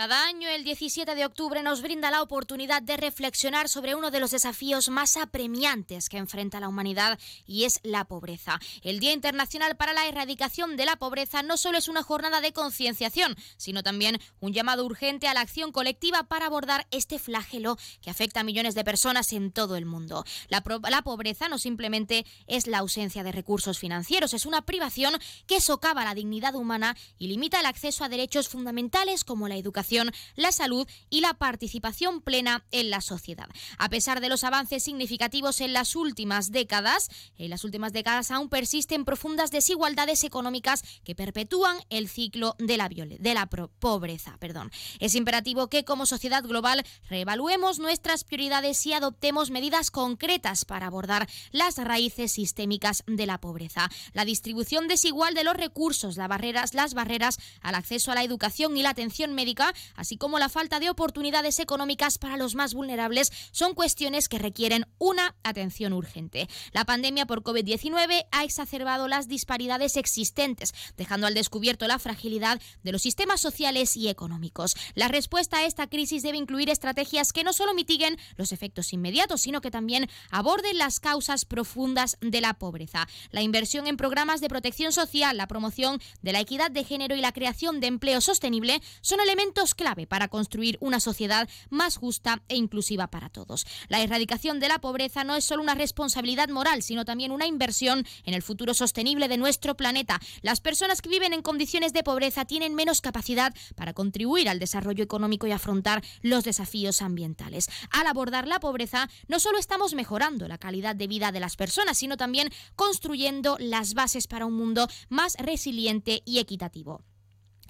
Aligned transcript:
Cada 0.00 0.24
año, 0.24 0.48
el 0.48 0.64
17 0.64 1.14
de 1.14 1.26
octubre, 1.26 1.62
nos 1.62 1.82
brinda 1.82 2.10
la 2.10 2.22
oportunidad 2.22 2.80
de 2.80 2.96
reflexionar 2.96 3.68
sobre 3.68 3.94
uno 3.94 4.10
de 4.10 4.18
los 4.18 4.30
desafíos 4.30 4.88
más 4.88 5.18
apremiantes 5.18 6.08
que 6.08 6.16
enfrenta 6.16 6.58
la 6.58 6.68
humanidad 6.70 7.18
y 7.44 7.64
es 7.64 7.80
la 7.82 8.06
pobreza. 8.06 8.58
El 8.80 8.98
Día 8.98 9.12
Internacional 9.12 9.76
para 9.76 9.92
la 9.92 10.08
Erradicación 10.08 10.78
de 10.78 10.86
la 10.86 10.96
Pobreza 10.96 11.42
no 11.42 11.58
solo 11.58 11.76
es 11.76 11.86
una 11.86 12.02
jornada 12.02 12.40
de 12.40 12.54
concienciación, 12.54 13.36
sino 13.58 13.82
también 13.82 14.18
un 14.40 14.54
llamado 14.54 14.86
urgente 14.86 15.28
a 15.28 15.34
la 15.34 15.42
acción 15.42 15.70
colectiva 15.70 16.22
para 16.22 16.46
abordar 16.46 16.86
este 16.90 17.18
flagelo 17.18 17.76
que 18.00 18.08
afecta 18.08 18.40
a 18.40 18.44
millones 18.44 18.74
de 18.74 18.84
personas 18.84 19.34
en 19.34 19.52
todo 19.52 19.76
el 19.76 19.84
mundo. 19.84 20.24
La, 20.48 20.62
pobreza 21.02 21.50
no 21.50 21.58
simplemente 21.58 22.24
es 22.46 22.68
la 22.68 22.78
ausencia 22.78 23.22
de 23.22 23.32
recursos 23.32 23.78
financieros, 23.78 24.32
es 24.32 24.46
una 24.46 24.62
privación 24.62 25.12
que 25.46 25.60
socava 25.60 26.06
la 26.06 26.14
dignidad 26.14 26.54
humana 26.54 26.96
y 27.18 27.26
limita 27.26 27.60
el 27.60 27.66
acceso 27.66 28.02
a 28.02 28.08
derechos 28.08 28.48
fundamentales 28.48 29.24
como 29.24 29.46
la 29.46 29.56
educación 29.56 29.89
la 30.36 30.52
salud 30.52 30.86
y 31.08 31.20
la 31.20 31.34
participación 31.34 32.20
plena 32.20 32.64
en 32.70 32.90
la 32.90 33.00
sociedad. 33.00 33.48
A 33.78 33.88
pesar 33.88 34.20
de 34.20 34.28
los 34.28 34.44
avances 34.44 34.82
significativos 34.84 35.60
en 35.60 35.72
las 35.72 35.96
últimas 35.96 36.52
décadas, 36.52 37.08
en 37.36 37.50
las 37.50 37.64
últimas 37.64 37.92
décadas 37.92 38.30
aún 38.30 38.48
persisten 38.48 39.04
profundas 39.04 39.50
desigualdades 39.50 40.24
económicas 40.24 40.82
que 41.04 41.14
perpetúan 41.14 41.78
el 41.90 42.08
ciclo 42.08 42.56
de 42.58 42.76
la, 42.76 42.88
de 42.88 43.34
la 43.34 43.46
pobreza. 43.46 44.36
Perdón. 44.38 44.70
Es 44.98 45.14
imperativo 45.14 45.68
que 45.68 45.84
como 45.84 46.06
sociedad 46.06 46.44
global 46.44 46.84
reevaluemos 47.08 47.78
nuestras 47.78 48.24
prioridades 48.24 48.84
y 48.86 48.92
adoptemos 48.92 49.50
medidas 49.50 49.90
concretas 49.90 50.64
para 50.64 50.86
abordar 50.86 51.28
las 51.50 51.76
raíces 51.76 52.32
sistémicas 52.32 53.02
de 53.06 53.26
la 53.26 53.40
pobreza. 53.40 53.90
La 54.12 54.24
distribución 54.24 54.88
desigual 54.88 55.34
de 55.34 55.44
los 55.44 55.56
recursos, 55.56 56.16
las 56.16 56.28
barreras, 56.28 56.74
las 56.74 56.94
barreras 56.94 57.38
al 57.60 57.74
acceso 57.74 58.12
a 58.12 58.14
la 58.14 58.24
educación 58.24 58.76
y 58.76 58.82
la 58.82 58.90
atención 58.90 59.34
médica 59.34 59.69
así 59.94 60.16
como 60.16 60.38
la 60.38 60.48
falta 60.48 60.80
de 60.80 60.90
oportunidades 60.90 61.58
económicas 61.58 62.18
para 62.18 62.36
los 62.36 62.54
más 62.54 62.74
vulnerables, 62.74 63.32
son 63.52 63.74
cuestiones 63.74 64.28
que 64.28 64.38
requieren 64.38 64.86
una 64.98 65.36
atención 65.42 65.92
urgente. 65.92 66.48
La 66.72 66.84
pandemia 66.84 67.26
por 67.26 67.42
COVID-19 67.42 68.26
ha 68.30 68.44
exacerbado 68.44 69.08
las 69.08 69.28
disparidades 69.28 69.96
existentes, 69.96 70.72
dejando 70.96 71.26
al 71.26 71.34
descubierto 71.34 71.86
la 71.86 71.98
fragilidad 71.98 72.60
de 72.82 72.92
los 72.92 73.02
sistemas 73.02 73.40
sociales 73.40 73.96
y 73.96 74.08
económicos. 74.08 74.76
La 74.94 75.08
respuesta 75.08 75.58
a 75.58 75.64
esta 75.64 75.88
crisis 75.88 76.22
debe 76.22 76.38
incluir 76.38 76.70
estrategias 76.70 77.32
que 77.32 77.44
no 77.44 77.52
solo 77.52 77.74
mitiguen 77.74 78.18
los 78.36 78.52
efectos 78.52 78.92
inmediatos, 78.92 79.40
sino 79.42 79.60
que 79.60 79.70
también 79.70 80.08
aborden 80.30 80.78
las 80.78 81.00
causas 81.00 81.44
profundas 81.44 82.16
de 82.20 82.40
la 82.40 82.54
pobreza. 82.54 83.08
La 83.30 83.42
inversión 83.42 83.86
en 83.86 83.96
programas 83.96 84.40
de 84.40 84.48
protección 84.48 84.92
social, 84.92 85.36
la 85.36 85.46
promoción 85.46 86.00
de 86.22 86.32
la 86.32 86.40
equidad 86.40 86.70
de 86.70 86.84
género 86.84 87.16
y 87.16 87.20
la 87.20 87.32
creación 87.32 87.80
de 87.80 87.86
empleo 87.86 88.20
sostenible 88.20 88.80
son 89.00 89.20
elementos 89.20 89.59
clave 89.74 90.06
para 90.06 90.28
construir 90.28 90.76
una 90.80 91.00
sociedad 91.00 91.48
más 91.68 91.96
justa 91.96 92.42
e 92.48 92.56
inclusiva 92.56 93.08
para 93.08 93.28
todos. 93.28 93.66
La 93.88 94.00
erradicación 94.00 94.60
de 94.60 94.68
la 94.68 94.80
pobreza 94.80 95.24
no 95.24 95.36
es 95.36 95.44
solo 95.44 95.62
una 95.62 95.74
responsabilidad 95.74 96.48
moral, 96.48 96.82
sino 96.82 97.04
también 97.04 97.32
una 97.32 97.46
inversión 97.46 98.06
en 98.24 98.34
el 98.34 98.42
futuro 98.42 98.74
sostenible 98.74 99.28
de 99.28 99.36
nuestro 99.36 99.76
planeta. 99.76 100.20
Las 100.42 100.60
personas 100.60 101.02
que 101.02 101.10
viven 101.10 101.32
en 101.32 101.42
condiciones 101.42 101.92
de 101.92 102.02
pobreza 102.02 102.44
tienen 102.44 102.74
menos 102.74 103.00
capacidad 103.00 103.54
para 103.76 103.92
contribuir 103.92 104.48
al 104.48 104.58
desarrollo 104.58 105.04
económico 105.04 105.46
y 105.46 105.52
afrontar 105.52 106.02
los 106.22 106.44
desafíos 106.44 107.02
ambientales. 107.02 107.68
Al 107.90 108.06
abordar 108.06 108.48
la 108.48 108.60
pobreza, 108.60 109.08
no 109.28 109.40
solo 109.40 109.58
estamos 109.58 109.94
mejorando 109.94 110.48
la 110.48 110.58
calidad 110.58 110.96
de 110.96 111.06
vida 111.06 111.32
de 111.32 111.40
las 111.40 111.56
personas, 111.56 111.98
sino 111.98 112.16
también 112.16 112.50
construyendo 112.76 113.56
las 113.58 113.94
bases 113.94 114.26
para 114.26 114.46
un 114.46 114.54
mundo 114.54 114.88
más 115.08 115.36
resiliente 115.38 116.22
y 116.24 116.38
equitativo. 116.38 117.02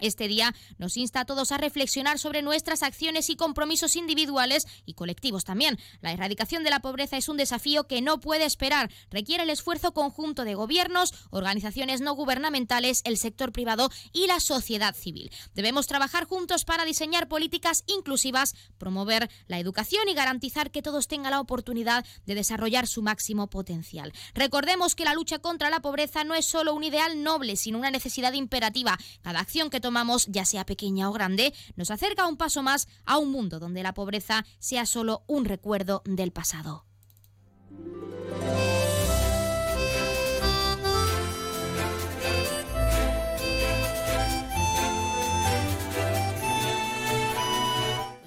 Este 0.00 0.28
día 0.28 0.54
nos 0.78 0.96
insta 0.96 1.20
a 1.20 1.24
todos 1.24 1.52
a 1.52 1.58
reflexionar 1.58 2.18
sobre 2.18 2.42
nuestras 2.42 2.82
acciones 2.82 3.30
y 3.30 3.36
compromisos 3.36 3.96
individuales 3.96 4.66
y 4.86 4.94
colectivos 4.94 5.44
también. 5.44 5.78
La 6.00 6.12
erradicación 6.12 6.64
de 6.64 6.70
la 6.70 6.80
pobreza 6.80 7.16
es 7.16 7.28
un 7.28 7.36
desafío 7.36 7.86
que 7.86 8.00
no 8.00 8.20
puede 8.20 8.44
esperar. 8.44 8.90
Requiere 9.10 9.42
el 9.42 9.50
esfuerzo 9.50 9.92
conjunto 9.92 10.44
de 10.44 10.54
gobiernos, 10.54 11.12
organizaciones 11.30 12.00
no 12.00 12.14
gubernamentales, 12.14 13.02
el 13.04 13.18
sector 13.18 13.52
privado 13.52 13.90
y 14.12 14.26
la 14.26 14.40
sociedad 14.40 14.94
civil. 14.94 15.30
Debemos 15.54 15.86
trabajar 15.86 16.24
juntos 16.24 16.64
para 16.64 16.84
diseñar 16.84 17.28
políticas 17.28 17.84
inclusivas, 17.86 18.54
promover 18.78 19.30
la 19.46 19.58
educación 19.58 20.08
y 20.08 20.14
garantizar 20.14 20.70
que 20.70 20.82
todos 20.82 21.08
tengan 21.08 21.32
la 21.32 21.40
oportunidad 21.40 22.04
de 22.26 22.34
desarrollar 22.34 22.86
su 22.86 23.02
máximo 23.02 23.48
potencial. 23.48 24.12
Recordemos 24.34 24.94
que 24.94 25.04
la 25.04 25.14
lucha 25.14 25.38
contra 25.38 25.70
la 25.70 25.80
pobreza 25.80 26.24
no 26.24 26.34
es 26.34 26.46
solo 26.46 26.74
un 26.74 26.84
ideal 26.84 27.22
noble, 27.22 27.56
sino 27.56 27.78
una 27.78 27.90
necesidad 27.90 28.32
imperativa. 28.32 28.98
Cada 29.22 29.40
acción 29.40 29.70
que 29.70 29.80
ya 30.26 30.44
sea 30.44 30.66
pequeña 30.66 31.08
o 31.08 31.12
grande, 31.12 31.54
nos 31.76 31.90
acerca 31.90 32.26
un 32.26 32.36
paso 32.36 32.62
más 32.62 32.88
a 33.04 33.18
un 33.18 33.30
mundo 33.30 33.58
donde 33.58 33.82
la 33.82 33.94
pobreza 33.94 34.44
sea 34.58 34.86
solo 34.86 35.24
un 35.26 35.44
recuerdo 35.44 36.02
del 36.04 36.32
pasado. 36.32 36.84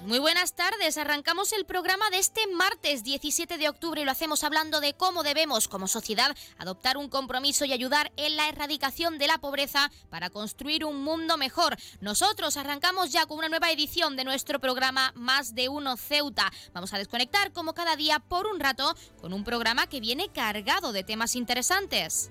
Muy 0.04 0.18
buenas 0.18 0.52
tardes. 0.52 0.98
Arrancamos 0.98 1.54
el 1.54 1.64
programa 1.64 2.10
de 2.10 2.18
este 2.18 2.46
martes 2.48 3.04
17 3.04 3.56
de 3.56 3.70
octubre 3.70 4.02
y 4.02 4.04
lo 4.04 4.10
hacemos 4.10 4.44
hablando 4.44 4.82
de 4.82 4.92
cómo 4.92 5.22
debemos 5.22 5.66
como 5.66 5.88
sociedad 5.88 6.36
adoptar 6.58 6.98
un 6.98 7.08
compromiso 7.08 7.64
y 7.64 7.72
ayudar 7.72 8.12
en 8.18 8.36
la 8.36 8.50
erradicación 8.50 9.16
de 9.16 9.28
la 9.28 9.38
pobreza 9.38 9.90
para 10.10 10.28
construir 10.28 10.84
un 10.84 11.02
mundo 11.02 11.38
mejor. 11.38 11.78
Nosotros 12.02 12.58
arrancamos 12.58 13.12
ya 13.12 13.24
con 13.24 13.38
una 13.38 13.48
nueva 13.48 13.70
edición 13.70 14.14
de 14.14 14.24
nuestro 14.24 14.60
programa 14.60 15.10
Más 15.14 15.54
de 15.54 15.70
Uno 15.70 15.96
Ceuta. 15.96 16.52
Vamos 16.74 16.92
a 16.92 16.98
desconectar 16.98 17.52
como 17.52 17.72
cada 17.72 17.96
día 17.96 18.18
por 18.18 18.46
un 18.46 18.60
rato 18.60 18.94
con 19.22 19.32
un 19.32 19.42
programa 19.42 19.86
que 19.86 20.00
viene 20.00 20.28
cargado 20.28 20.92
de 20.92 21.02
temas 21.02 21.34
interesantes. 21.34 22.30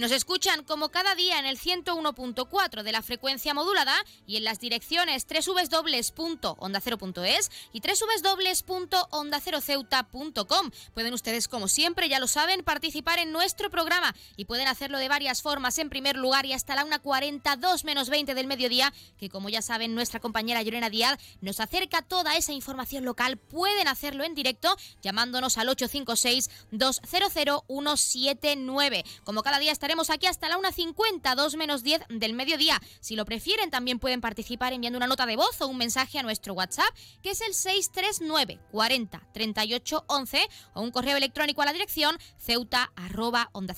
Nos 0.00 0.10
escuchan 0.12 0.64
como 0.64 0.88
cada 0.88 1.14
día 1.14 1.38
en 1.38 1.44
el 1.46 1.58
101.4 1.58 2.82
de 2.82 2.92
la 2.92 3.00
frecuencia 3.02 3.54
modulada 3.54 3.94
y 4.26 4.36
en 4.36 4.44
las 4.44 4.58
direcciones 4.58 5.26
www.ondacero.es 5.26 7.50
y 7.72 7.80
www.ondaceroceuta.com. 7.80 10.70
Pueden 10.94 11.14
ustedes, 11.14 11.48
como 11.48 11.68
siempre, 11.68 12.08
ya 12.08 12.18
lo 12.18 12.26
saben, 12.26 12.64
participar 12.64 13.18
en 13.18 13.30
nuestro 13.30 13.68
programa 13.70 14.14
y 14.36 14.46
pueden 14.46 14.66
hacerlo 14.68 14.96
de 14.98 15.08
varias 15.08 15.42
formas. 15.42 15.78
En 15.78 15.90
primer 15.90 16.16
lugar, 16.16 16.46
y 16.46 16.54
hasta 16.54 16.74
la 16.74 16.86
1.42 16.86 17.84
menos 17.84 18.08
20 18.08 18.32
del 18.34 18.46
mediodía, 18.46 18.94
que 19.18 19.28
como 19.28 19.50
ya 19.50 19.62
saben, 19.62 19.94
nuestra 19.94 20.20
compañera 20.20 20.62
Llorena 20.62 20.90
Díaz 20.90 21.18
nos 21.42 21.60
acerca 21.60 22.02
toda 22.02 22.36
esa 22.36 22.52
información 22.52 23.04
local. 23.04 23.36
Pueden 23.36 23.86
hacerlo 23.86 24.24
en 24.24 24.34
directo 24.34 24.74
llamándonos 25.02 25.58
al 25.58 25.68
856 25.68 26.48
200 26.70 27.64
179. 27.68 29.04
Como 29.24 29.42
cada 29.42 29.58
día 29.58 29.72
estaremos 29.72 29.89
estaremos 29.90 30.10
aquí 30.10 30.28
hasta 30.28 30.48
la 30.48 30.56
1.50, 30.56 31.34
2 31.34 31.56
menos 31.56 31.82
10 31.82 32.02
del 32.10 32.32
mediodía. 32.32 32.80
Si 33.00 33.16
lo 33.16 33.24
prefieren, 33.24 33.72
también 33.72 33.98
pueden 33.98 34.20
participar 34.20 34.72
enviando 34.72 34.98
una 34.98 35.08
nota 35.08 35.26
de 35.26 35.34
voz 35.34 35.60
o 35.60 35.66
un 35.66 35.78
mensaje 35.78 36.16
a 36.16 36.22
nuestro 36.22 36.54
WhatsApp, 36.54 36.94
que 37.24 37.30
es 37.30 37.40
el 37.40 37.54
639 37.54 38.60
40 38.70 39.20
38 39.32 40.04
11, 40.06 40.48
o 40.74 40.82
un 40.82 40.92
correo 40.92 41.16
electrónico 41.16 41.62
a 41.62 41.64
la 41.64 41.72
dirección 41.72 42.16
ceuta 42.38 42.92
arroba 42.94 43.50
onda 43.50 43.74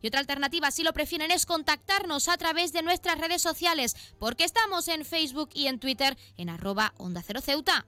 Y 0.00 0.06
otra 0.06 0.20
alternativa, 0.20 0.70
si 0.70 0.84
lo 0.84 0.92
prefieren, 0.92 1.32
es 1.32 1.44
contactarnos 1.44 2.28
a 2.28 2.36
través 2.36 2.72
de 2.72 2.82
nuestras 2.82 3.18
redes 3.18 3.42
sociales, 3.42 3.96
porque 4.20 4.44
estamos 4.44 4.86
en 4.86 5.04
Facebook 5.04 5.50
y 5.54 5.66
en 5.66 5.80
Twitter 5.80 6.16
en 6.36 6.50
arroba 6.50 6.94
onda 6.98 7.20
cero 7.26 7.40
ceuta. 7.40 7.84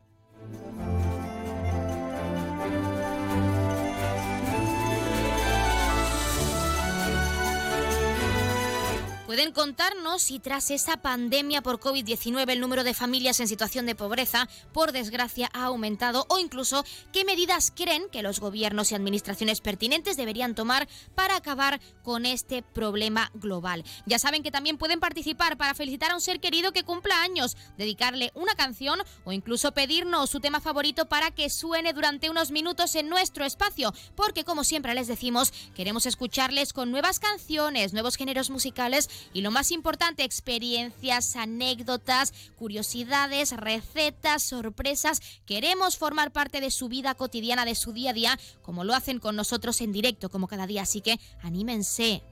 Pueden 9.29 9.53
contarnos 9.53 10.23
si 10.23 10.39
tras 10.39 10.71
esa 10.71 11.03
pandemia 11.03 11.61
por 11.61 11.79
COVID-19 11.79 12.51
el 12.51 12.61
número 12.61 12.83
de 12.83 12.95
familias 12.95 13.41
en 13.41 13.47
situación 13.47 13.85
de 13.85 13.95
pobreza, 13.95 14.49
por 14.73 14.93
desgracia, 14.93 15.51
ha 15.53 15.65
aumentado 15.65 16.25
o 16.31 16.39
incluso 16.39 16.83
qué 17.13 17.27
medidas 17.27 17.71
creen 17.77 18.09
que 18.11 18.23
los 18.23 18.41
gobiernos 18.41 18.91
y 18.91 18.95
administraciones 18.95 19.61
pertinentes 19.61 20.17
deberían 20.17 20.55
tomar 20.55 20.89
para 21.15 21.37
acabar 21.37 21.79
con 22.03 22.25
este 22.25 22.63
problema 22.63 23.31
global. 23.35 23.85
Ya 24.07 24.19
saben 24.19 24.43
que 24.43 24.51
también 24.51 24.79
pueden 24.79 24.99
participar 24.99 25.59
para 25.59 25.75
felicitar 25.75 26.11
a 26.11 26.15
un 26.15 26.23
ser 26.23 26.41
querido 26.41 26.73
que 26.73 26.85
cumpla 26.85 27.21
años, 27.21 27.59
dedicarle 27.77 28.33
una 28.35 28.55
canción 28.55 28.99
o 29.25 29.33
incluso 29.33 29.73
pedirnos 29.73 30.31
su 30.31 30.41
tema 30.41 30.63
favorito 30.63 31.07
para 31.07 31.33
que 31.33 31.51
suene 31.51 31.93
durante 31.93 32.31
unos 32.31 32.51
minutos 32.51 32.95
en 32.95 33.11
nuestro 33.11 33.45
espacio, 33.45 33.93
porque 34.15 34.45
como 34.45 34.65
siempre 34.65 34.95
les 34.95 35.07
decimos, 35.07 35.53
queremos 35.75 36.07
escucharles 36.07 36.73
con 36.73 36.91
nuevas 36.91 37.21
canciones, 37.21 37.93
nuevos 37.93 38.17
géneros 38.17 38.49
musicales 38.49 39.11
y 39.33 39.41
lo 39.41 39.51
más 39.51 39.71
importante, 39.71 40.25
experiencias, 40.25 41.37
anécdotas, 41.37 42.33
curiosidades, 42.57 43.53
recetas, 43.53 44.43
sorpresas. 44.43 45.21
Queremos 45.47 45.97
formar 45.97 46.33
parte 46.33 46.61
de 46.61 46.71
su 46.71 46.89
vida 46.89 47.15
cotidiana, 47.15 47.65
de 47.65 47.75
su 47.75 47.93
día 47.93 48.11
a 48.11 48.15
día, 48.15 48.39
como 48.63 48.85
lo 48.85 48.95
hacen 48.95 49.19
con 49.19 49.37
nosotros 49.37 49.81
en 49.81 49.93
directo, 49.93 50.29
como 50.29 50.49
cada 50.49 50.67
día. 50.67 50.83
Así 50.83 51.01
que 51.01 51.19
anímense. 51.43 52.23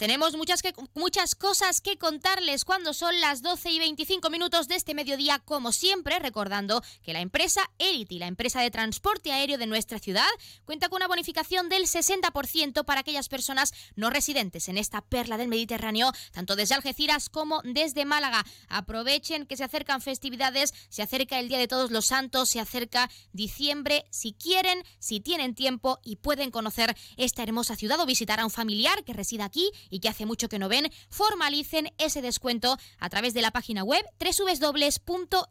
Tenemos 0.00 0.34
muchas, 0.34 0.62
muchas 0.94 1.34
cosas 1.34 1.82
que 1.82 1.98
contarles 1.98 2.64
cuando 2.64 2.94
son 2.94 3.20
las 3.20 3.42
12 3.42 3.70
y 3.70 3.78
25 3.80 4.30
minutos 4.30 4.66
de 4.66 4.76
este 4.76 4.94
mediodía, 4.94 5.40
como 5.40 5.72
siempre, 5.72 6.18
recordando 6.18 6.82
que 7.02 7.12
la 7.12 7.20
empresa 7.20 7.60
Elity, 7.78 8.18
la 8.18 8.26
empresa 8.26 8.62
de 8.62 8.70
transporte 8.70 9.30
aéreo 9.30 9.58
de 9.58 9.66
nuestra 9.66 9.98
ciudad, 9.98 10.24
cuenta 10.64 10.88
con 10.88 10.96
una 10.96 11.06
bonificación 11.06 11.68
del 11.68 11.82
60% 11.82 12.86
para 12.86 13.00
aquellas 13.00 13.28
personas 13.28 13.74
no 13.94 14.08
residentes 14.08 14.70
en 14.70 14.78
esta 14.78 15.02
perla 15.02 15.36
del 15.36 15.48
Mediterráneo, 15.48 16.12
tanto 16.32 16.56
desde 16.56 16.76
Algeciras 16.76 17.28
como 17.28 17.60
desde 17.62 18.06
Málaga. 18.06 18.46
Aprovechen 18.68 19.44
que 19.44 19.58
se 19.58 19.64
acercan 19.64 20.00
festividades, 20.00 20.72
se 20.88 21.02
acerca 21.02 21.38
el 21.38 21.50
Día 21.50 21.58
de 21.58 21.68
Todos 21.68 21.90
los 21.90 22.06
Santos, 22.06 22.48
se 22.48 22.58
acerca 22.58 23.10
diciembre, 23.34 24.06
si 24.08 24.32
quieren, 24.32 24.82
si 24.98 25.20
tienen 25.20 25.54
tiempo 25.54 26.00
y 26.02 26.16
pueden 26.16 26.50
conocer 26.50 26.96
esta 27.18 27.42
hermosa 27.42 27.76
ciudad 27.76 28.00
o 28.00 28.06
visitar 28.06 28.40
a 28.40 28.46
un 28.46 28.50
familiar 28.50 29.04
que 29.04 29.12
resida 29.12 29.44
aquí 29.44 29.70
y 29.90 30.00
que 30.00 30.08
hace 30.08 30.24
mucho 30.24 30.48
que 30.48 30.58
no 30.58 30.68
ven, 30.68 30.90
formalicen 31.10 31.92
ese 31.98 32.22
descuento 32.22 32.78
a 32.98 33.08
través 33.10 33.34
de 33.34 33.42
la 33.42 33.50
página 33.50 33.84
web 33.84 34.04
www.elity.es. 34.18 35.48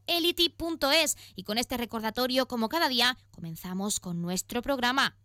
Y 1.35 1.43
con 1.43 1.57
este 1.57 1.77
recordatorio, 1.77 2.47
como 2.47 2.69
cada 2.69 2.89
día, 2.89 3.17
comenzamos 3.31 3.99
con 3.99 4.21
nuestro 4.21 4.61
programa. 4.61 5.17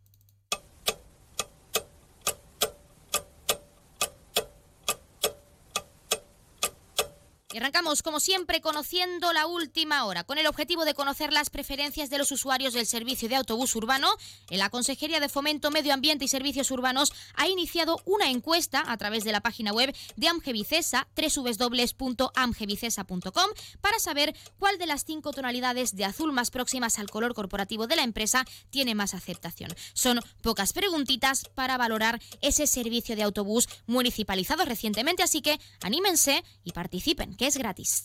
Y 7.54 7.58
arrancamos, 7.58 8.02
como 8.02 8.18
siempre, 8.18 8.60
conociendo 8.60 9.32
la 9.32 9.46
última 9.46 10.06
hora. 10.06 10.24
Con 10.24 10.38
el 10.38 10.48
objetivo 10.48 10.84
de 10.84 10.92
conocer 10.92 11.32
las 11.32 11.50
preferencias 11.50 12.10
de 12.10 12.18
los 12.18 12.32
usuarios 12.32 12.74
del 12.74 12.84
servicio 12.84 13.28
de 13.28 13.36
autobús 13.36 13.76
urbano, 13.76 14.08
la 14.48 14.70
Consejería 14.70 15.20
de 15.20 15.28
Fomento, 15.28 15.70
Medio 15.70 15.94
Ambiente 15.94 16.24
y 16.24 16.28
Servicios 16.28 16.72
Urbanos 16.72 17.12
ha 17.36 17.46
iniciado 17.46 18.02
una 18.06 18.28
encuesta 18.28 18.82
a 18.84 18.96
través 18.96 19.22
de 19.22 19.30
la 19.30 19.40
página 19.40 19.72
web 19.72 19.94
de 20.16 20.26
Amgevicesa, 20.26 21.06
www.amgevicesa.com, 21.14 23.50
para 23.80 24.00
saber 24.00 24.34
cuál 24.58 24.76
de 24.78 24.86
las 24.86 25.04
cinco 25.04 25.32
tonalidades 25.32 25.94
de 25.94 26.06
azul 26.06 26.32
más 26.32 26.50
próximas 26.50 26.98
al 26.98 27.08
color 27.08 27.34
corporativo 27.34 27.86
de 27.86 27.94
la 27.94 28.02
empresa 28.02 28.44
tiene 28.70 28.96
más 28.96 29.14
aceptación. 29.14 29.72
Son 29.92 30.18
pocas 30.42 30.72
preguntitas 30.72 31.44
para 31.54 31.76
valorar 31.76 32.20
ese 32.40 32.66
servicio 32.66 33.14
de 33.14 33.22
autobús 33.22 33.68
municipalizado 33.86 34.64
recientemente, 34.64 35.22
así 35.22 35.40
que 35.40 35.60
anímense 35.82 36.42
y 36.64 36.72
participen 36.72 37.36
es 37.46 37.56
gratis. 37.58 38.04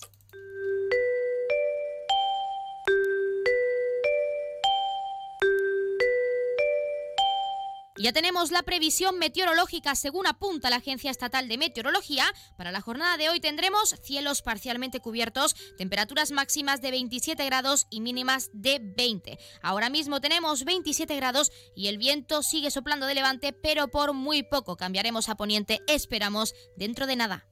Ya 8.01 8.13
tenemos 8.13 8.51
la 8.51 8.63
previsión 8.63 9.19
meteorológica 9.19 9.93
según 9.93 10.25
apunta 10.25 10.69
la 10.69 10.77
Agencia 10.77 11.11
Estatal 11.11 11.49
de 11.49 11.57
Meteorología. 11.57 12.23
Para 12.55 12.71
la 12.71 12.79
jornada 12.79 13.17
de 13.17 13.27
hoy 13.27 13.41
tendremos 13.41 13.93
cielos 14.01 14.41
parcialmente 14.41 15.01
cubiertos, 15.01 15.53
temperaturas 15.77 16.31
máximas 16.31 16.81
de 16.81 16.91
27 16.91 17.43
grados 17.45 17.87
y 17.89 17.99
mínimas 17.99 18.51
de 18.53 18.79
20. 18.81 19.37
Ahora 19.61 19.89
mismo 19.89 20.21
tenemos 20.21 20.63
27 20.63 21.13
grados 21.17 21.51
y 21.75 21.87
el 21.87 21.97
viento 21.97 22.41
sigue 22.41 22.71
soplando 22.71 23.05
de 23.05 23.15
levante, 23.15 23.51
pero 23.51 23.89
por 23.89 24.13
muy 24.13 24.43
poco 24.43 24.77
cambiaremos 24.77 25.27
a 25.27 25.35
poniente, 25.35 25.81
esperamos 25.87 26.53
dentro 26.77 27.05
de 27.05 27.17
nada. 27.17 27.49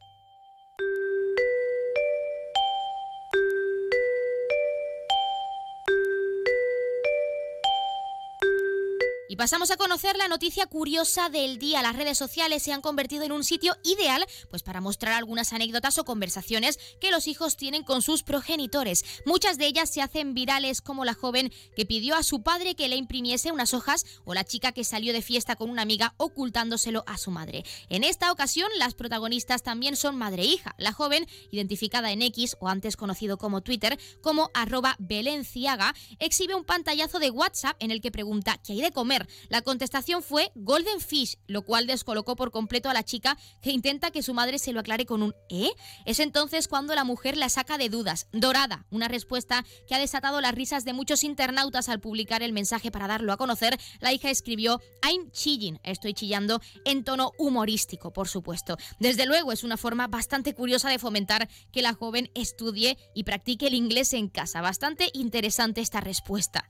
Pasamos 9.37 9.69
a 9.69 9.77
conocer 9.77 10.17
la 10.17 10.27
noticia 10.27 10.65
curiosa 10.65 11.29
del 11.29 11.59
día. 11.59 11.83
Las 11.83 11.95
redes 11.95 12.17
sociales 12.17 12.63
se 12.63 12.73
han 12.73 12.81
convertido 12.81 13.23
en 13.23 13.31
un 13.31 13.43
sitio 13.43 13.77
ideal 13.83 14.25
pues 14.49 14.63
para 14.63 14.81
mostrar 14.81 15.13
algunas 15.13 15.53
anécdotas 15.53 15.99
o 15.99 16.05
conversaciones 16.05 16.79
que 16.99 17.11
los 17.11 17.27
hijos 17.27 17.55
tienen 17.55 17.83
con 17.83 18.01
sus 18.01 18.23
progenitores. 18.23 19.05
Muchas 19.25 19.59
de 19.59 19.67
ellas 19.67 19.91
se 19.91 20.01
hacen 20.01 20.33
virales 20.33 20.81
como 20.81 21.05
la 21.05 21.13
joven 21.13 21.53
que 21.75 21.85
pidió 21.85 22.15
a 22.15 22.23
su 22.23 22.41
padre 22.41 22.73
que 22.73 22.89
le 22.89 22.95
imprimiese 22.95 23.51
unas 23.51 23.75
hojas 23.75 24.05
o 24.25 24.33
la 24.33 24.43
chica 24.43 24.71
que 24.71 24.83
salió 24.83 25.13
de 25.13 25.21
fiesta 25.21 25.55
con 25.55 25.69
una 25.69 25.83
amiga 25.83 26.15
ocultándoselo 26.17 27.03
a 27.05 27.19
su 27.19 27.29
madre. 27.29 27.63
En 27.89 28.03
esta 28.03 28.31
ocasión 28.31 28.69
las 28.79 28.95
protagonistas 28.95 29.61
también 29.61 29.95
son 29.95 30.17
madre 30.17 30.43
e 30.43 30.47
hija. 30.47 30.73
La 30.79 30.93
joven, 30.93 31.27
identificada 31.51 32.11
en 32.11 32.23
X 32.23 32.57
o 32.59 32.69
antes 32.69 32.97
conocido 32.97 33.37
como 33.37 33.61
Twitter 33.61 33.99
como 34.21 34.49
arroba 34.55 34.95
Belenciaga, 34.97 35.93
exhibe 36.17 36.55
un 36.55 36.65
pantallazo 36.65 37.19
de 37.19 37.29
WhatsApp 37.29 37.77
en 37.79 37.91
el 37.91 38.01
que 38.01 38.11
pregunta 38.11 38.59
¿qué 38.63 38.73
hay 38.73 38.81
de 38.81 38.91
comer? 38.91 39.26
La 39.50 39.62
contestación 39.62 40.24
fue 40.24 40.51
Golden 40.56 41.00
Fish, 41.00 41.38
lo 41.47 41.63
cual 41.63 41.88
descolocó 41.88 42.35
por 42.35 42.51
completo 42.51 42.89
a 42.89 42.94
la 42.94 43.03
chica 43.03 43.38
que 43.62 43.71
intenta 43.71 44.12
que 44.12 44.24
su 44.24 44.33
madre 44.33 44.59
se 44.59 44.74
lo 44.74 44.79
aclare 44.79 45.06
con 45.06 45.24
un 45.24 45.35
¿eh? 45.50 45.71
Es 46.06 46.19
entonces 46.19 46.68
cuando 46.68 46.95
la 46.95 47.03
mujer 47.03 47.38
la 47.38 47.50
saca 47.50 47.77
de 47.77 47.89
dudas. 47.89 48.27
Dorada, 48.31 48.85
una 48.89 49.07
respuesta 49.07 49.65
que 49.88 49.95
ha 49.95 50.00
desatado 50.00 50.41
las 50.41 50.53
risas 50.53 50.85
de 50.85 50.94
muchos 50.94 51.24
internautas 51.24 51.89
al 51.89 52.00
publicar 52.00 52.44
el 52.44 52.53
mensaje 52.53 52.91
para 52.91 53.07
darlo 53.07 53.33
a 53.33 53.38
conocer. 53.38 53.77
La 54.00 54.13
hija 54.13 54.29
escribió 54.29 54.81
I'm 55.07 55.31
chilling, 55.31 55.80
estoy 55.83 56.13
chillando, 56.13 56.62
en 56.85 57.03
tono 57.03 57.31
humorístico, 57.38 58.12
por 58.12 58.27
supuesto. 58.27 58.77
Desde 59.00 59.25
luego 59.25 59.51
es 59.51 59.63
una 59.63 59.77
forma 59.77 60.07
bastante 60.07 60.53
curiosa 60.53 60.89
de 60.89 61.00
fomentar 61.00 61.50
que 61.71 61.81
la 61.81 61.94
joven 61.94 62.31
estudie 62.35 62.97
y 63.13 63.23
practique 63.23 63.68
el 63.68 63.73
inglés 63.73 64.13
en 64.13 64.30
casa. 64.30 64.62
Bastante 64.62 65.09
interesante 65.13 65.81
esta 65.81 66.01
respuesta. 66.01 66.69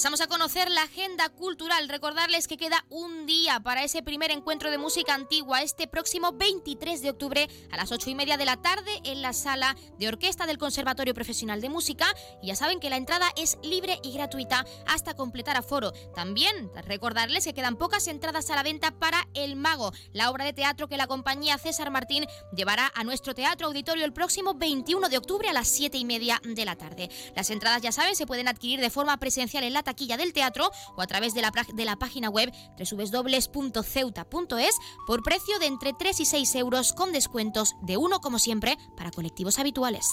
Pasamos 0.00 0.22
a 0.22 0.28
conocer 0.28 0.70
la 0.70 0.84
agenda 0.84 1.28
cultural. 1.28 1.86
Recordarles 1.86 2.48
que 2.48 2.56
queda 2.56 2.86
un 2.88 3.26
día 3.26 3.60
para 3.60 3.84
ese 3.84 4.02
primer 4.02 4.30
encuentro 4.30 4.70
de 4.70 4.78
música 4.78 5.12
antigua 5.12 5.60
este 5.60 5.86
próximo 5.86 6.32
23 6.32 7.02
de 7.02 7.10
octubre 7.10 7.50
a 7.70 7.76
las 7.76 7.92
8 7.92 8.08
y 8.08 8.14
media 8.14 8.38
de 8.38 8.46
la 8.46 8.56
tarde 8.56 8.90
en 9.04 9.20
la 9.20 9.34
sala 9.34 9.76
de 9.98 10.08
orquesta 10.08 10.46
del 10.46 10.56
Conservatorio 10.56 11.12
Profesional 11.12 11.60
de 11.60 11.68
Música. 11.68 12.06
Y 12.40 12.46
ya 12.46 12.56
saben 12.56 12.80
que 12.80 12.88
la 12.88 12.96
entrada 12.96 13.26
es 13.36 13.58
libre 13.62 13.98
y 14.02 14.14
gratuita 14.14 14.64
hasta 14.86 15.12
completar 15.12 15.58
aforo. 15.58 15.92
También 16.14 16.70
recordarles 16.86 17.44
que 17.44 17.52
quedan 17.52 17.76
pocas 17.76 18.06
entradas 18.06 18.48
a 18.48 18.56
la 18.56 18.62
venta 18.62 18.92
para 18.92 19.28
El 19.34 19.54
Mago, 19.54 19.92
la 20.14 20.30
obra 20.30 20.46
de 20.46 20.54
teatro 20.54 20.88
que 20.88 20.96
la 20.96 21.08
compañía 21.08 21.58
César 21.58 21.90
Martín 21.90 22.24
llevará 22.56 22.90
a 22.94 23.04
nuestro 23.04 23.34
teatro 23.34 23.66
auditorio 23.66 24.06
el 24.06 24.14
próximo 24.14 24.54
21 24.54 25.10
de 25.10 25.18
octubre 25.18 25.50
a 25.50 25.52
las 25.52 25.68
7 25.68 25.98
y 25.98 26.06
media 26.06 26.40
de 26.42 26.64
la 26.64 26.76
tarde. 26.76 27.10
Las 27.36 27.50
entradas, 27.50 27.82
ya 27.82 27.92
saben, 27.92 28.16
se 28.16 28.26
pueden 28.26 28.48
adquirir 28.48 28.80
de 28.80 28.88
forma 28.88 29.18
presencial 29.18 29.62
en 29.62 29.74
la 29.74 29.89
taquilla 29.90 30.16
del 30.16 30.32
teatro 30.32 30.70
o 30.96 31.02
a 31.02 31.06
través 31.06 31.34
de 31.34 31.42
la, 31.42 31.52
de 31.72 31.84
la 31.84 31.96
página 31.96 32.30
web 32.30 32.52
www.ceuta.es 32.78 34.76
por 35.06 35.22
precio 35.22 35.58
de 35.58 35.66
entre 35.66 35.92
3 35.92 36.20
y 36.20 36.24
6 36.24 36.54
euros 36.54 36.92
con 36.92 37.12
descuentos 37.12 37.74
de 37.82 37.96
uno 37.96 38.20
como 38.20 38.38
siempre 38.38 38.78
para 38.96 39.10
colectivos 39.10 39.58
habituales. 39.58 40.06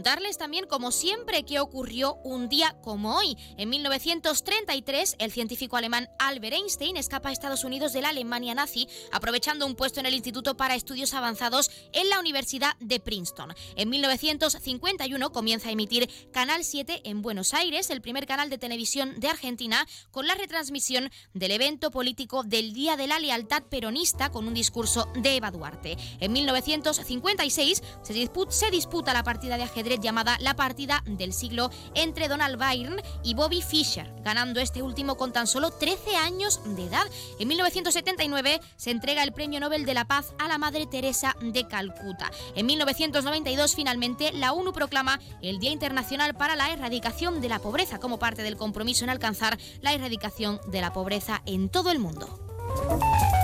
Contarles 0.00 0.38
también, 0.38 0.64
como 0.66 0.92
siempre, 0.92 1.42
que 1.42 1.60
ocurrió 1.60 2.14
un 2.24 2.48
día 2.48 2.74
como 2.82 3.18
hoy. 3.18 3.36
En 3.58 3.68
1933, 3.68 5.16
el 5.18 5.30
científico 5.30 5.76
alemán 5.76 6.08
Albert 6.18 6.54
Einstein 6.54 6.96
escapa 6.96 7.28
a 7.28 7.32
Estados 7.32 7.64
Unidos 7.64 7.92
de 7.92 8.00
la 8.00 8.08
Alemania 8.08 8.54
nazi, 8.54 8.88
aprovechando 9.12 9.66
un 9.66 9.74
puesto 9.74 10.00
en 10.00 10.06
el 10.06 10.14
Instituto 10.14 10.56
para 10.56 10.74
Estudios 10.74 11.12
Avanzados 11.12 11.70
en 11.92 12.08
la 12.08 12.18
Universidad 12.18 12.78
de 12.80 12.98
Princeton. 12.98 13.52
En 13.76 13.90
1951 13.90 15.32
comienza 15.32 15.68
a 15.68 15.72
emitir 15.72 16.08
Canal 16.32 16.64
7 16.64 17.02
en 17.04 17.20
Buenos 17.20 17.52
Aires, 17.52 17.90
el 17.90 18.00
primer 18.00 18.24
canal 18.24 18.48
de 18.48 18.56
televisión 18.56 19.20
de 19.20 19.28
Argentina, 19.28 19.86
con 20.10 20.26
la 20.26 20.34
retransmisión 20.34 21.10
del 21.34 21.50
evento 21.50 21.90
político 21.90 22.42
del 22.42 22.72
Día 22.72 22.96
de 22.96 23.06
la 23.06 23.18
Lealtad 23.18 23.64
Peronista 23.64 24.30
con 24.30 24.48
un 24.48 24.54
discurso 24.54 25.12
de 25.14 25.36
Eva 25.36 25.50
Duarte. 25.50 25.98
En 26.20 26.32
1956 26.32 27.82
se 28.02 28.12
disputa, 28.14 28.50
se 28.50 28.70
disputa 28.70 29.12
la 29.12 29.24
partida 29.24 29.58
de 29.58 29.64
ajedrez 29.64 29.89
llamada 29.98 30.36
La 30.40 30.54
partida 30.54 31.02
del 31.06 31.32
siglo 31.32 31.70
entre 31.94 32.28
Donald 32.28 32.58
Byrne 32.58 33.02
y 33.24 33.34
Bobby 33.34 33.62
Fischer, 33.62 34.12
ganando 34.22 34.60
este 34.60 34.82
último 34.82 35.16
con 35.16 35.32
tan 35.32 35.46
solo 35.46 35.70
13 35.70 36.16
años 36.16 36.60
de 36.76 36.86
edad. 36.86 37.06
En 37.38 37.48
1979 37.48 38.60
se 38.76 38.90
entrega 38.90 39.22
el 39.22 39.32
Premio 39.32 39.58
Nobel 39.60 39.84
de 39.84 39.94
la 39.94 40.04
Paz 40.04 40.34
a 40.38 40.48
la 40.48 40.58
Madre 40.58 40.86
Teresa 40.86 41.34
de 41.40 41.66
Calcuta. 41.66 42.30
En 42.54 42.66
1992 42.66 43.74
finalmente 43.74 44.32
la 44.32 44.52
ONU 44.52 44.72
proclama 44.72 45.18
el 45.42 45.58
Día 45.58 45.72
Internacional 45.72 46.34
para 46.34 46.56
la 46.56 46.70
Erradicación 46.70 47.40
de 47.40 47.48
la 47.48 47.58
Pobreza 47.58 47.98
como 47.98 48.18
parte 48.18 48.42
del 48.42 48.56
compromiso 48.56 49.04
en 49.04 49.10
alcanzar 49.10 49.58
la 49.80 49.92
erradicación 49.92 50.60
de 50.66 50.80
la 50.80 50.92
pobreza 50.92 51.42
en 51.46 51.68
todo 51.68 51.90
el 51.90 51.98
mundo. 51.98 53.39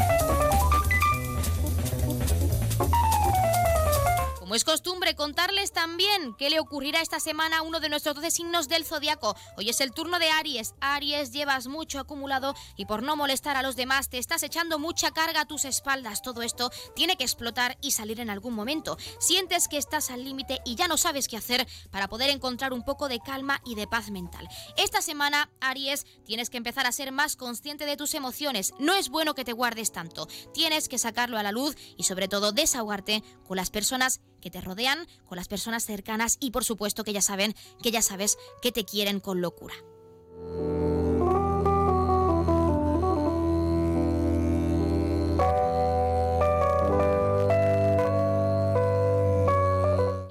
Como 4.47 4.55
es 4.55 4.62
costumbre, 4.62 5.17
contarles 5.17 5.73
también 5.73 6.37
qué 6.38 6.50
le 6.50 6.61
ocurrirá 6.61 7.00
esta 7.00 7.19
semana 7.19 7.59
a 7.59 7.62
uno 7.62 7.81
de 7.81 7.88
nuestros 7.88 8.15
12 8.15 8.31
signos 8.31 8.69
del 8.69 8.85
zodiaco. 8.85 9.35
Hoy 9.57 9.71
es 9.71 9.81
el 9.81 9.91
turno 9.91 10.21
de 10.21 10.31
Aries. 10.31 10.76
Aries, 10.81 11.33
llevas 11.33 11.67
mucho 11.67 11.99
acumulado 11.99 12.55
y 12.76 12.87
por 12.87 13.03
no 13.03 13.17
molestar 13.17 13.57
a 13.57 13.62
los 13.62 13.75
demás 13.75 14.09
te 14.09 14.19
estás 14.19 14.45
echando 14.45 14.79
mucha 14.79 15.11
carga 15.11 15.41
a 15.41 15.47
tus 15.47 15.65
espaldas. 15.65 16.23
Todo 16.23 16.43
esto 16.43 16.71
tiene 16.95 17.17
que 17.17 17.25
explotar 17.25 17.76
y 17.81 17.91
salir 17.91 18.21
en 18.21 18.31
algún 18.31 18.55
momento. 18.55 18.97
Sientes 19.19 19.67
que 19.67 19.79
estás 19.79 20.12
al 20.12 20.23
límite 20.23 20.61
y 20.65 20.76
ya 20.76 20.87
no 20.87 20.97
sabes 20.97 21.26
qué 21.26 21.37
hacer 21.37 21.67
para 21.91 22.07
poder 22.07 22.31
encontrar 22.31 22.73
un 22.73 22.85
poco 22.85 23.09
de 23.09 23.19
calma 23.19 23.61
y 23.65 23.75
de 23.75 23.88
paz 23.88 24.12
mental. 24.12 24.49
Esta 24.76 25.03
semana, 25.03 25.50
Aries, 25.61 26.07
tienes 26.25 26.50
que 26.50 26.59
empezar 26.59 26.87
a 26.87 26.93
ser 26.93 27.11
más 27.11 27.35
consciente 27.35 27.85
de 27.85 27.97
tus 27.97 28.15
emociones. 28.15 28.75
No 28.79 28.95
es 28.95 29.09
bueno 29.09 29.35
que 29.35 29.45
te 29.45 29.55
guardes 29.55 29.91
tanto. 29.91 30.29
Tienes 30.55 30.88
que 30.88 30.99
sacarlo 30.99 31.37
a 31.37 31.43
la 31.43 31.50
luz 31.50 31.75
y 31.97 32.05
sobre 32.05 32.29
todo 32.29 32.53
desahogarte 32.53 33.25
con 33.45 33.57
las 33.57 33.71
personas 33.71 34.21
que 34.40 34.50
te 34.50 34.61
rodean, 34.61 35.07
con 35.25 35.37
las 35.37 35.49
personas 35.49 35.85
cercanas 35.85 36.37
y 36.40 36.50
por 36.50 36.64
supuesto 36.64 37.05
que 37.05 37.12
ya 37.12 37.23
saben, 37.23 37.55
que 37.83 37.90
ya 37.90 38.02
sabes 38.02 38.38
que 38.62 38.73
te 38.73 38.85
quieren 38.85 39.21
con 39.21 39.40
locura. 39.40 39.75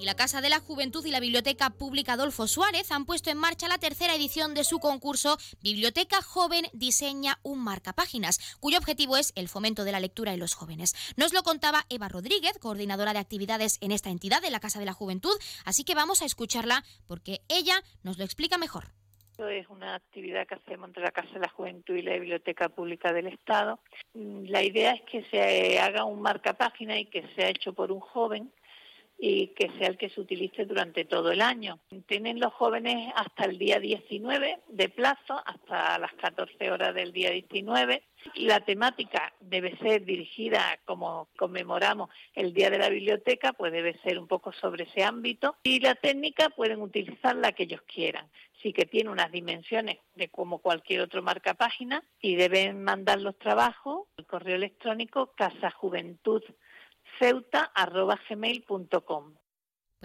La 0.03 0.15
Casa 0.15 0.41
de 0.41 0.49
la 0.49 0.59
Juventud 0.59 1.05
y 1.05 1.11
la 1.11 1.19
Biblioteca 1.19 1.71
Pública 1.71 2.13
Adolfo 2.13 2.47
Suárez 2.47 2.91
han 2.91 3.05
puesto 3.05 3.31
en 3.31 3.37
marcha 3.37 3.67
la 3.67 3.77
tercera 3.77 4.13
edición 4.13 4.53
de 4.53 4.63
su 4.63 4.79
concurso 4.79 5.37
Biblioteca 5.61 6.21
Joven 6.21 6.65
Diseña 6.73 7.39
un 7.43 7.63
Marcapáginas, 7.63 8.57
cuyo 8.59 8.77
objetivo 8.77 9.17
es 9.17 9.31
el 9.35 9.47
fomento 9.49 9.83
de 9.83 9.91
la 9.91 9.99
lectura 9.99 10.33
en 10.33 10.39
los 10.39 10.53
jóvenes. 10.53 10.93
Nos 11.17 11.33
lo 11.33 11.41
contaba 11.43 11.85
Eva 11.89 12.07
Rodríguez, 12.07 12.57
coordinadora 12.59 13.13
de 13.13 13.19
actividades 13.19 13.79
en 13.81 13.91
esta 13.91 14.09
entidad 14.09 14.41
de 14.41 14.51
la 14.51 14.59
Casa 14.59 14.79
de 14.79 14.85
la 14.85 14.93
Juventud, 14.93 15.35
así 15.65 15.83
que 15.83 15.95
vamos 15.95 16.21
a 16.21 16.25
escucharla 16.25 16.83
porque 17.07 17.41
ella 17.47 17.81
nos 18.03 18.17
lo 18.17 18.25
explica 18.25 18.57
mejor. 18.57 18.85
Es 19.37 19.67
una 19.67 19.95
actividad 19.95 20.47
que 20.47 20.55
hacemos 20.55 20.87
entre 20.87 21.03
la 21.03 21.11
Casa 21.11 21.33
de 21.33 21.39
la 21.39 21.49
Juventud 21.49 21.95
y 21.95 22.01
la 22.01 22.13
Biblioteca 22.13 22.69
Pública 22.69 23.11
del 23.11 23.27
Estado. 23.27 23.79
La 24.13 24.63
idea 24.63 24.91
es 24.91 25.01
que 25.01 25.25
se 25.25 25.79
haga 25.79 26.05
un 26.05 26.21
marcapágina 26.21 26.97
y 26.97 27.05
que 27.05 27.27
sea 27.35 27.49
hecho 27.49 27.73
por 27.73 27.91
un 27.91 27.99
joven 27.99 28.51
y 29.17 29.47
que 29.47 29.69
sea 29.77 29.87
el 29.87 29.97
que 29.97 30.09
se 30.09 30.21
utilice 30.21 30.65
durante 30.65 31.05
todo 31.05 31.31
el 31.31 31.41
año. 31.41 31.79
Tienen 32.07 32.39
los 32.39 32.53
jóvenes 32.53 33.13
hasta 33.15 33.45
el 33.45 33.57
día 33.57 33.79
19 33.79 34.59
de 34.67 34.89
plazo, 34.89 35.41
hasta 35.45 35.97
las 35.99 36.13
14 36.13 36.71
horas 36.71 36.93
del 36.93 37.13
día 37.13 37.31
19. 37.31 38.03
La 38.35 38.59
temática 38.61 39.33
debe 39.39 39.77
ser 39.77 40.03
dirigida, 40.03 40.79
como 40.85 41.29
conmemoramos 41.37 42.09
el 42.33 42.53
Día 42.53 42.69
de 42.69 42.79
la 42.79 42.89
Biblioteca, 42.89 43.53
pues 43.53 43.71
debe 43.71 43.97
ser 43.99 44.17
un 44.17 44.27
poco 44.27 44.51
sobre 44.51 44.85
ese 44.85 45.03
ámbito. 45.03 45.55
Y 45.63 45.79
la 45.79 45.95
técnica 45.95 46.49
pueden 46.49 46.81
utilizar 46.81 47.35
la 47.35 47.51
que 47.51 47.63
ellos 47.63 47.81
quieran. 47.83 48.27
Sí 48.61 48.73
que 48.73 48.85
tiene 48.85 49.11
unas 49.11 49.31
dimensiones 49.31 49.99
de 50.15 50.29
como 50.29 50.57
cualquier 50.57 51.01
otro 51.01 51.21
marca 51.21 51.53
página 51.53 52.03
y 52.19 52.35
deben 52.35 52.83
mandar 52.83 53.21
los 53.21 53.37
trabajos 53.37 54.07
al 54.17 54.25
correo 54.25 54.55
electrónico 54.55 55.33
casajuventud 55.35 56.41
ceuta.gmail.com. 57.19 59.35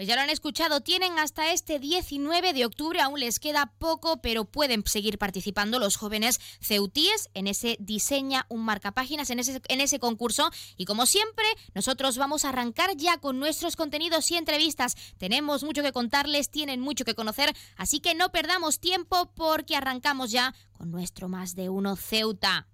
Pues 0.01 0.09
ya 0.09 0.15
lo 0.15 0.23
han 0.23 0.31
escuchado, 0.31 0.81
tienen 0.81 1.19
hasta 1.19 1.53
este 1.53 1.79
19 1.79 2.55
de 2.55 2.65
octubre, 2.65 3.03
aún 3.03 3.21
les 3.21 3.39
queda 3.39 3.75
poco, 3.79 4.23
pero 4.23 4.47
pueden 4.47 4.83
seguir 4.87 5.19
participando 5.19 5.79
los 5.79 5.97
jóvenes 5.97 6.41
ceutíes 6.59 7.29
en 7.35 7.47
ese 7.47 7.77
diseña 7.81 8.47
un 8.49 8.65
marcapáginas, 8.65 9.29
en 9.29 9.41
ese, 9.41 9.61
en 9.69 9.83
ese 9.83 9.99
concurso. 9.99 10.51
Y 10.79 10.87
como 10.87 11.05
siempre, 11.05 11.45
nosotros 11.75 12.17
vamos 12.17 12.47
a 12.47 12.49
arrancar 12.49 12.97
ya 12.97 13.19
con 13.19 13.39
nuestros 13.39 13.77
contenidos 13.77 14.31
y 14.31 14.37
entrevistas. 14.37 14.97
Tenemos 15.19 15.65
mucho 15.65 15.83
que 15.83 15.93
contarles, 15.93 16.51
tienen 16.51 16.81
mucho 16.81 17.05
que 17.05 17.15
conocer, 17.15 17.55
así 17.77 18.01
que 18.01 18.15
no 18.15 18.33
perdamos 18.33 18.81
tiempo 18.81 19.31
porque 19.35 19.77
arrancamos 19.77 20.31
ya 20.31 20.55
con 20.73 20.91
nuestro 20.91 21.29
Más 21.29 21.57
de 21.57 21.69
Uno 21.69 21.97
Ceuta. 21.97 22.69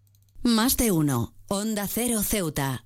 Más 0.44 0.76
de 0.76 0.92
Uno, 0.92 1.34
Onda 1.48 1.88
Cero 1.88 2.22
Ceuta. 2.22 2.85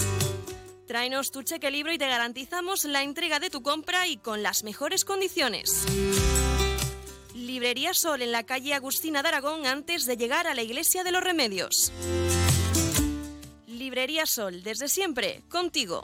Tráenos 0.91 1.31
tu 1.31 1.41
cheque 1.41 1.71
libro 1.71 1.93
y 1.93 1.97
te 1.97 2.05
garantizamos 2.05 2.83
la 2.83 3.01
entrega 3.01 3.39
de 3.39 3.49
tu 3.49 3.61
compra 3.61 4.09
y 4.09 4.17
con 4.17 4.43
las 4.43 4.65
mejores 4.65 5.05
condiciones. 5.05 5.85
Librería 7.33 7.93
Sol 7.93 8.21
en 8.21 8.33
la 8.33 8.43
calle 8.43 8.73
Agustina 8.73 9.21
de 9.21 9.29
Aragón 9.29 9.65
antes 9.65 10.05
de 10.05 10.17
llegar 10.17 10.47
a 10.47 10.53
la 10.53 10.63
Iglesia 10.63 11.05
de 11.05 11.13
los 11.13 11.23
Remedios. 11.23 11.93
Librería 13.67 14.25
Sol, 14.25 14.63
desde 14.63 14.89
siempre, 14.89 15.43
contigo. 15.47 16.03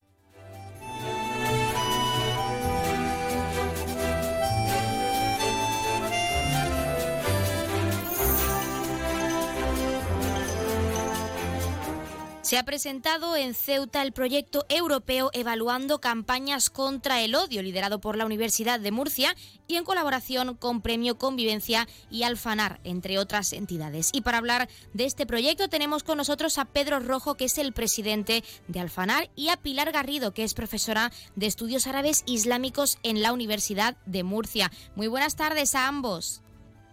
Se 12.51 12.57
ha 12.57 12.65
presentado 12.65 13.37
en 13.37 13.53
Ceuta 13.53 14.01
el 14.01 14.11
proyecto 14.11 14.65
europeo 14.67 15.29
Evaluando 15.31 16.01
campañas 16.01 16.69
contra 16.69 17.21
el 17.21 17.33
odio, 17.33 17.61
liderado 17.61 18.01
por 18.01 18.17
la 18.17 18.25
Universidad 18.25 18.77
de 18.77 18.91
Murcia 18.91 19.33
y 19.69 19.77
en 19.77 19.85
colaboración 19.85 20.57
con 20.57 20.81
Premio 20.81 21.17
Convivencia 21.17 21.87
y 22.09 22.23
Alfanar, 22.23 22.81
entre 22.83 23.19
otras 23.19 23.53
entidades. 23.53 24.09
Y 24.13 24.19
para 24.19 24.39
hablar 24.39 24.67
de 24.91 25.05
este 25.05 25.25
proyecto 25.25 25.69
tenemos 25.69 26.03
con 26.03 26.17
nosotros 26.17 26.57
a 26.57 26.65
Pedro 26.65 26.99
Rojo, 26.99 27.35
que 27.35 27.45
es 27.45 27.57
el 27.57 27.71
presidente 27.71 28.43
de 28.67 28.79
Alfanar, 28.81 29.29
y 29.33 29.47
a 29.47 29.55
Pilar 29.55 29.93
Garrido, 29.93 30.33
que 30.33 30.43
es 30.43 30.53
profesora 30.53 31.09
de 31.37 31.45
Estudios 31.45 31.87
Árabes 31.87 32.21
Islámicos 32.25 32.97
en 33.03 33.21
la 33.21 33.31
Universidad 33.31 33.95
de 34.05 34.25
Murcia. 34.25 34.71
Muy 34.97 35.07
buenas 35.07 35.37
tardes 35.37 35.73
a 35.73 35.87
ambos. 35.87 36.43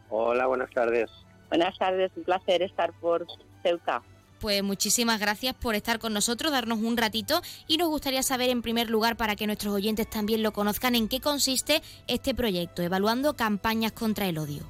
Hola, 0.09 0.47
buenas 0.47 0.71
tardes. 0.71 1.11
Buenas 1.49 1.77
tardes, 1.79 2.13
un 2.15 2.23
placer 2.23 2.63
estar 2.63 2.93
por 3.01 3.27
Ceuta. 3.65 4.05
Pues 4.41 4.63
muchísimas 4.63 5.19
gracias 5.19 5.55
por 5.55 5.75
estar 5.75 5.99
con 5.99 6.13
nosotros, 6.13 6.53
darnos 6.53 6.79
un 6.79 6.97
ratito 6.97 7.43
y 7.67 7.77
nos 7.77 7.89
gustaría 7.89 8.23
saber 8.23 8.51
en 8.51 8.63
primer 8.63 8.89
lugar, 8.89 9.17
para 9.17 9.35
que 9.35 9.47
nuestros 9.47 9.75
oyentes 9.75 10.09
también 10.09 10.45
lo 10.45 10.53
conozcan, 10.53 10.95
en 10.95 11.09
qué 11.09 11.21
consiste 11.21 11.83
este 12.07 12.35
proyecto, 12.35 12.83
evaluando 12.83 13.35
campañas 13.35 13.91
contra 13.91 14.29
el 14.29 14.39
odio. 14.39 14.63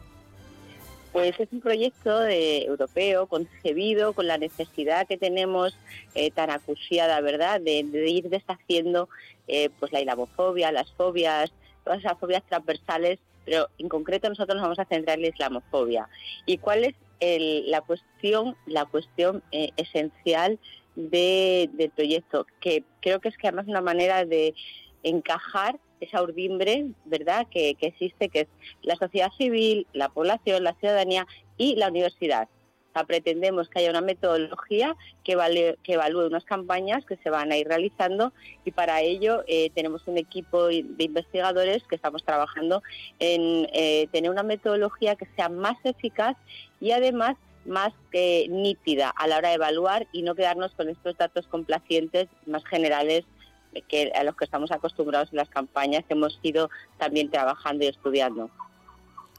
Pues 1.12 1.38
es 1.38 1.48
un 1.52 1.60
proyecto 1.60 2.26
europeo 2.26 3.26
concebido 3.26 4.14
con 4.14 4.26
la 4.26 4.38
necesidad 4.38 5.06
que 5.06 5.18
tenemos 5.18 5.76
eh, 6.14 6.30
tan 6.30 6.50
acuciada, 6.50 7.20
¿verdad?, 7.20 7.60
de, 7.60 7.80
ir 8.08 8.30
deshaciendo 8.30 9.10
eh, 9.48 9.68
pues 9.78 9.92
la 9.92 10.00
islamofobia, 10.00 10.72
las 10.72 10.90
fobias, 10.92 11.52
todas 11.84 11.98
esas 11.98 12.18
fobias 12.18 12.42
transversales, 12.48 13.18
pero 13.44 13.68
en 13.78 13.88
concreto 13.88 14.28
nosotros 14.28 14.56
nos 14.56 14.62
vamos 14.62 14.78
a 14.78 14.84
centrar 14.86 15.16
en 15.16 15.22
la 15.22 15.28
islamofobia. 15.28 16.08
¿Y 16.46 16.58
cuál 16.58 16.84
es 16.84 16.94
la 17.20 17.80
cuestión, 17.82 18.56
la 18.66 18.84
cuestión 18.84 19.42
eh, 19.52 19.70
esencial 19.76 20.58
de, 20.96 21.70
del 21.72 21.90
proyecto, 21.90 22.46
que 22.60 22.84
creo 23.00 23.20
que 23.20 23.28
es 23.28 23.36
que 23.36 23.48
además 23.48 23.66
una 23.68 23.80
manera 23.80 24.24
de 24.24 24.54
encajar 25.02 25.78
esa 26.00 26.22
urdimbre, 26.22 26.86
¿verdad?, 27.04 27.46
que, 27.50 27.74
que 27.74 27.88
existe, 27.88 28.28
que 28.28 28.40
es 28.40 28.48
la 28.82 28.96
sociedad 28.96 29.30
civil, 29.36 29.86
la 29.92 30.08
población, 30.08 30.64
la 30.64 30.74
ciudadanía 30.74 31.26
y 31.56 31.76
la 31.76 31.88
universidad 31.88 32.48
pretendemos 33.06 33.68
que 33.68 33.80
haya 33.80 33.90
una 33.90 34.00
metodología 34.00 34.96
que, 35.24 35.32
evalúe 35.32 36.26
unas 36.26 36.44
campañas 36.44 37.04
que 37.04 37.16
se 37.16 37.30
van 37.30 37.52
a 37.52 37.56
ir 37.56 37.68
realizando 37.68 38.32
y 38.64 38.72
para 38.72 39.00
ello 39.02 39.44
eh, 39.46 39.70
tenemos 39.74 40.06
un 40.06 40.18
equipo 40.18 40.66
de 40.66 40.84
investigadores 40.98 41.84
que 41.84 41.96
estamos 41.96 42.24
trabajando 42.24 42.82
en 43.18 43.68
eh, 43.72 44.08
tener 44.10 44.30
una 44.30 44.42
metodología 44.42 45.16
que 45.16 45.28
sea 45.36 45.48
más 45.48 45.76
eficaz 45.84 46.36
y 46.80 46.90
además 46.90 47.36
más 47.66 47.92
nítida 48.12 49.10
a 49.10 49.26
la 49.26 49.36
hora 49.36 49.50
de 49.50 49.56
evaluar 49.56 50.06
y 50.12 50.22
no 50.22 50.34
quedarnos 50.34 50.74
con 50.74 50.88
estos 50.88 51.16
datos 51.18 51.46
complacientes 51.46 52.28
más 52.46 52.64
generales 52.64 53.24
que 53.88 54.10
a 54.14 54.24
los 54.24 54.34
que 54.36 54.44
estamos 54.44 54.72
acostumbrados 54.72 55.30
en 55.30 55.36
las 55.36 55.50
campañas 55.50 56.04
que 56.06 56.14
hemos 56.14 56.38
ido 56.42 56.70
también 56.98 57.30
trabajando 57.30 57.84
y 57.84 57.88
estudiando. 57.88 58.50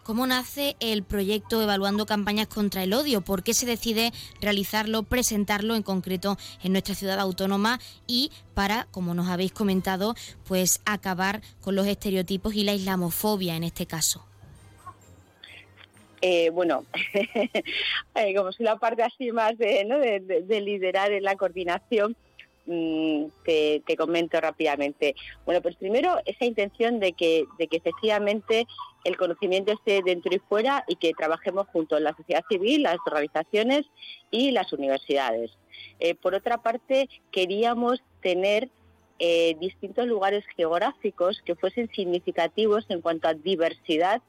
¿Cómo 0.09 0.25
nace 0.25 0.75
el 0.79 1.03
proyecto 1.03 1.61
Evaluando 1.61 2.07
Campañas 2.07 2.47
contra 2.47 2.81
el 2.81 2.93
Odio? 2.93 3.21
¿Por 3.21 3.43
qué 3.43 3.53
se 3.53 3.67
decide 3.67 4.11
realizarlo, 4.41 5.03
presentarlo 5.03 5.75
en 5.75 5.83
concreto 5.83 6.35
en 6.63 6.71
nuestra 6.71 6.95
ciudad 6.95 7.19
autónoma 7.19 7.77
y 8.07 8.31
para, 8.55 8.87
como 8.89 9.13
nos 9.13 9.27
habéis 9.27 9.51
comentado, 9.51 10.15
pues 10.47 10.81
acabar 10.83 11.41
con 11.61 11.75
los 11.75 11.85
estereotipos 11.85 12.55
y 12.55 12.63
la 12.63 12.73
islamofobia 12.73 13.55
en 13.55 13.63
este 13.63 13.85
caso? 13.85 14.25
Eh, 16.21 16.49
bueno, 16.49 16.85
eh, 18.15 18.35
como 18.35 18.51
soy 18.51 18.65
la 18.65 18.77
parte 18.77 19.03
así 19.03 19.31
más 19.31 19.59
de, 19.59 19.85
¿no? 19.85 19.99
de, 19.99 20.61
liderar 20.61 21.11
en 21.11 21.21
la 21.21 21.35
coordinación, 21.35 22.17
mm, 22.69 23.25
te, 23.43 23.97
comento 23.97 24.39
rápidamente. 24.39 25.15
Bueno, 25.45 25.62
pues 25.62 25.75
primero 25.75 26.17
esa 26.25 26.45
intención 26.45 26.99
de 26.99 27.13
que, 27.13 27.45
de 27.58 27.67
que 27.67 27.77
efectivamente 27.77 28.67
el 29.03 29.17
conocimiento 29.17 29.71
esté 29.71 30.01
dentro 30.03 30.34
y 30.34 30.39
fuera 30.39 30.84
y 30.88 30.95
que 30.95 31.13
trabajemos 31.13 31.67
junto 31.67 31.95
a 31.95 31.99
la 31.99 32.15
sociedad 32.15 32.43
civil, 32.49 32.84
las 32.84 32.97
organizaciones 33.05 33.86
y 34.32 34.51
las 34.51 34.71
universidades. 34.73 35.51
Eh, 35.99 36.15
por 36.15 36.36
otra 36.36 36.62
parte, 36.62 37.10
queríamos 37.32 38.01
tener 38.21 38.69
eh, 39.19 39.58
distintos 39.60 40.08
lugares 40.08 40.45
geográficos 40.55 41.41
que 41.43 41.55
fuesen 41.55 41.89
significativos 41.89 42.86
en 42.89 43.01
cuanto 43.01 43.27
a 43.27 43.34
diversidad 43.34 44.21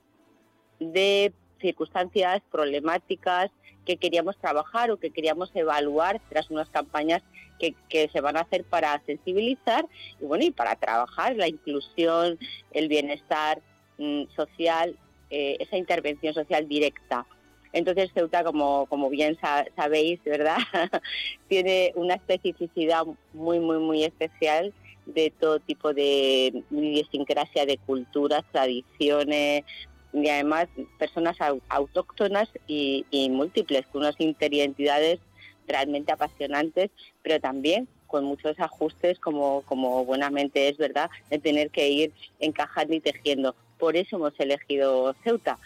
de 0.81 1.33
circunstancias, 1.61 2.43
problemáticas 2.51 3.51
que 3.85 3.97
queríamos 3.97 4.37
trabajar 4.39 4.91
o 4.91 4.99
que 4.99 5.11
queríamos 5.11 5.51
evaluar 5.55 6.21
tras 6.29 6.51
unas 6.51 6.69
campañas 6.69 7.23
que, 7.59 7.75
que, 7.89 8.09
se 8.09 8.21
van 8.21 8.37
a 8.37 8.41
hacer 8.41 8.65
para 8.65 9.03
sensibilizar 9.07 9.87
y 10.21 10.25
bueno 10.25 10.45
y 10.45 10.51
para 10.51 10.77
trabajar 10.77 11.37
la 11.37 11.49
inclusión, 11.49 12.39
el 12.73 12.89
bienestar 12.89 13.61
Mm, 14.01 14.23
social, 14.35 14.97
eh, 15.29 15.59
esa 15.61 15.77
intervención 15.77 16.33
social 16.33 16.67
directa. 16.67 17.27
Entonces 17.75 18.11
Ceuta, 18.15 18.43
como, 18.43 18.87
como 18.87 19.11
bien 19.11 19.37
sabéis, 19.77 20.25
¿verdad? 20.25 20.57
Tiene 21.49 21.93
una 21.97 22.15
especificidad 22.15 23.05
muy, 23.35 23.61
muy, 23.61 23.77
muy 23.77 24.05
especial 24.05 24.73
de 25.05 25.31
todo 25.39 25.61
tipo 25.61 25.93
de 25.93 26.65
idiosincrasia 26.71 27.67
de 27.67 27.77
culturas, 27.77 28.43
tradiciones 28.53 29.65
y 30.13 30.29
además 30.29 30.69
personas 30.99 31.37
autóctonas 31.69 32.49
y, 32.67 33.07
y 33.11 33.31
múltiples, 33.31 33.87
con 33.87 34.03
unas 34.03 34.21
interidades 34.21 35.21
realmente 35.67 36.13
apasionantes, 36.13 36.91
pero 37.23 37.41
también 37.41 37.89
con 38.11 38.25
muchos 38.25 38.59
ajustes 38.59 39.21
como, 39.21 39.63
como 39.63 40.05
buenamente 40.05 40.69
es, 40.69 40.77
¿verdad?, 40.77 41.11
de 41.31 41.39
tener 41.39 41.71
que 41.71 41.89
ir 41.89 42.13
encajando 42.41 42.95
y 42.95 43.01
tejiendo. 43.01 43.55
Por 43.79 43.97
eso 43.97 44.17
hemos 44.17 44.39
elegido 44.39 45.15
Ceuta. 45.23 45.59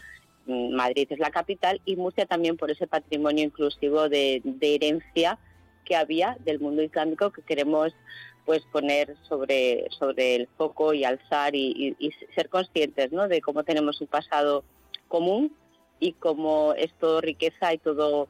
Mm, 0.47 0.75
Madrid 0.75 1.07
es 1.11 1.19
la 1.19 1.31
capital 1.31 1.81
y 1.87 1.97
Murcia 1.97 2.27
también 2.27 2.59
por 2.59 2.71
ese 2.71 2.87
patrimonio 2.87 3.45
inclusivo 3.45 4.11
de, 4.11 4.43
herencia 4.61 5.39
que 5.87 5.97
había 5.97 6.37
del 6.45 6.61
mundo 6.61 6.83
islámico 6.83 7.31
que 7.31 7.43
queremos 7.43 7.95
pues 8.45 8.63
poner 8.73 9.17
sobre, 9.29 9.87
sobre 9.91 10.37
el 10.37 10.49
foco 10.57 10.93
y 10.93 11.05
alzar 11.05 11.55
y, 11.55 11.97
ser 12.35 12.49
conscientes 12.49 13.13
¿no? 13.13 13.29
de 13.29 13.41
cómo 13.41 13.65
tenemos 13.65 14.01
un 14.01 14.07
pasado 14.07 14.65
común 15.09 15.57
y 16.01 16.13
cómo 16.13 16.75
es 16.75 16.93
todo 16.95 17.21
riqueza 17.21 17.73
y 17.73 17.79
todo 17.79 18.29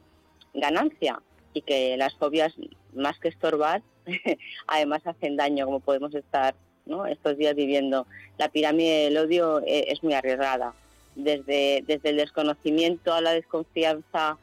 ganancia 0.53 1.21
y 1.53 1.61
que 1.61 1.97
las 1.97 2.15
fobias 2.15 2.53
más 2.93 3.19
que 3.19 3.29
estorbar 3.29 3.81
además 4.67 5.05
hacen 5.05 5.35
daño 5.35 5.65
como 5.65 5.79
podemos 5.79 6.13
estar 6.13 6.55
estos 7.09 7.37
días 7.37 7.55
viviendo. 7.55 8.05
La 8.37 8.49
pirámide 8.49 9.05
del 9.05 9.17
odio 9.17 9.59
eh, 9.61 9.85
es 9.87 10.03
muy 10.03 10.13
arriesgada, 10.13 10.73
desde, 11.15 11.83
desde 11.87 12.09
el 12.09 12.17
desconocimiento 12.17 13.13
a 13.13 13.21
la 13.21 13.31
desconfianza, 13.31 14.37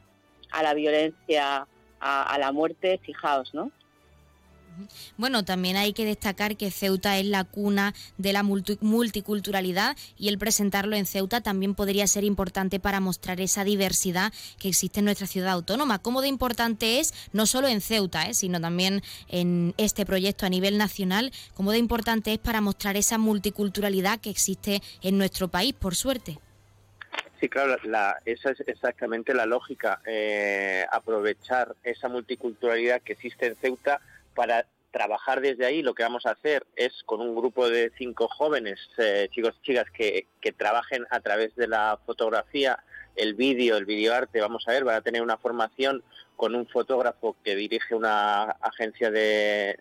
a 0.51 0.63
la 0.63 0.73
violencia, 0.73 1.67
a, 1.99 2.37
la 2.37 2.51
muerte, 2.51 2.99
fijaos, 3.03 3.53
¿no? 3.53 3.71
Bueno, 5.17 5.43
también 5.45 5.75
hay 5.75 5.93
que 5.93 6.05
destacar 6.05 6.57
que 6.57 6.71
Ceuta 6.71 7.17
es 7.17 7.25
la 7.25 7.43
cuna 7.43 7.93
de 8.17 8.33
la 8.33 8.43
multiculturalidad 8.43 9.95
y 10.17 10.29
el 10.29 10.37
presentarlo 10.37 10.95
en 10.95 11.05
Ceuta 11.05 11.41
también 11.41 11.75
podría 11.75 12.07
ser 12.07 12.23
importante 12.23 12.79
para 12.79 12.99
mostrar 12.99 13.41
esa 13.41 13.63
diversidad 13.63 14.33
que 14.59 14.69
existe 14.69 14.99
en 14.99 15.05
nuestra 15.05 15.27
ciudad 15.27 15.51
autónoma. 15.51 15.99
Cómo 15.99 16.21
de 16.21 16.27
importante 16.27 16.99
es, 16.99 17.13
no 17.33 17.45
solo 17.45 17.67
en 17.67 17.81
Ceuta, 17.81 18.27
¿eh? 18.27 18.33
sino 18.33 18.59
también 18.59 19.01
en 19.27 19.73
este 19.77 20.05
proyecto 20.05 20.45
a 20.45 20.49
nivel 20.49 20.77
nacional, 20.77 21.31
cómo 21.53 21.71
de 21.71 21.77
importante 21.77 22.33
es 22.33 22.39
para 22.39 22.61
mostrar 22.61 22.97
esa 22.97 23.17
multiculturalidad 23.17 24.19
que 24.19 24.29
existe 24.29 24.81
en 25.01 25.17
nuestro 25.17 25.47
país, 25.47 25.73
por 25.73 25.95
suerte. 25.95 26.39
Sí, 27.39 27.49
claro, 27.49 27.75
esa 28.23 28.51
es 28.51 28.63
exactamente 28.67 29.33
la 29.33 29.45
lógica, 29.45 29.99
eh, 30.05 30.85
aprovechar 30.89 31.75
esa 31.83 32.07
multiculturalidad 32.07 33.01
que 33.01 33.13
existe 33.13 33.47
en 33.47 33.57
Ceuta 33.57 33.99
para 34.33 34.65
trabajar 34.93 35.41
desde 35.41 35.65
ahí. 35.65 35.81
Lo 35.81 35.93
que 35.93 36.03
vamos 36.03 36.25
a 36.25 36.31
hacer 36.31 36.65
es 36.77 36.93
con 37.05 37.19
un 37.19 37.35
grupo 37.35 37.67
de 37.67 37.91
cinco 37.97 38.29
jóvenes, 38.29 38.79
eh, 38.97 39.27
chicos 39.31 39.55
y 39.59 39.65
chicas, 39.65 39.85
que, 39.91 40.27
trabajen 40.55 41.05
a 41.09 41.19
través 41.19 41.53
de 41.55 41.67
la 41.67 41.99
fotografía, 42.05 42.77
el 43.15 43.33
vídeo, 43.33 43.75
el 43.75 43.85
videoarte, 43.85 44.39
vamos 44.39 44.67
a 44.67 44.71
ver, 44.71 44.83
van 44.83 44.95
a 44.95 45.01
tener 45.01 45.21
una 45.21 45.37
formación 45.37 46.03
con 46.35 46.55
un 46.55 46.67
fotógrafo 46.67 47.35
que 47.43 47.55
dirige 47.55 47.95
una 47.95 48.43
agencia 48.43 49.09
de, 49.09 49.77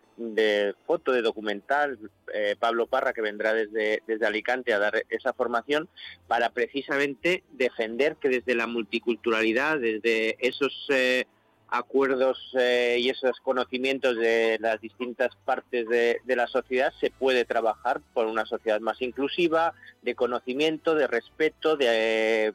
foto, 0.87 1.13
de 1.13 1.23
documental, 1.23 1.99
eh, 2.33 2.57
Pablo 2.59 2.87
Parra, 2.87 3.13
que 3.13 3.21
vendrá 3.21 3.53
desde, 3.53 4.03
desde 4.07 4.27
Alicante 4.27 4.73
a 4.73 4.79
dar 4.79 5.05
esa 5.09 5.33
formación 5.33 5.89
para 6.27 6.51
precisamente 6.51 7.43
defender 7.53 8.17
que 8.17 8.29
desde 8.29 8.55
la 8.55 8.67
multiculturalidad, 8.67 9.79
desde 9.79 10.37
esos... 10.41 10.87
Eh, 10.91 11.27
acuerdos 11.73 12.39
eh, 12.59 12.99
y 13.01 13.09
esos 13.09 13.41
conocimientos 13.41 14.17
de 14.17 14.59
las 14.61 14.79
distintas 14.81 15.35
partes 15.45 15.89
de, 15.89 16.21
la 16.27 16.47
sociedad 16.47 16.93
se 17.01 17.11
puede 17.11 17.47
trabajar 17.47 18.03
por 18.13 18.27
una 18.27 18.45
sociedad 18.45 18.81
más 18.81 19.01
inclusiva, 19.01 19.73
de 20.03 20.15
conocimiento, 20.15 20.95
de 20.95 21.07
respeto, 21.07 21.77
de, 21.77 22.55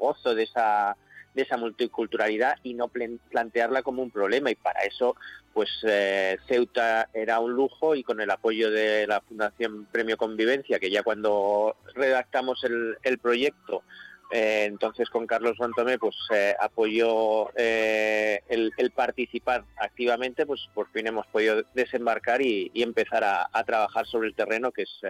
gozo 0.00 0.34
de 0.34 0.42
esa 0.42 0.96
de 1.34 1.42
esa 1.42 1.58
multiculturalidad 1.58 2.54
y 2.62 2.72
no 2.72 2.88
plantearla 2.88 3.82
como 3.82 4.02
un 4.02 4.10
problema. 4.10 4.50
Y 4.50 4.54
para 4.54 4.80
eso 4.80 5.16
pues 5.52 5.68
eh, 5.82 6.38
Ceuta 6.48 7.10
era 7.12 7.40
un 7.40 7.52
lujo 7.52 7.94
y 7.94 8.02
con 8.02 8.22
el 8.22 8.30
apoyo 8.30 8.70
de 8.70 9.06
la 9.06 9.20
Fundación 9.20 9.86
Premio 9.92 10.16
Convivencia 10.16 10.78
que 10.78 10.90
ya 10.90 11.02
cuando 11.02 11.76
redactamos 11.94 12.64
el, 12.64 12.96
el 13.02 13.18
proyecto 13.18 13.82
eh, 14.30 14.64
entonces 14.64 15.08
con 15.08 15.26
Carlos 15.26 15.56
Santomé 15.58 15.98
pues 15.98 16.16
eh, 16.34 16.54
apoyó 16.58 17.50
eh, 17.56 18.40
el, 18.48 18.72
participar 18.90 19.64
activamente, 19.76 20.46
pues 20.46 20.68
por 20.74 20.90
fin 20.90 21.06
hemos 21.06 21.26
podido 21.26 21.62
desembarcar 21.74 22.42
y, 22.42 22.70
empezar 22.74 23.24
a, 23.24 23.48
a, 23.52 23.64
trabajar 23.64 24.06
sobre 24.06 24.28
el 24.28 24.34
terreno 24.34 24.72
que 24.72 24.82
es, 24.82 25.00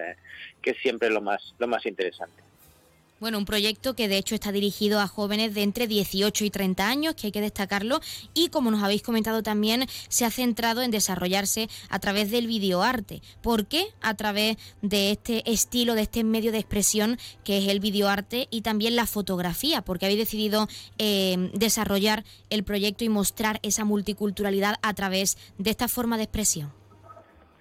que 0.63 0.71
es 0.71 0.77
siempre 0.79 1.11
lo 1.11 1.21
más, 1.21 1.55
lo 1.59 1.67
más 1.67 1.87
interesante. 1.87 2.43
Bueno, 3.19 3.39
un 3.39 3.47
proyecto 3.47 3.97
que 3.97 4.09
de 4.09 4.19
hecho 4.19 4.35
está 4.35 4.53
dirigido 4.53 5.01
a 5.01 5.09
jóvenes 5.09 5.55
de 5.55 5.63
entre 5.63 5.87
18 5.87 6.45
y 6.45 6.51
30 6.51 6.87
años, 6.87 7.15
que 7.15 7.29
hay 7.29 7.33
que 7.33 7.41
destacarlo, 7.41 8.01
y 8.35 8.49
como 8.49 8.71
nos 8.71 8.83
habéis 8.83 9.01
comentado 9.01 9.43
también, 9.43 9.87
se 10.09 10.27
ha 10.27 10.31
centrado 10.31 10.83
en 10.83 10.91
desarrollarse 10.91 11.71
a 11.89 11.99
través 11.99 12.31
del 12.31 12.47
videoarte. 12.47 13.23
¿Por 13.41 13.67
qué? 13.67 13.87
A 14.03 14.15
través 14.15 14.59
de 14.83 15.13
este 15.13 15.51
estilo, 15.51 15.95
de 15.95 16.03
este 16.03 16.25
medio 16.25 16.53
de 16.53 16.59
expresión 16.59 17.19
que 17.43 17.57
es 17.57 17.69
el 17.69 17.81
videoarte 17.81 18.49
y 18.51 18.61
también 18.61 18.97
la 18.97 19.07
fotografía, 19.07 19.81
porque 19.81 20.05
habéis 20.05 20.21
decidido 20.21 20.69
eh, 20.99 21.51
desarrollar 21.55 22.23
el 22.51 22.65
proyecto 22.65 23.05
y 23.05 23.09
mostrar 23.09 23.61
esa 23.63 23.87
multiculturalidad 23.87 24.77
a 24.83 24.93
través 24.93 25.39
de 25.57 25.71
esta 25.71 25.89
forma 25.89 26.19
de 26.19 26.25
expresión. 26.25 26.86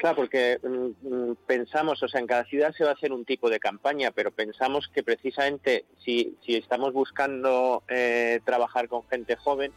Claro, 0.05 0.17
porque 0.17 0.59
mm, 0.61 1.07
mm, 1.31 1.35
pensamos, 1.47 2.03
o 2.03 2.07
sea, 2.07 2.21
en 2.21 2.27
cada 2.27 2.43
ciudad 2.43 2.75
se 2.75 2.83
va 2.83 2.91
a 2.91 2.93
hacer 2.93 3.11
un 3.11 3.25
tipo 3.25 3.49
de 3.49 3.59
campaña, 3.59 4.11
pero 4.11 4.29
pensamos 4.29 4.87
que 4.87 5.01
precisamente 5.01 5.85
si, 6.03 6.37
si 6.45 6.57
estamos 6.57 6.93
buscando 6.93 7.81
eh, 7.87 8.39
trabajar 8.45 8.87
con 8.87 9.01
gente 9.07 9.35
joven, 9.35 9.71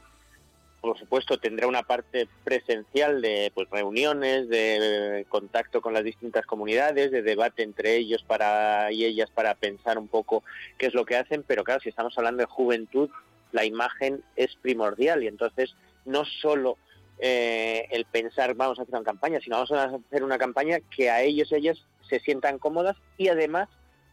por 0.82 0.98
supuesto 0.98 1.38
tendrá 1.38 1.66
una 1.66 1.82
parte 1.82 2.28
presencial 2.44 3.22
de 3.22 3.50
pues, 3.54 3.70
reuniones, 3.70 4.50
de 4.50 5.24
contacto 5.30 5.80
con 5.80 5.94
las 5.94 6.04
distintas 6.04 6.44
comunidades, 6.44 7.10
de 7.10 7.22
debate 7.22 7.62
entre 7.62 7.96
ellos 7.96 8.22
para 8.22 8.92
y 8.92 9.06
ellas 9.06 9.30
para 9.30 9.54
pensar 9.54 9.96
un 9.96 10.08
poco 10.08 10.42
qué 10.76 10.88
es 10.88 10.92
lo 10.92 11.06
que 11.06 11.16
hacen, 11.16 11.42
pero 11.42 11.64
claro, 11.64 11.80
si 11.80 11.88
estamos 11.88 12.18
hablando 12.18 12.42
de 12.42 12.46
juventud, 12.52 13.08
la 13.52 13.64
imagen 13.64 14.22
es 14.36 14.54
primordial 14.56 15.22
y 15.22 15.26
entonces 15.26 15.74
no 16.04 16.26
solo 16.26 16.76
eh, 17.18 17.86
el 17.90 18.04
pensar 18.04 18.54
vamos 18.54 18.78
a 18.78 18.82
hacer 18.82 18.94
una 18.94 19.04
campaña, 19.04 19.40
sino 19.40 19.56
vamos 19.56 19.72
a 19.72 19.84
hacer 19.84 20.22
una 20.22 20.38
campaña 20.38 20.78
que 20.94 21.10
a 21.10 21.22
ellos 21.22 21.50
y 21.50 21.56
ellas 21.56 21.84
se 22.08 22.20
sientan 22.20 22.58
cómodas 22.58 22.96
y 23.16 23.28
además 23.28 23.68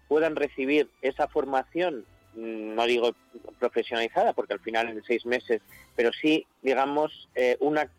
puedan 0.07 0.35
recibir 0.35 0.89
esa 1.01 1.27
formación, 1.27 2.05
mm, 2.35 2.75
no 2.75 2.85
digo 2.85 3.15
profesionalizada, 3.59 4.33
porque 4.33 4.53
al 4.53 4.59
final 4.59 4.89
en 4.89 5.03
seis 5.03 5.25
meses, 5.25 5.61
pero 5.95 6.11
sí, 6.13 6.45
digamos, 6.61 7.29
eh, 7.35 7.57
una 7.59 7.89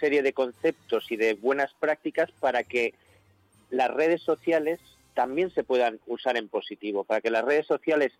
serie 0.00 0.22
de 0.22 0.32
conceptos 0.32 1.10
y 1.10 1.16
de 1.16 1.34
buenas 1.34 1.72
prácticas 1.78 2.30
para 2.40 2.64
que 2.64 2.94
las 3.70 3.90
redes 3.92 4.22
sociales 4.22 4.80
también 5.14 5.50
se 5.50 5.64
puedan 5.64 6.00
usar 6.06 6.36
en 6.36 6.48
positivo, 6.48 7.04
para 7.04 7.20
que 7.20 7.30
las 7.30 7.44
redes 7.44 7.66
sociales 7.66 8.12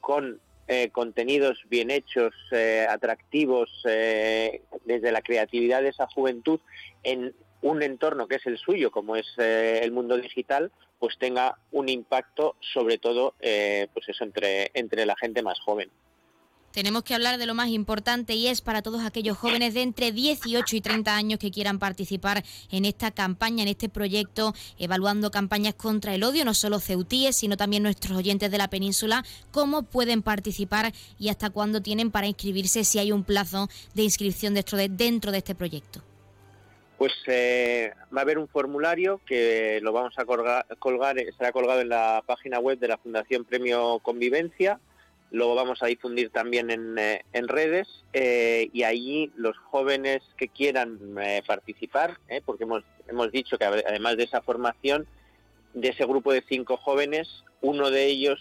con 0.00 0.38
eh, 0.66 0.90
contenidos 0.90 1.58
bien 1.68 1.90
hechos, 1.90 2.34
eh, 2.50 2.86
atractivos, 2.88 3.70
eh, 3.86 4.62
desde 4.84 5.12
la 5.12 5.20
creatividad 5.20 5.82
de 5.82 5.90
esa 5.90 6.06
juventud, 6.06 6.60
en 7.02 7.34
un 7.60 7.82
entorno 7.82 8.28
que 8.28 8.36
es 8.36 8.46
el 8.46 8.58
suyo, 8.58 8.90
como 8.90 9.16
es 9.16 9.26
el 9.38 9.90
mundo 9.92 10.16
digital, 10.16 10.70
pues 10.98 11.18
tenga 11.18 11.58
un 11.72 11.88
impacto 11.88 12.56
sobre 12.60 12.98
todo 12.98 13.34
pues 13.38 14.06
eso 14.08 14.22
entre, 14.22 14.70
entre 14.74 15.06
la 15.06 15.16
gente 15.16 15.42
más 15.42 15.58
joven 15.60 15.90
tenemos 16.74 17.04
que 17.04 17.14
hablar 17.14 17.38
de 17.38 17.46
lo 17.46 17.54
más 17.54 17.68
importante 17.68 18.34
y 18.34 18.48
es 18.48 18.60
para 18.60 18.82
todos 18.82 19.04
aquellos 19.04 19.38
jóvenes 19.38 19.74
de 19.74 19.82
entre 19.82 20.10
18 20.10 20.74
y 20.74 20.80
30 20.80 21.14
años 21.14 21.38
que 21.38 21.52
quieran 21.52 21.78
participar 21.78 22.42
en 22.68 22.84
esta 22.84 23.12
campaña, 23.12 23.62
en 23.62 23.68
este 23.68 23.88
proyecto, 23.88 24.54
evaluando 24.76 25.30
campañas 25.30 25.74
contra 25.74 26.16
el 26.16 26.24
odio, 26.24 26.44
no 26.44 26.52
solo 26.52 26.80
ceutíes, 26.80 27.36
sino 27.36 27.56
también 27.56 27.84
nuestros 27.84 28.18
oyentes 28.18 28.50
de 28.50 28.58
la 28.58 28.66
península, 28.66 29.24
cómo 29.52 29.84
pueden 29.84 30.22
participar 30.22 30.92
y 31.16 31.28
hasta 31.28 31.50
cuándo 31.50 31.80
tienen 31.80 32.10
para 32.10 32.26
inscribirse, 32.26 32.82
si 32.82 32.98
hay 32.98 33.12
un 33.12 33.22
plazo 33.22 33.68
de 33.94 34.02
inscripción 34.02 34.54
dentro 34.54 34.76
de, 34.76 34.88
dentro 34.88 35.30
de 35.30 35.38
este 35.38 35.54
proyecto. 35.54 36.02
Pues 36.98 37.12
eh, 37.28 37.92
va 38.12 38.20
a 38.20 38.22
haber 38.22 38.38
un 38.38 38.48
formulario 38.48 39.20
que 39.24 39.78
lo 39.80 39.92
vamos 39.92 40.14
a 40.18 40.24
colgar, 40.24 40.66
colgar, 40.80 41.18
estará 41.20 41.52
colgado 41.52 41.82
en 41.82 41.88
la 41.90 42.24
página 42.26 42.58
web 42.58 42.80
de 42.80 42.88
la 42.88 42.98
Fundación 42.98 43.44
Premio 43.44 44.00
Convivencia 44.00 44.80
Luego 45.34 45.56
vamos 45.56 45.82
a 45.82 45.86
difundir 45.86 46.30
también 46.30 46.70
en, 46.70 46.96
eh, 46.96 47.24
redes 47.32 47.88
eh, 48.12 48.70
y 48.72 48.84
allí 48.84 49.32
los 49.34 49.58
jóvenes 49.58 50.22
que 50.36 50.46
quieran 50.46 50.96
eh, 51.20 51.42
participar, 51.44 52.18
porque 52.44 52.62
hemos, 52.62 52.84
hemos 53.08 53.32
dicho 53.32 53.58
que 53.58 53.64
además 53.64 54.16
de 54.16 54.22
esa 54.22 54.42
formación, 54.42 55.08
de 55.72 55.88
ese 55.88 56.06
grupo 56.06 56.32
de 56.32 56.44
cinco 56.48 56.76
jóvenes, 56.76 57.42
uno 57.62 57.90
de 57.90 58.06
ellos 58.06 58.38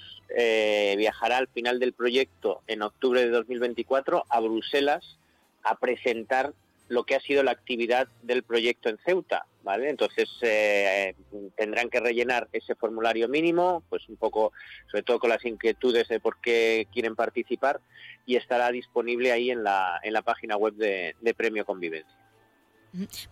viajará 0.95 1.37
al 1.37 1.47
final 1.47 1.79
del 1.79 1.93
proyecto 1.93 2.61
en 2.67 2.83
octubre 2.83 3.21
de 3.21 3.31
2024 3.31 4.25
a 4.29 4.39
Bruselas 4.39 5.17
a 5.63 5.79
presentar 5.79 6.53
lo 6.89 7.05
que 7.05 7.15
ha 7.15 7.21
sido 7.21 7.41
la 7.41 7.51
actividad 7.51 8.07
del 8.21 8.43
proyecto 8.43 8.89
en 8.89 8.99
Ceuta, 8.99 9.47
Entonces 9.65 10.29
eh, 10.41 11.15
tendrán 11.55 11.89
que 11.89 11.99
rellenar 11.99 12.49
ese 12.51 12.75
formulario 12.75 13.27
mínimo, 13.27 13.83
pues 13.89 14.07
un 14.09 14.17
poco, 14.17 14.51
sobre 14.91 15.03
todo 15.03 15.19
con 15.19 15.29
las 15.29 15.43
inquietudes 15.45 16.07
de 16.07 16.19
por 16.19 16.39
qué 16.41 16.87
quieren 16.91 17.15
participar 17.15 17.79
y 18.25 18.35
estará 18.35 18.71
disponible 18.71 19.31
ahí 19.31 19.51
en 19.51 19.63
la, 19.63 19.99
en 20.03 20.13
la 20.13 20.21
página 20.21 20.57
web 20.57 20.73
de 20.75 21.33
Premio 21.35 21.65
Convivencia. 21.65 22.22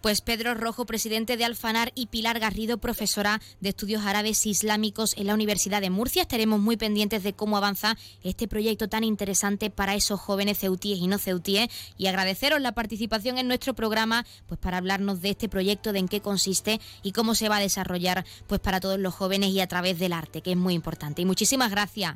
Pues 0.02 0.22
Pedro 0.22 0.56
Rojo, 0.56 0.86
presidente 0.86 1.38
de 1.38 1.46
Alfanar, 1.46 1.92
y 1.94 2.08
Pilar 2.08 2.40
Garrido, 2.40 2.80
profesora 2.80 3.40
de 3.60 3.70
Estudios 3.70 4.06
Árabes 4.06 4.46
Islámicos 4.46 5.16
en 5.18 5.28
la 5.28 5.34
Universidad 5.34 5.82
de 5.82 5.90
Murcia. 5.90 6.24
Estaremos 6.24 6.60
muy 6.60 6.78
pendientes 6.78 7.24
de 7.24 7.34
cómo 7.34 7.58
avanza 7.58 7.96
este 8.24 8.48
proyecto 8.48 8.90
tan 8.90 9.04
interesante 9.04 9.70
para 9.70 9.96
esos 9.96 10.20
jóvenes 10.20 10.60
ceutíes 10.60 11.00
y 11.00 11.08
no 11.08 11.18
ceutíes 11.18 11.70
y 11.98 12.08
agradeceros 12.08 12.60
la 12.62 12.72
participación 12.72 13.38
en 13.38 13.48
nuestro 13.48 13.74
programa 13.74 14.26
pues 14.48 14.60
para 14.60 14.78
hablarnos 14.78 15.22
de 15.22 15.32
este 15.32 15.50
proyecto, 15.50 15.94
de 15.94 16.00
en 16.00 16.08
qué 16.08 16.22
consiste 16.22 16.80
y 17.04 17.12
cómo 17.12 17.36
se 17.36 17.50
va 17.50 17.58
a 17.58 17.62
desarrollar 17.62 18.26
pues 18.48 18.60
para 18.60 18.80
todos 18.80 19.00
los 19.00 19.14
jóvenes 19.14 19.50
y 19.50 19.60
a 19.60 19.68
través 19.68 20.00
del 20.00 20.14
arte, 20.14 20.42
que 20.42 20.52
es 20.52 20.58
muy 20.58 20.74
importante. 20.74 21.22
Y 21.22 21.26
muchísimas 21.26 21.70
gracias. 21.72 22.16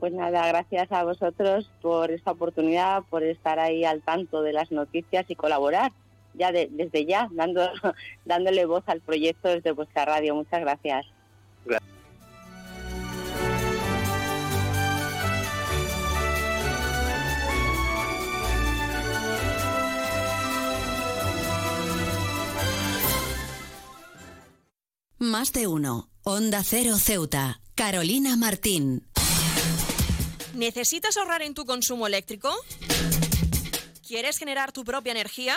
Pues 0.00 0.12
nada, 0.12 0.48
gracias 0.48 0.90
a 0.90 1.04
vosotros 1.04 1.70
por 1.80 2.10
esta 2.10 2.32
oportunidad, 2.32 3.04
por 3.10 3.22
estar 3.22 3.58
ahí 3.60 3.84
al 3.84 4.02
tanto 4.02 4.42
de 4.42 4.52
las 4.52 4.72
noticias 4.72 5.24
y 5.28 5.36
colaborar 5.36 5.92
ya 6.34 6.52
desde 6.52 7.06
ya, 7.06 7.28
dando, 7.32 7.68
dándole 8.24 8.66
voz 8.66 8.84
al 8.86 9.00
proyecto 9.00 9.48
desde 9.48 9.72
vuestra 9.72 10.04
radio. 10.04 10.34
Muchas 10.34 10.60
gracias. 10.60 11.06
Más 25.18 25.52
de 25.52 25.66
uno. 25.66 26.10
Onda 26.22 26.62
Cero 26.62 26.96
Ceuta. 26.98 27.60
Carolina 27.74 28.36
Martín. 28.36 29.06
¿Necesitas 30.54 31.16
ahorrar 31.16 31.42
en 31.42 31.54
tu 31.54 31.64
consumo 31.64 32.06
eléctrico? 32.06 32.54
¿Quieres 34.06 34.38
generar 34.38 34.70
tu 34.70 34.84
propia 34.84 35.12
energía? 35.12 35.56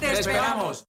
¡Te 0.00 0.12
esperamos! 0.12 0.88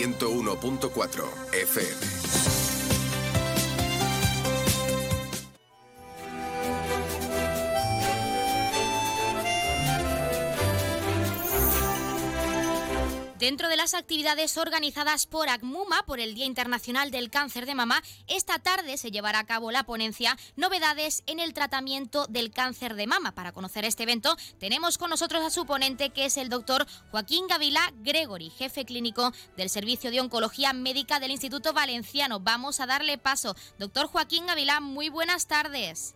101.4 0.00 1.28
FM. 1.52 2.69
Dentro 13.40 13.70
de 13.70 13.78
las 13.78 13.94
actividades 13.94 14.58
organizadas 14.58 15.24
por 15.24 15.48
ACMUMA 15.48 16.02
por 16.02 16.20
el 16.20 16.34
Día 16.34 16.44
Internacional 16.44 17.10
del 17.10 17.30
Cáncer 17.30 17.64
de 17.64 17.74
Mama, 17.74 18.02
esta 18.26 18.58
tarde 18.58 18.98
se 18.98 19.10
llevará 19.10 19.38
a 19.38 19.46
cabo 19.46 19.70
la 19.70 19.84
ponencia 19.84 20.36
Novedades 20.56 21.22
en 21.26 21.40
el 21.40 21.54
tratamiento 21.54 22.26
del 22.26 22.50
cáncer 22.50 22.96
de 22.96 23.06
mama. 23.06 23.32
Para 23.32 23.52
conocer 23.52 23.86
este 23.86 24.02
evento 24.02 24.36
tenemos 24.58 24.98
con 24.98 25.08
nosotros 25.08 25.42
a 25.42 25.48
su 25.48 25.64
ponente 25.64 26.10
que 26.10 26.26
es 26.26 26.36
el 26.36 26.50
doctor 26.50 26.84
Joaquín 27.12 27.46
Gavilá 27.46 27.80
Gregory, 28.02 28.50
jefe 28.50 28.84
clínico 28.84 29.32
del 29.56 29.70
Servicio 29.70 30.10
de 30.10 30.20
Oncología 30.20 30.74
Médica 30.74 31.18
del 31.18 31.30
Instituto 31.30 31.72
Valenciano. 31.72 32.40
Vamos 32.40 32.78
a 32.80 32.86
darle 32.86 33.16
paso. 33.16 33.56
Doctor 33.78 34.08
Joaquín 34.08 34.48
Gavilá, 34.48 34.80
muy 34.80 35.08
buenas 35.08 35.46
tardes. 35.46 36.14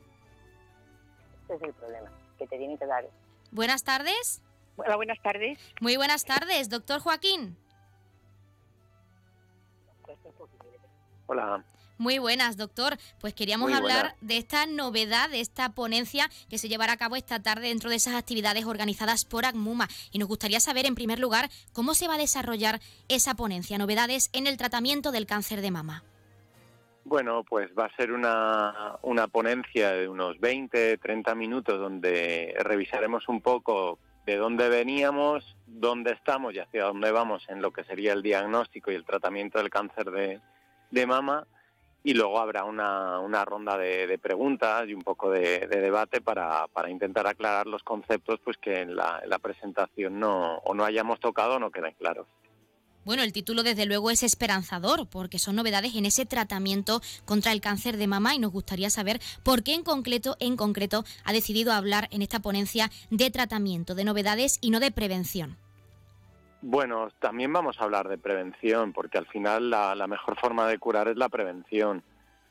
Este 1.40 1.54
es 1.54 1.62
el 1.62 1.72
problema, 1.72 2.10
que 2.38 2.46
te 2.46 2.58
tiene 2.58 2.76
que 2.76 2.84
dar. 2.84 3.08
Buenas 3.50 3.82
tardes. 3.82 4.42
Hola, 4.76 4.96
buenas 4.96 5.20
tardes. 5.22 5.58
Muy 5.80 5.96
buenas 5.96 6.24
tardes, 6.24 6.68
doctor 6.68 7.00
Joaquín. 7.00 7.56
Hola. 11.26 11.64
Muy 11.96 12.18
buenas, 12.18 12.56
doctor. 12.56 12.96
Pues 13.20 13.34
queríamos 13.34 13.70
Muy 13.70 13.78
hablar 13.78 14.16
de 14.20 14.36
esta 14.36 14.66
novedad, 14.66 15.30
de 15.30 15.40
esta 15.40 15.74
ponencia 15.74 16.28
que 16.50 16.58
se 16.58 16.68
llevará 16.68 16.94
a 16.94 16.96
cabo 16.96 17.14
esta 17.14 17.40
tarde 17.40 17.68
dentro 17.68 17.88
de 17.88 17.96
esas 17.96 18.14
actividades 18.14 18.66
organizadas 18.66 19.24
por 19.24 19.44
ACMUMA. 19.44 19.88
Y 20.10 20.18
nos 20.18 20.28
gustaría 20.28 20.58
saber, 20.58 20.86
en 20.86 20.96
primer 20.96 21.20
lugar, 21.20 21.50
cómo 21.72 21.94
se 21.94 22.08
va 22.08 22.14
a 22.14 22.18
desarrollar 22.18 22.80
esa 23.08 23.34
ponencia, 23.34 23.78
novedades 23.78 24.28
en 24.32 24.48
el 24.48 24.56
tratamiento 24.56 25.12
del 25.12 25.26
cáncer 25.26 25.60
de 25.60 25.70
mama. 25.70 26.02
Bueno, 27.04 27.44
pues 27.44 27.70
va 27.78 27.84
a 27.84 27.96
ser 27.96 28.12
una, 28.12 28.96
una 29.02 29.28
ponencia 29.28 29.92
de 29.92 30.08
unos 30.08 30.40
20, 30.40 30.98
30 30.98 31.34
minutos 31.34 31.78
donde 31.78 32.56
revisaremos 32.58 33.28
un 33.28 33.40
poco 33.40 33.98
de 34.26 34.36
dónde 34.36 34.68
veníamos, 34.68 35.56
dónde 35.66 36.12
estamos 36.12 36.54
y 36.54 36.58
hacia 36.58 36.84
dónde 36.84 37.10
vamos 37.10 37.44
en 37.48 37.60
lo 37.60 37.72
que 37.72 37.84
sería 37.84 38.12
el 38.12 38.22
diagnóstico 38.22 38.90
y 38.90 38.94
el 38.94 39.04
tratamiento 39.04 39.58
del 39.58 39.70
cáncer 39.70 40.10
de, 40.10 40.40
de 40.90 41.06
mama. 41.06 41.46
Y 42.02 42.12
luego 42.12 42.38
habrá 42.38 42.64
una, 42.64 43.18
una 43.20 43.44
ronda 43.46 43.78
de, 43.78 44.18
preguntas 44.18 44.86
y 44.86 44.92
un 44.92 45.02
poco 45.02 45.30
de, 45.30 45.66
de 45.66 45.80
debate 45.80 46.20
para, 46.20 46.66
para 46.68 46.90
intentar 46.90 47.26
aclarar 47.26 47.66
los 47.66 47.82
conceptos 47.82 48.40
pues 48.44 48.58
que 48.58 48.80
en 48.80 48.94
la, 48.94 49.20
en 49.22 49.30
la 49.30 49.38
presentación 49.38 50.20
no, 50.20 50.56
o 50.58 50.74
no 50.74 50.84
hayamos 50.84 51.18
tocado 51.18 51.54
o 51.54 51.58
no 51.58 51.70
queden 51.70 51.94
claros. 51.94 52.26
Bueno, 53.04 53.22
el 53.22 53.34
título 53.34 53.62
desde 53.62 53.84
luego 53.84 54.10
es 54.10 54.22
esperanzador 54.22 55.06
porque 55.06 55.38
son 55.38 55.56
novedades 55.56 55.94
en 55.94 56.06
ese 56.06 56.24
tratamiento 56.24 57.02
contra 57.26 57.52
el 57.52 57.60
cáncer 57.60 57.98
de 57.98 58.06
mama 58.06 58.34
y 58.34 58.38
nos 58.38 58.50
gustaría 58.50 58.88
saber 58.88 59.20
por 59.42 59.62
qué 59.62 59.74
en 59.74 59.84
concreto, 59.84 60.36
en 60.40 60.56
concreto 60.56 61.04
ha 61.24 61.34
decidido 61.34 61.72
hablar 61.74 62.08
en 62.12 62.22
esta 62.22 62.40
ponencia 62.40 62.90
de 63.10 63.30
tratamiento, 63.30 63.94
de 63.94 64.04
novedades 64.04 64.58
y 64.62 64.70
no 64.70 64.80
de 64.80 64.90
prevención. 64.90 65.58
Bueno, 66.62 67.10
también 67.20 67.52
vamos 67.52 67.78
a 67.78 67.84
hablar 67.84 68.08
de 68.08 68.16
prevención 68.16 68.94
porque 68.94 69.18
al 69.18 69.26
final 69.26 69.68
la, 69.68 70.06
mejor 70.06 70.40
forma 70.40 70.66
de 70.66 70.78
curar 70.78 71.08
es 71.08 71.16
la 71.18 71.28
prevención. 71.28 72.02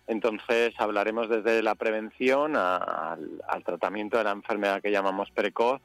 Entonces 0.06 0.76
hablaremos 0.78 1.30
desde 1.30 1.64
la 1.64 1.74
prevención 1.74 2.56
al 2.56 3.64
tratamiento 3.66 4.20
de 4.20 4.26
la 4.26 4.32
enfermedad 4.32 4.84
que 4.84 4.92
llamamos 4.92 5.32
precoz 5.32 5.82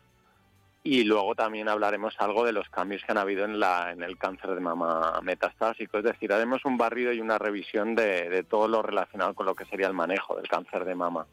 y 0.83 1.05
luego 1.05 1.35
también 1.35 1.69
hablaremos 1.69 2.15
algo 2.19 2.45
de 2.45 2.53
los 2.53 2.69
cambios 2.69 3.03
que 3.05 3.13
han 3.13 3.19
habido 3.19 3.45
en, 3.45 3.61
la, 3.61 3.91
en 3.93 4.03
el 4.03 4.17
cáncer 4.17 4.51
de 4.55 4.61
mama 4.61 5.21
metastásico, 5.23 5.99
es 5.99 6.05
decir, 6.05 6.33
haremos 6.33 6.65
un 6.65 6.77
barrido 6.77 7.13
y 7.13 7.21
una 7.21 7.39
revisión 7.39 7.95
de, 7.95 8.29
de 8.29 8.43
todo 8.43 8.69
lo 8.69 8.83
relacionado 8.83 9.35
con 9.35 9.47
lo 9.47 9.55
que 9.55 9.65
sería 9.67 9.87
el 9.87 9.95
manejo 9.95 10.37
del 10.37 10.49
cáncer 10.49 10.85
de 10.85 10.95
mama 10.95 11.27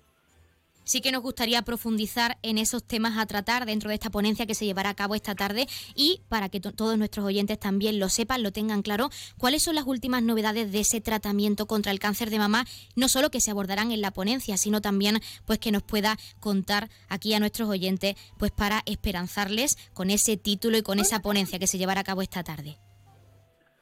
sí 0.86 1.02
que 1.02 1.12
nos 1.12 1.21
gustaría 1.21 1.62
profundizar 1.63 2.38
en 2.41 2.58
esos 2.58 2.84
temas 2.84 3.17
a 3.17 3.26
tratar 3.26 3.65
dentro 3.65 3.89
de 3.89 3.95
esta 3.95 4.10
ponencia 4.10 4.45
que 4.45 4.56
se 4.56 4.65
llevará 4.65 4.91
a 4.91 4.95
cabo 4.95 5.15
esta 5.15 5.36
tarde 5.36 5.67
y 5.95 6.21
para 6.30 6.50
que 6.50 6.62
todos 6.62 6.98
nuestros 6.98 7.26
oyentes 7.26 7.60
también 7.60 8.00
lo 8.00 8.10
sepan, 8.10 8.43
lo 8.43 8.52
tengan 8.52 8.82
claro, 8.82 9.10
cuáles 9.38 9.63
son 9.63 9.76
las 9.76 9.86
últimas 9.86 10.24
novedades 10.24 10.71
de 10.71 10.80
ese 10.80 11.02
tratamiento 11.02 11.65
contra 11.65 11.91
el 11.91 12.00
cáncer 12.00 12.30
de 12.30 12.39
mama, 12.39 12.65
no 12.95 13.10
solo 13.10 13.30
que 13.30 13.41
se 13.41 13.52
abordarán 13.52 13.91
en 13.91 14.02
la 14.02 14.12
ponencia, 14.12 14.58
sino 14.58 14.82
también 14.82 15.19
pues 15.45 15.60
que 15.60 15.71
nos 15.71 15.84
pueda 15.84 16.17
contar 16.39 16.89
aquí 17.10 17.34
a 17.34 17.39
nuestros 17.39 17.69
oyentes 17.69 18.15
pues 18.38 18.52
para 18.52 18.82
esperanzarles 18.86 19.78
con 19.93 20.10
ese 20.10 20.38
título 20.38 20.78
y 20.78 20.84
con 20.84 21.00
esa 21.00 21.21
ponencia 21.21 21.60
que 21.60 21.67
se 21.67 21.78
llevará 21.78 22.02
a 22.02 22.06
cabo 22.06 22.21
esta 22.21 22.43
tarde. 22.43 22.78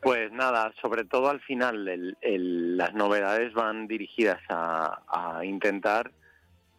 Pues 0.02 0.32
nada, 0.34 0.74
sobre 0.82 1.06
todo 1.06 1.30
al 1.30 1.40
final 1.42 1.86
las 2.22 2.94
novedades 2.94 3.54
van 3.54 3.88
dirigidas 3.88 4.42
a 4.50 5.42
intentar 5.46 6.12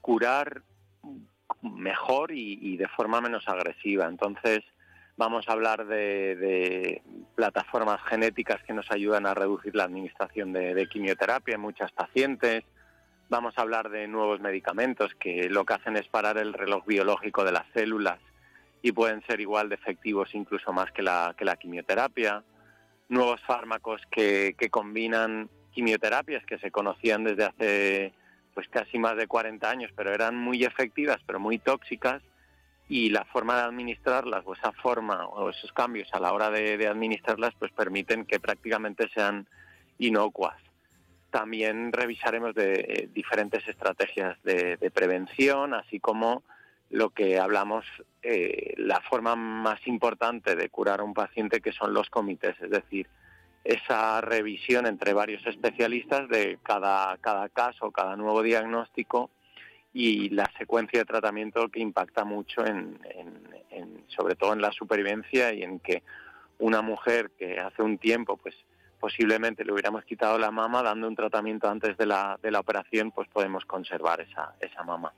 curar 0.05 0.61
mejor 1.62 2.31
y, 2.31 2.77
de 2.77 2.88
forma 2.88 3.23
menos 3.23 3.49
agresiva. 3.49 4.05
Entonces, 4.05 4.61
vamos 5.17 5.49
a 5.49 5.53
hablar 5.53 5.87
de, 5.87 7.01
plataformas 7.35 8.03
genéticas 8.03 8.62
que 8.64 8.75
nos 8.75 8.90
ayudan 8.90 9.25
a 9.25 9.33
reducir 9.33 9.75
la 9.75 9.85
administración 9.85 10.53
de, 10.53 10.87
quimioterapia 10.90 11.55
en 11.55 11.62
muchas 11.62 11.90
pacientes. 11.93 12.64
Vamos 13.31 13.57
a 13.57 13.62
hablar 13.62 13.88
de 13.88 14.07
nuevos 14.07 14.40
medicamentos 14.40 15.14
que 15.19 15.49
lo 15.49 15.64
que 15.64 15.73
hacen 15.73 15.97
es 15.97 16.07
parar 16.09 16.37
el 16.37 16.53
reloj 16.53 16.85
biológico 16.85 17.43
de 17.43 17.53
las 17.53 17.64
células 17.73 18.19
y 18.83 18.93
pueden 18.93 19.23
ser 19.27 19.40
igual 19.40 19.71
de 19.71 19.77
efectivos 19.77 20.35
incluso 20.35 20.71
más 20.75 20.93
que 20.93 21.03
la, 21.03 21.35
que 21.38 21.47
la 21.47 21.57
quimioterapia. 21.57 22.45
Nuevos 23.09 23.40
fármacos 23.47 24.03
que, 24.11 24.55
que 24.59 24.69
combinan 24.69 25.49
quimioterapias 25.71 26.45
que 26.45 26.59
se 26.59 26.71
conocían 26.71 27.25
desde 27.25 27.45
hace 27.45 28.12
pues 28.55 28.69
casi 28.69 28.99
más 28.99 29.17
de 29.17 29.27
40 29.27 29.69
años, 29.69 29.90
pero 29.97 30.14
eran 30.14 30.37
muy 30.37 30.64
efectivas, 30.64 31.21
pero 31.27 31.40
muy 31.40 31.59
tóxicas, 31.59 32.23
y 32.88 33.11
la 33.11 33.25
forma 33.25 33.57
de 33.57 33.62
administrarlas, 33.62 34.45
o 34.47 34.55
esa 34.55 34.73
forma, 34.73 35.27
o 35.27 35.51
esos 35.51 35.73
cambios 35.73 36.09
a 36.12 36.21
la 36.21 36.33
hora 36.33 36.51
de, 36.51 36.87
administrarlas, 36.87 37.55
pues 37.59 37.73
permiten 37.73 38.27
que 38.27 38.40
prácticamente 38.40 39.09
sean 39.14 39.49
inocuas. 39.99 40.57
También 41.31 41.93
revisaremos 41.93 42.55
de 42.55 42.75
eh, 42.75 43.09
diferentes 43.12 43.67
estrategias 43.67 44.40
de, 44.45 44.79
prevención, 44.95 45.75
así 45.75 45.99
como 45.99 46.43
lo 46.90 47.11
que 47.11 47.38
hablamos, 47.38 47.85
eh, 48.23 48.75
la 48.77 49.01
forma 49.01 49.35
más 49.35 49.85
importante 49.87 50.55
de 50.55 50.69
curar 50.69 51.01
a 51.01 51.05
un 51.05 51.14
paciente, 51.14 51.61
que 51.61 51.73
son 51.73 51.95
los 51.95 52.11
comités, 52.11 52.55
es 52.61 52.71
decir, 52.71 53.09
esa 53.64 54.20
revisión 54.20 54.87
entre 54.87 55.14
varios 55.14 55.44
especialistas 55.46 56.29
de 56.29 56.59
cada, 56.62 57.16
cada 57.18 57.48
caso, 57.48 57.90
cada 57.90 58.14
nuevo 58.14 58.42
diagnóstico 58.42 59.31
y 59.94 60.29
la 60.31 60.50
secuencia 60.59 60.98
de 60.98 61.07
tratamiento 61.07 61.68
que 61.68 61.81
impacta 61.81 62.24
mucho 62.24 62.66
en, 62.66 62.98
sobre 64.09 64.35
todo 64.35 64.53
en 64.53 64.61
la 64.61 64.70
supervivencia 64.72 65.55
y 65.55 65.62
en 65.62 65.81
que 65.81 66.03
una 66.59 66.83
mujer 66.83 67.31
que 67.38 67.59
hace 67.59 67.83
un 67.83 67.98
tiempo 67.98 68.37
pues 68.37 68.55
posiblemente 69.00 69.64
le 69.64 69.72
hubiéramos 69.72 70.05
quitado 70.05 70.38
la 70.38 70.50
mama 70.50 70.83
dando 70.83 71.09
un 71.09 71.16
tratamiento 71.16 71.68
antes 71.68 71.96
de 71.96 72.07
la, 72.07 72.38
de 72.42 72.50
la 72.50 72.61
operación 72.61 73.12
pues 73.12 73.29
podemos 73.29 73.64
conservar 73.64 74.20
esa, 74.20 74.55
esa 74.61 74.83
mama. 74.83 75.12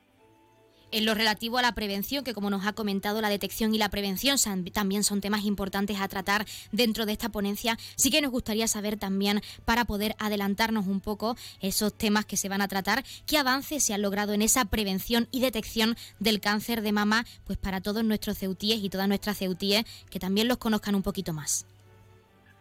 En 0.92 1.05
lo 1.05 1.14
relativo 1.14 1.59
a 1.59 1.62
la 1.62 1.72
prevención, 1.72 2.22
que 2.22 2.33
como 2.33 2.49
nos 2.49 2.64
ha 2.64 2.72
comentado, 2.72 3.20
la 3.20 3.29
detección 3.29 3.75
y 3.75 3.79
la 3.79 3.88
prevención 3.88 4.37
también 4.72 5.03
son 5.03 5.20
temas 5.20 5.44
importantes 5.44 6.01
a 6.01 6.07
tratar 6.07 6.46
dentro 6.70 7.07
de 7.07 7.12
esta 7.12 7.29
ponencia, 7.29 7.77
sí 7.96 8.11
que 8.11 8.22
nos 8.22 8.31
gustaría 8.31 8.68
saber 8.68 8.96
también, 8.96 9.40
para 9.64 9.85
poder 9.85 10.14
adelantarnos 10.18 10.87
un 10.87 11.01
poco 11.01 11.37
esos 11.61 11.92
temas 11.92 12.25
que 12.25 12.37
se 12.37 12.49
van 12.49 12.61
a 12.61 12.68
tratar, 12.68 13.03
qué 13.27 13.37
avances 13.37 13.83
se 13.83 13.94
han 13.94 14.03
logrado 14.03 14.33
en 14.33 14.42
esa 14.42 14.64
prevención 14.64 15.27
y 15.33 15.40
detección 15.40 15.96
del 16.20 16.40
cáncer 16.40 16.83
de 16.83 16.92
mama, 16.92 17.25
pues 17.44 17.59
para 17.59 17.81
todos 17.81 18.05
nuestros 18.05 18.38
ceutíes 18.38 18.83
y 18.83 18.88
todas 18.88 19.09
nuestras 19.09 19.38
ceutíes, 19.38 19.85
que 20.09 20.20
también 20.20 20.46
los 20.46 20.59
conozcan 20.59 20.94
un 20.94 21.03
poquito 21.03 21.33
más. 21.33 21.66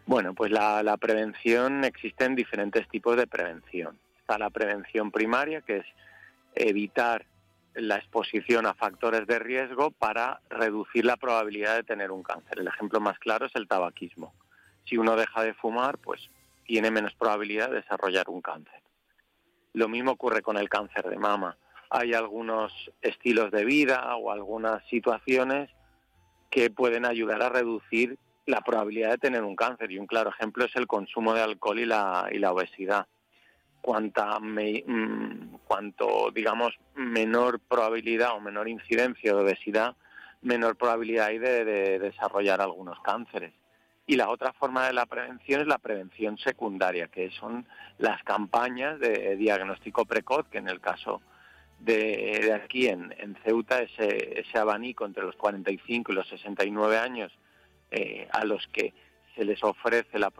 Bueno, 0.08 0.34
pues 0.34 0.52
la, 0.52 0.82
la 0.82 0.98
prevención, 0.98 1.84
existen 1.84 2.36
diferentes 2.36 2.88
tipos 2.90 3.18
de 3.18 3.28
prevención. 3.28 3.98
Está 4.20 4.40
la 4.40 4.50
prevención 4.50 5.12
primaria, 5.12 5.62
que 5.62 5.78
es 5.78 5.86
evitar 6.56 7.26
la 7.76 7.98
exposición 7.98 8.66
a 8.66 8.74
factores 8.74 9.28
de 9.28 9.40
riesgo 9.40 9.92
para 9.92 10.42
reducir 10.50 11.06
la 11.06 11.18
probabilidad 11.18 11.76
de 11.76 11.84
tener 11.84 12.12
un 12.12 12.24
cáncer. 12.24 12.60
El 12.60 12.68
ejemplo 12.68 13.00
más 13.00 13.20
claro 13.20 13.46
es 13.46 13.56
el 13.56 13.68
tabaquismo. 13.68 14.34
Si 14.86 14.98
uno 14.98 15.16
deja 15.16 15.44
de 15.44 15.54
fumar, 15.54 15.98
pues 15.98 16.30
tiene 16.66 16.92
menos 16.92 17.14
probabilidad 17.16 17.70
de 17.70 17.78
desarrollar 17.78 18.30
un 18.30 18.42
cáncer. 18.42 18.82
Lo 19.74 19.90
mismo 19.90 20.12
ocurre 20.12 20.42
con 20.42 20.58
el 20.58 20.70
cáncer 20.70 21.10
de 21.10 21.18
mama. 21.18 21.58
Hay 21.90 22.14
algunos 22.14 22.72
estilos 23.02 23.52
de 23.52 23.66
vida 23.66 24.16
o 24.16 24.32
algunas 24.32 24.84
situaciones 24.88 25.70
que 26.50 26.70
pueden 26.70 27.06
ayudar 27.06 27.42
a 27.44 27.50
reducir 27.50 28.18
la 28.46 28.62
probabilidad 28.62 29.12
de 29.12 29.18
tener 29.18 29.44
un 29.44 29.56
cáncer. 29.56 29.92
Y 29.92 30.00
un 30.00 30.08
claro 30.08 30.30
ejemplo 30.30 30.66
es 30.66 30.76
el 30.76 30.88
consumo 30.88 31.34
de 31.34 31.42
alcohol 31.42 31.80
y 31.80 31.86
la, 31.86 32.30
y 32.32 32.40
la 32.40 32.54
obesidad 32.54 33.08
cuanta 33.86 34.40
mm, 34.40 35.58
cuanto 35.68 36.32
digamos 36.34 36.74
menor 36.96 37.60
probabilidad 37.60 38.32
o 38.36 38.42
menor 38.42 38.68
incidencia 38.68 39.32
de 39.32 39.40
obesidad, 39.40 39.96
menor 40.42 40.76
probabilidad 40.76 41.28
hay 41.28 41.38
de, 41.38 42.00
desarrollar 42.00 42.62
algunos 42.62 43.00
cánceres. 43.02 43.54
Y 44.08 44.16
la 44.16 44.32
otra 44.32 44.54
forma 44.54 44.88
de 44.88 44.94
la 44.94 45.06
prevención 45.06 45.62
es 45.62 45.68
la 45.68 45.78
prevención 45.78 46.36
secundaria, 46.40 47.10
que 47.10 47.30
son 47.30 47.68
las 48.00 48.24
campañas 48.24 49.00
de 49.00 49.36
diagnóstico 49.36 50.06
precoz, 50.06 50.48
que 50.48 50.58
en 50.58 50.68
el 50.68 50.82
caso 50.82 51.22
de, 51.80 52.54
aquí 52.54 52.88
en, 52.88 53.14
Ceuta, 53.44 53.84
ese, 53.84 54.40
ese 54.40 54.58
abanico 54.58 55.06
entre 55.06 55.24
los 55.24 55.36
45 55.36 56.12
y 56.12 56.16
los 56.16 56.28
69 56.30 56.98
años, 56.98 57.32
eh, 57.92 58.28
a 58.32 58.46
los 58.46 58.66
que 58.68 58.96
se 59.36 59.44
les 59.44 59.64
ofrece 59.64 60.18
la, 60.18 60.32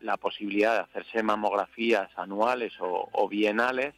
la 0.00 0.16
posibilidad 0.16 0.74
de 0.74 0.80
hacerse 0.80 1.22
mamografías 1.22 2.08
anuales 2.16 2.72
o, 2.78 3.28
bienales 3.28 3.94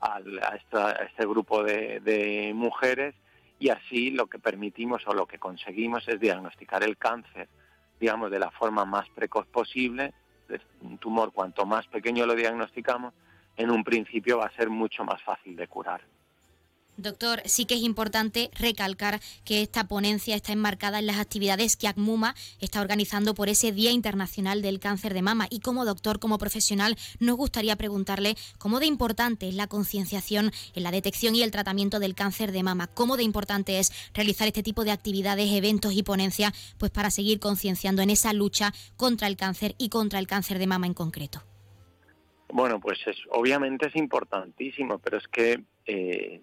a, 0.00 0.20
este 0.56 1.26
grupo 1.26 1.62
de, 1.64 2.52
mujeres 2.54 3.14
y 3.58 3.70
así 3.70 4.10
lo 4.10 4.26
que 4.26 4.38
permitimos 4.38 5.06
o 5.06 5.14
lo 5.14 5.26
que 5.26 5.38
conseguimos 5.38 6.06
es 6.08 6.20
diagnosticar 6.20 6.84
el 6.84 6.96
cáncer, 6.96 7.48
digamos, 7.98 8.30
de 8.30 8.38
la 8.38 8.50
forma 8.50 8.84
más 8.84 9.08
precoz 9.10 9.46
posible. 9.46 10.12
Un 10.82 10.98
tumor, 10.98 11.32
cuanto 11.32 11.66
más 11.66 11.86
pequeño 11.88 12.26
lo 12.26 12.34
diagnosticamos, 12.34 13.12
en 13.56 13.70
un 13.70 13.82
principio 13.82 14.38
va 14.38 14.46
a 14.46 14.56
ser 14.56 14.68
mucho 14.68 15.04
más 15.04 15.20
fácil 15.22 15.56
de 15.56 15.66
curar. 15.66 16.02
Doctor, 16.96 17.42
sí 17.44 17.66
que 17.66 17.74
es 17.74 17.82
importante 17.82 18.50
recalcar 18.58 19.20
que 19.44 19.60
esta 19.60 19.86
ponencia 19.86 20.34
está 20.34 20.52
enmarcada 20.52 20.98
en 20.98 21.06
las 21.06 21.18
actividades 21.18 21.76
que 21.76 21.88
ACMUMA 21.88 22.34
está 22.58 22.80
organizando 22.80 23.34
por 23.34 23.50
ese 23.50 23.70
Día 23.70 23.90
Internacional 23.90 24.62
del 24.62 24.80
Cáncer 24.80 25.12
de 25.12 25.20
Mama. 25.20 25.46
Y 25.50 25.60
como 25.60 25.84
doctor, 25.84 26.18
como 26.18 26.38
profesional, 26.38 26.96
nos 27.20 27.36
gustaría 27.36 27.76
preguntarle 27.76 28.36
cómo 28.58 28.80
de 28.80 28.86
importante 28.86 29.46
es 29.48 29.54
la 29.54 29.66
concienciación 29.66 30.52
en 30.74 30.82
la 30.82 30.90
detección 30.90 31.34
y 31.34 31.42
el 31.42 31.50
tratamiento 31.50 31.98
del 31.98 32.14
cáncer 32.14 32.50
de 32.50 32.62
mama. 32.62 32.86
Cómo 32.86 33.18
de 33.18 33.24
importante 33.24 33.78
es 33.78 33.92
realizar 34.14 34.48
este 34.48 34.62
tipo 34.62 34.84
de 34.84 34.92
actividades, 34.92 35.52
eventos 35.52 35.92
y 35.92 36.02
ponencias, 36.02 36.52
pues 36.78 36.90
para 36.90 37.10
seguir 37.10 37.40
concienciando 37.40 38.00
en 38.00 38.10
esa 38.10 38.32
lucha 38.32 38.72
contra 38.96 39.28
el 39.28 39.36
cáncer 39.36 39.74
y 39.76 39.90
contra 39.90 40.18
el 40.18 40.26
cáncer 40.26 40.58
de 40.58 40.66
mama 40.66 40.86
en 40.86 40.94
concreto. 40.94 41.42
Bueno, 42.48 42.80
pues 42.80 42.98
es, 43.06 43.16
obviamente 43.32 43.88
es 43.88 43.96
importantísimo, 43.96 44.98
pero 44.98 45.18
es 45.18 45.26
que 45.28 45.64
eh, 45.86 46.40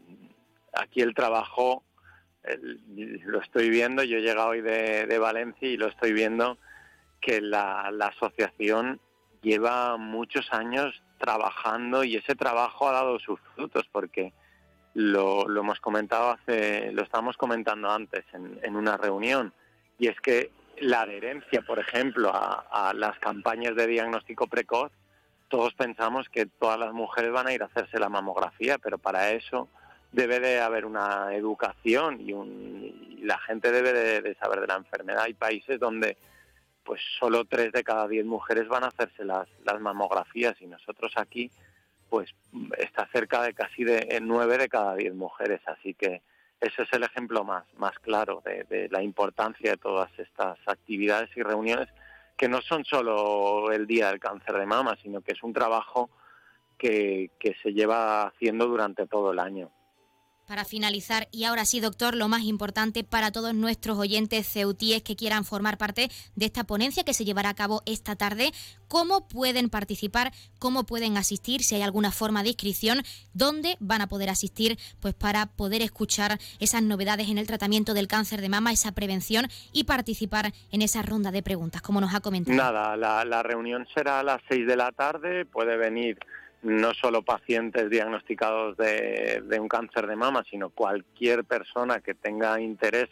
aquí 0.74 1.02
el 1.02 1.14
trabajo 1.14 1.84
lo 3.26 3.42
estoy 3.42 3.70
viendo, 3.70 4.04
yo 4.04 4.18
he 4.18 4.22
llegado 4.22 4.50
hoy 4.50 4.62
de, 4.62 5.18
Valencia 5.18 5.68
y 5.68 5.78
lo 5.78 5.88
estoy 5.88 6.12
viendo 6.14 6.58
que 7.22 7.40
la, 7.40 7.88
asociación 7.88 9.00
lleva 9.42 9.98
muchos 9.98 10.52
años 10.52 11.02
trabajando 11.20 12.04
y 12.04 12.18
ese 12.18 12.36
trabajo 12.36 12.88
ha 12.88 12.94
dado 12.94 13.20
sus 13.20 13.40
frutos 13.56 13.88
porque 13.92 14.34
lo, 14.94 15.46
hemos 15.58 15.80
comentado 15.80 16.32
hace, 16.32 16.92
lo 16.92 17.04
estábamos 17.04 17.38
comentando 17.38 17.90
antes 17.90 18.26
en, 18.34 18.76
una 18.76 18.98
reunión. 18.98 19.54
Y 19.98 20.08
es 20.08 20.20
que 20.20 20.52
la 20.80 21.02
adherencia, 21.02 21.62
por 21.62 21.80
ejemplo, 21.80 22.32
a, 22.34 22.94
las 22.94 23.18
campañas 23.20 23.76
de 23.76 23.88
diagnóstico 23.88 24.48
precoz, 24.48 24.92
todos 25.48 25.74
pensamos 25.76 26.28
que 26.30 26.46
todas 26.46 26.80
las 26.80 26.94
mujeres 26.94 27.32
van 27.32 27.48
a 27.48 27.54
ir 27.54 27.64
a 27.64 27.68
hacerse 27.68 28.00
la 28.00 28.10
mamografía, 28.10 28.80
pero 28.80 28.98
para 28.98 29.32
eso 29.32 29.70
debe 30.14 30.40
de 30.40 30.62
haber 30.62 30.86
una 30.86 31.36
educación 31.36 32.22
y, 32.22 32.32
un, 32.32 33.20
la 33.24 33.38
gente 33.40 33.72
debe 33.72 34.22
de, 34.22 34.36
saber 34.36 34.62
de 34.62 34.68
la 34.68 34.76
enfermedad. 34.76 35.24
Hay 35.24 35.34
países 35.34 35.80
donde 35.80 36.18
pues 36.84 37.02
solo 37.20 37.46
tres 37.46 37.72
de 37.72 37.84
cada 37.84 38.08
diez 38.08 38.26
mujeres 38.26 38.68
van 38.68 38.84
a 38.84 38.88
hacerse 38.88 39.26
las, 39.26 39.48
mamografías 39.80 40.56
y 40.62 40.68
nosotros 40.68 41.14
aquí 41.16 41.50
pues 42.10 42.30
está 42.78 43.08
cerca 43.08 43.42
de 43.42 43.54
casi 43.54 43.84
de 43.84 44.20
nueve 44.22 44.58
de 44.58 44.70
cada 44.70 44.96
diez 44.96 45.16
mujeres, 45.16 45.62
así 45.66 45.96
que 45.96 46.22
ese 46.60 46.84
es 46.84 46.94
el 46.94 47.04
ejemplo 47.04 47.44
más, 47.44 47.64
más 47.78 47.98
claro 48.00 48.44
de, 48.46 48.88
la 48.92 49.02
importancia 49.02 49.72
de 49.72 49.78
todas 49.78 50.12
estas 50.20 50.60
actividades 50.68 51.36
y 51.36 51.42
reuniones 51.42 51.90
que 52.38 52.48
no 52.48 52.62
son 52.62 52.86
solo 52.86 53.72
el 53.72 53.88
día 53.88 54.10
del 54.10 54.20
cáncer 54.20 54.58
de 54.58 54.66
mama, 54.66 54.96
sino 55.02 55.22
que 55.22 55.32
es 55.32 55.42
un 55.42 55.54
trabajo 55.54 56.10
que 56.78 57.30
se 57.64 57.74
lleva 57.74 58.24
haciendo 58.24 58.68
durante 58.68 59.08
todo 59.08 59.32
el 59.32 59.40
año. 59.40 59.72
Para 60.48 60.66
finalizar, 60.66 61.30
y 61.32 61.46
ahora 61.46 61.64
sí, 61.64 61.80
doctor, 61.80 62.16
lo 62.16 62.28
más 62.28 62.42
importante 62.44 63.06
para 63.06 63.32
todos 63.32 63.54
nuestros 63.56 63.98
oyentes 63.98 64.46
ceutíes 64.46 65.02
que 65.02 65.16
quieran 65.16 65.46
formar 65.46 65.78
parte 65.78 66.10
de 66.36 66.46
esta 66.46 66.66
ponencia 66.66 67.06
que 67.06 67.14
se 67.14 67.24
llevará 67.24 67.50
a 67.50 67.54
cabo 67.54 67.82
esta 67.86 68.18
tarde, 68.18 68.52
¿cómo 68.90 69.26
pueden 69.28 69.70
participar? 69.70 70.34
¿Cómo 70.60 70.86
pueden 70.86 71.16
asistir? 71.16 71.64
Si 71.64 71.76
hay 71.76 71.82
alguna 71.82 72.12
forma 72.12 72.44
de 72.44 72.50
inscripción, 72.50 73.04
¿dónde 73.34 73.78
van 73.80 74.02
a 74.02 74.08
poder 74.08 74.30
asistir? 74.30 74.78
Pues 75.00 75.14
para 75.14 75.46
poder 75.46 75.82
escuchar 75.82 76.38
esas 76.60 76.84
novedades 76.84 77.30
en 77.30 77.38
el 77.38 77.48
tratamiento 77.48 77.94
del 77.94 78.10
cáncer 78.10 78.42
de 78.42 78.50
mama, 78.50 78.74
esa 78.74 78.92
prevención 78.92 79.48
y 79.72 79.86
participar 79.86 80.52
en 80.72 80.82
esa 80.82 81.04
ronda 81.04 81.32
de 81.32 81.42
preguntas, 81.42 81.82
como 81.82 82.02
nos 82.02 82.14
ha 82.14 82.20
comentado. 82.20 82.58
Nada, 82.58 82.98
la, 82.98 83.44
reunión 83.44 83.88
será 83.94 84.20
a 84.20 84.24
las 84.24 84.42
seis 84.50 84.68
de 84.68 84.76
la 84.76 84.92
tarde, 84.92 85.46
puede 85.46 85.78
venir 85.78 86.20
no 86.64 86.94
solo 86.94 87.22
pacientes 87.22 87.90
diagnosticados 87.90 88.78
de, 88.78 89.58
un 89.60 89.68
cáncer 89.68 90.08
de 90.08 90.16
mama, 90.16 90.44
sino 90.50 90.70
cualquier 90.70 91.44
persona 91.44 92.00
que 92.00 92.14
tenga 92.14 92.60
interés 92.60 93.10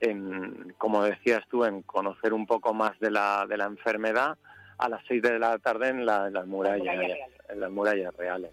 en, 0.00 0.74
como 0.78 1.04
decías 1.04 1.42
tú, 1.50 1.64
en 1.64 1.82
conocer 1.82 2.32
un 2.32 2.46
poco 2.46 2.72
más 2.72 2.98
de 3.00 3.10
la, 3.10 3.46
de 3.48 3.56
la 3.56 3.66
enfermedad, 3.66 4.38
a 4.78 4.88
las 4.88 5.02
seis 5.06 5.20
de 5.20 5.38
la 5.38 5.58
tarde 5.58 5.88
en, 5.88 6.06
las 6.06 6.46
murallas, 6.46 7.18
en 7.48 7.60
las 7.60 7.70
murallas 7.70 8.16
reales. 8.16 8.50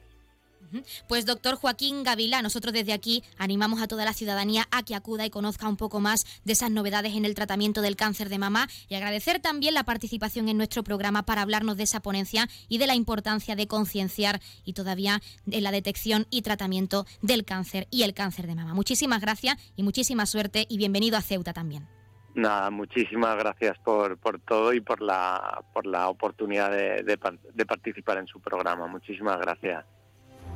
Pues 1.07 1.25
doctor 1.25 1.55
Joaquín 1.55 2.03
Gavilá, 2.03 2.41
nosotros 2.41 2.73
desde 2.73 2.93
aquí 2.93 3.23
animamos 3.37 3.81
a 3.81 3.87
toda 3.87 4.05
la 4.05 4.13
ciudadanía 4.13 4.67
a 4.71 4.83
que 4.83 4.95
acuda 4.95 5.25
y 5.25 5.29
conozca 5.29 5.67
un 5.67 5.77
poco 5.77 5.99
más 5.99 6.25
de 6.45 6.53
esas 6.53 6.71
novedades 6.71 7.15
en 7.15 7.25
el 7.25 7.35
tratamiento 7.35 7.81
del 7.81 7.95
cáncer 7.95 8.29
de 8.29 8.37
mama 8.37 8.67
y 8.89 8.95
agradecer 8.95 9.39
también 9.39 9.73
la 9.73 9.83
participación 9.83 10.49
en 10.49 10.57
nuestro 10.57 10.83
programa 10.83 11.23
para 11.23 11.41
hablarnos 11.41 11.77
de 11.77 11.83
esa 11.83 12.01
ponencia 12.01 12.47
y 12.67 12.77
de 12.77 12.87
la 12.87 12.95
importancia 12.95 13.55
de 13.55 13.67
concienciar 13.67 14.41
y 14.65 14.73
todavía 14.73 15.21
en 15.49 15.63
la 15.63 15.71
detección 15.71 16.27
y 16.29 16.41
tratamiento 16.41 17.05
del 17.21 17.45
cáncer 17.45 17.87
y 17.91 18.03
el 18.03 18.13
cáncer 18.13 18.47
de 18.47 18.55
mama. 18.55 18.73
Muchísimas 18.73 19.21
gracias 19.21 19.57
y 19.75 19.83
muchísima 19.83 20.25
suerte 20.25 20.65
y 20.69 20.77
bienvenido 20.77 21.17
a 21.17 21.21
Ceuta 21.21 21.53
también. 21.53 21.87
Nada, 22.35 22.69
muchísimas 22.69 23.35
gracias 23.35 23.79
por, 23.79 24.19
por 24.19 24.39
todo 24.39 24.71
y 24.71 24.79
por 24.79 25.01
la, 25.01 25.63
por 25.73 25.87
la 25.87 26.07
oportunidad 26.07 26.71
de 26.71 27.65
participar 27.65 28.19
en 28.19 28.27
su 28.27 28.39
programa. 28.39 28.85
Muchísimas 28.85 29.39
gracias. 29.39 29.85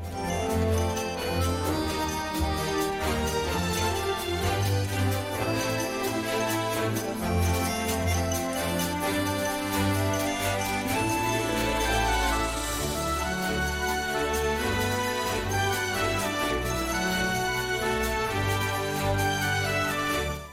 了。 0.09 0.40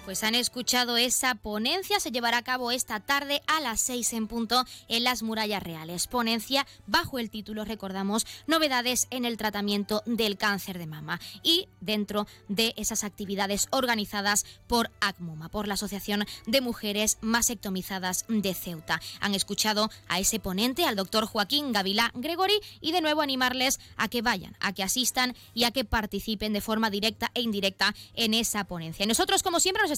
Pues 0.08 0.24
han 0.24 0.34
escuchado 0.34 0.96
esa 0.96 1.34
ponencia, 1.34 2.00
se 2.00 2.10
llevará 2.10 2.38
a 2.38 2.42
cabo 2.42 2.70
esta 2.70 2.98
tarde 2.98 3.42
a 3.46 3.60
las 3.60 3.78
seis 3.78 4.14
en 4.14 4.26
punto 4.26 4.64
en 4.88 5.04
las 5.04 5.22
murallas 5.22 5.62
reales. 5.62 6.06
Ponencia 6.06 6.66
bajo 6.86 7.18
el 7.18 7.28
título, 7.28 7.66
recordamos, 7.66 8.26
Novedades 8.46 9.06
en 9.10 9.26
el 9.26 9.36
tratamiento 9.36 10.02
del 10.06 10.38
cáncer 10.38 10.78
de 10.78 10.86
mama. 10.86 11.20
Y 11.42 11.68
dentro 11.82 12.26
de 12.48 12.72
esas 12.78 13.04
actividades 13.04 13.68
organizadas 13.70 14.46
por 14.66 14.90
ACMUMA, 15.02 15.50
por 15.50 15.68
la 15.68 15.74
Asociación 15.74 16.24
de 16.46 16.62
Mujeres 16.62 17.18
Masectomizadas 17.20 18.24
de 18.28 18.54
Ceuta. 18.54 19.02
Han 19.20 19.34
escuchado 19.34 19.90
a 20.08 20.20
ese 20.20 20.40
ponente, 20.40 20.86
al 20.86 20.96
doctor 20.96 21.26
Joaquín 21.26 21.70
Gavilá 21.70 22.12
Gregori, 22.14 22.58
y 22.80 22.92
de 22.92 23.02
nuevo 23.02 23.20
animarles 23.20 23.78
a 23.98 24.08
que 24.08 24.22
vayan, 24.22 24.56
a 24.60 24.72
que 24.72 24.82
asistan 24.82 25.36
y 25.52 25.64
a 25.64 25.70
que 25.70 25.84
participen 25.84 26.54
de 26.54 26.62
forma 26.62 26.88
directa 26.88 27.30
e 27.34 27.42
indirecta 27.42 27.94
en 28.14 28.32
esa 28.32 28.64
ponencia. 28.64 29.04
nosotros, 29.04 29.42
como 29.42 29.60
siempre, 29.60 29.82
nos 29.82 29.97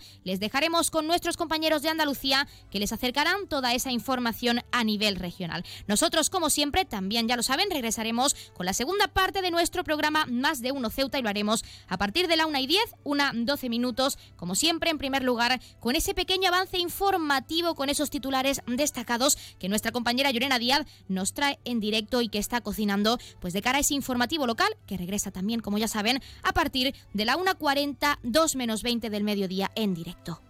les 0.23 0.39
dejaremos 0.39 0.91
con 0.91 1.07
nuestros 1.07 1.37
compañeros 1.37 1.81
de 1.81 1.89
Andalucía 1.89 2.47
que 2.69 2.79
les 2.79 2.91
acercarán 2.91 3.47
toda 3.47 3.73
esa 3.73 3.91
información 3.91 4.61
a 4.71 4.83
nivel 4.83 5.15
regional. 5.15 5.65
Nosotros, 5.87 6.29
como 6.29 6.49
siempre, 6.49 6.85
también 6.85 7.27
ya 7.27 7.35
lo 7.35 7.43
saben, 7.43 7.69
regresaremos 7.69 8.35
con 8.53 8.65
la 8.65 8.73
segunda 8.73 9.07
parte 9.07 9.41
de 9.41 9.51
nuestro 9.51 9.83
programa 9.83 10.25
Más 10.25 10.61
de 10.61 10.71
Uno 10.71 10.89
Ceuta 10.89 11.19
y 11.19 11.21
lo 11.21 11.29
haremos 11.29 11.63
a 11.87 11.97
partir 11.97 12.27
de 12.27 12.37
la 12.37 12.45
1 12.45 12.59
y 12.59 12.67
10, 12.67 12.95
una 13.03 13.31
12 13.33 13.69
minutos, 13.69 14.17
como 14.35 14.55
siempre, 14.55 14.89
en 14.89 14.97
primer 14.97 15.23
lugar, 15.23 15.59
con 15.79 15.95
ese 15.95 16.13
pequeño 16.13 16.49
avance 16.49 16.77
informativo, 16.77 17.75
con 17.75 17.89
esos 17.89 18.09
titulares 18.09 18.61
destacados 18.67 19.37
que 19.59 19.69
nuestra 19.69 19.91
compañera 19.91 20.31
Llorena 20.31 20.59
Díaz 20.59 20.85
nos 21.07 21.33
trae 21.33 21.59
en 21.65 21.79
directo 21.79 22.21
y 22.21 22.29
que 22.29 22.39
está 22.39 22.61
cocinando, 22.61 23.17
pues 23.39 23.53
de 23.53 23.61
cara 23.61 23.77
a 23.77 23.81
ese 23.81 23.93
informativo 23.93 24.47
local, 24.47 24.69
que 24.87 24.97
regresa 24.97 25.31
también, 25.31 25.61
como 25.61 25.77
ya 25.77 25.87
saben, 25.87 26.21
a 26.43 26.53
partir 26.53 26.95
de 27.13 27.25
la 27.25 27.37
1.40, 27.37 28.19
2 28.23 28.55
menos 28.55 28.83
20 28.83 29.09
del 29.09 29.23
mediodía 29.23 29.71
directo. 29.93 30.41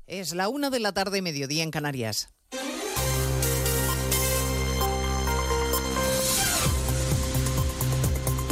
Es 0.07 0.32
la 0.34 0.49
una 0.49 0.70
de 0.70 0.78
la 0.78 0.92
tarde, 0.92 1.20
mediodía 1.20 1.64
en 1.64 1.72
Canarias. 1.72 2.30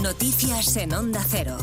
Noticias 0.02 0.76
en 0.76 0.92
Onda 0.92 1.24
Cero. 1.26 1.56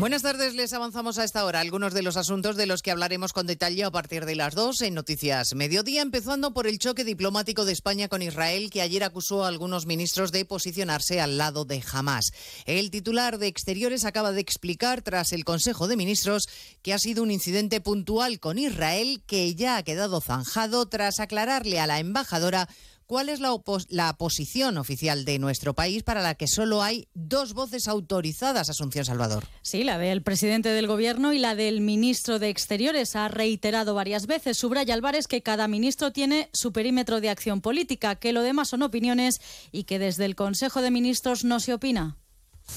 Buenas 0.00 0.22
tardes, 0.22 0.54
les 0.54 0.72
avanzamos 0.72 1.18
a 1.18 1.24
esta 1.24 1.44
hora 1.44 1.60
algunos 1.60 1.92
de 1.92 2.00
los 2.00 2.16
asuntos 2.16 2.56
de 2.56 2.64
los 2.64 2.80
que 2.80 2.90
hablaremos 2.90 3.34
con 3.34 3.46
detalle 3.46 3.84
a 3.84 3.90
partir 3.90 4.24
de 4.24 4.34
las 4.34 4.54
dos 4.54 4.80
en 4.80 4.94
Noticias 4.94 5.54
Mediodía, 5.54 6.00
empezando 6.00 6.54
por 6.54 6.66
el 6.66 6.78
choque 6.78 7.04
diplomático 7.04 7.66
de 7.66 7.72
España 7.72 8.08
con 8.08 8.22
Israel, 8.22 8.70
que 8.70 8.80
ayer 8.80 9.04
acusó 9.04 9.44
a 9.44 9.48
algunos 9.48 9.84
ministros 9.84 10.32
de 10.32 10.46
posicionarse 10.46 11.20
al 11.20 11.36
lado 11.36 11.66
de 11.66 11.84
Hamas. 11.92 12.32
El 12.64 12.90
titular 12.90 13.36
de 13.36 13.48
Exteriores 13.48 14.06
acaba 14.06 14.32
de 14.32 14.40
explicar, 14.40 15.02
tras 15.02 15.32
el 15.32 15.44
Consejo 15.44 15.86
de 15.86 15.98
Ministros, 15.98 16.48
que 16.80 16.94
ha 16.94 16.98
sido 16.98 17.22
un 17.22 17.30
incidente 17.30 17.82
puntual 17.82 18.40
con 18.40 18.56
Israel 18.56 19.22
que 19.26 19.54
ya 19.54 19.76
ha 19.76 19.82
quedado 19.82 20.22
zanjado 20.22 20.86
tras 20.86 21.20
aclararle 21.20 21.78
a 21.78 21.86
la 21.86 21.98
embajadora 21.98 22.70
¿Cuál 23.10 23.28
es 23.28 23.40
la, 23.40 23.52
la, 23.88 24.16
posición 24.16 24.78
oficial 24.78 25.24
de 25.24 25.40
nuestro 25.40 25.74
país 25.74 26.04
para 26.04 26.22
la 26.22 26.36
que 26.36 26.46
solo 26.46 26.80
hay 26.80 27.08
dos 27.12 27.54
voces 27.54 27.88
autorizadas, 27.88 28.70
Asunción 28.70 29.04
Salvador? 29.04 29.48
Sí, 29.62 29.82
la 29.82 29.98
del 29.98 30.22
presidente 30.22 30.68
del 30.68 30.86
Gobierno 30.86 31.32
y 31.32 31.40
la 31.40 31.56
del 31.56 31.80
ministro 31.80 32.38
de 32.38 32.50
Exteriores. 32.50 33.16
Ha 33.16 33.26
reiterado 33.26 33.96
varias 33.96 34.28
veces, 34.28 34.58
subraya 34.58 34.94
Álvarez, 34.94 35.26
que 35.26 35.42
cada 35.42 35.66
ministro 35.66 36.12
tiene 36.12 36.50
su 36.52 36.72
perímetro 36.72 37.20
de 37.20 37.30
acción 37.30 37.60
política, 37.60 38.14
que 38.14 38.32
lo 38.32 38.42
demás 38.42 38.68
son 38.68 38.84
opiniones 38.84 39.40
y 39.72 39.82
que 39.82 39.98
desde 39.98 40.24
el 40.24 40.36
Consejo 40.36 40.80
de 40.80 40.92
Ministros 40.92 41.42
no 41.42 41.58
se 41.58 41.74
opina. 41.74 42.16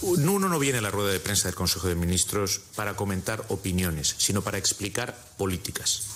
Uno 0.02 0.50
no 0.50 0.58
viene 0.58 0.80
a 0.80 0.82
la 0.82 0.90
rueda 0.90 1.12
de 1.12 1.20
prensa 1.20 1.48
del 1.48 1.54
Consejo 1.54 1.90
de 1.90 1.96
Ministros 1.96 2.60
para 2.76 2.96
comentar 2.96 3.46
opiniones, 3.50 4.16
sino 4.18 4.42
para 4.42 4.58
explicar 4.58 5.16
políticas. 5.38 6.08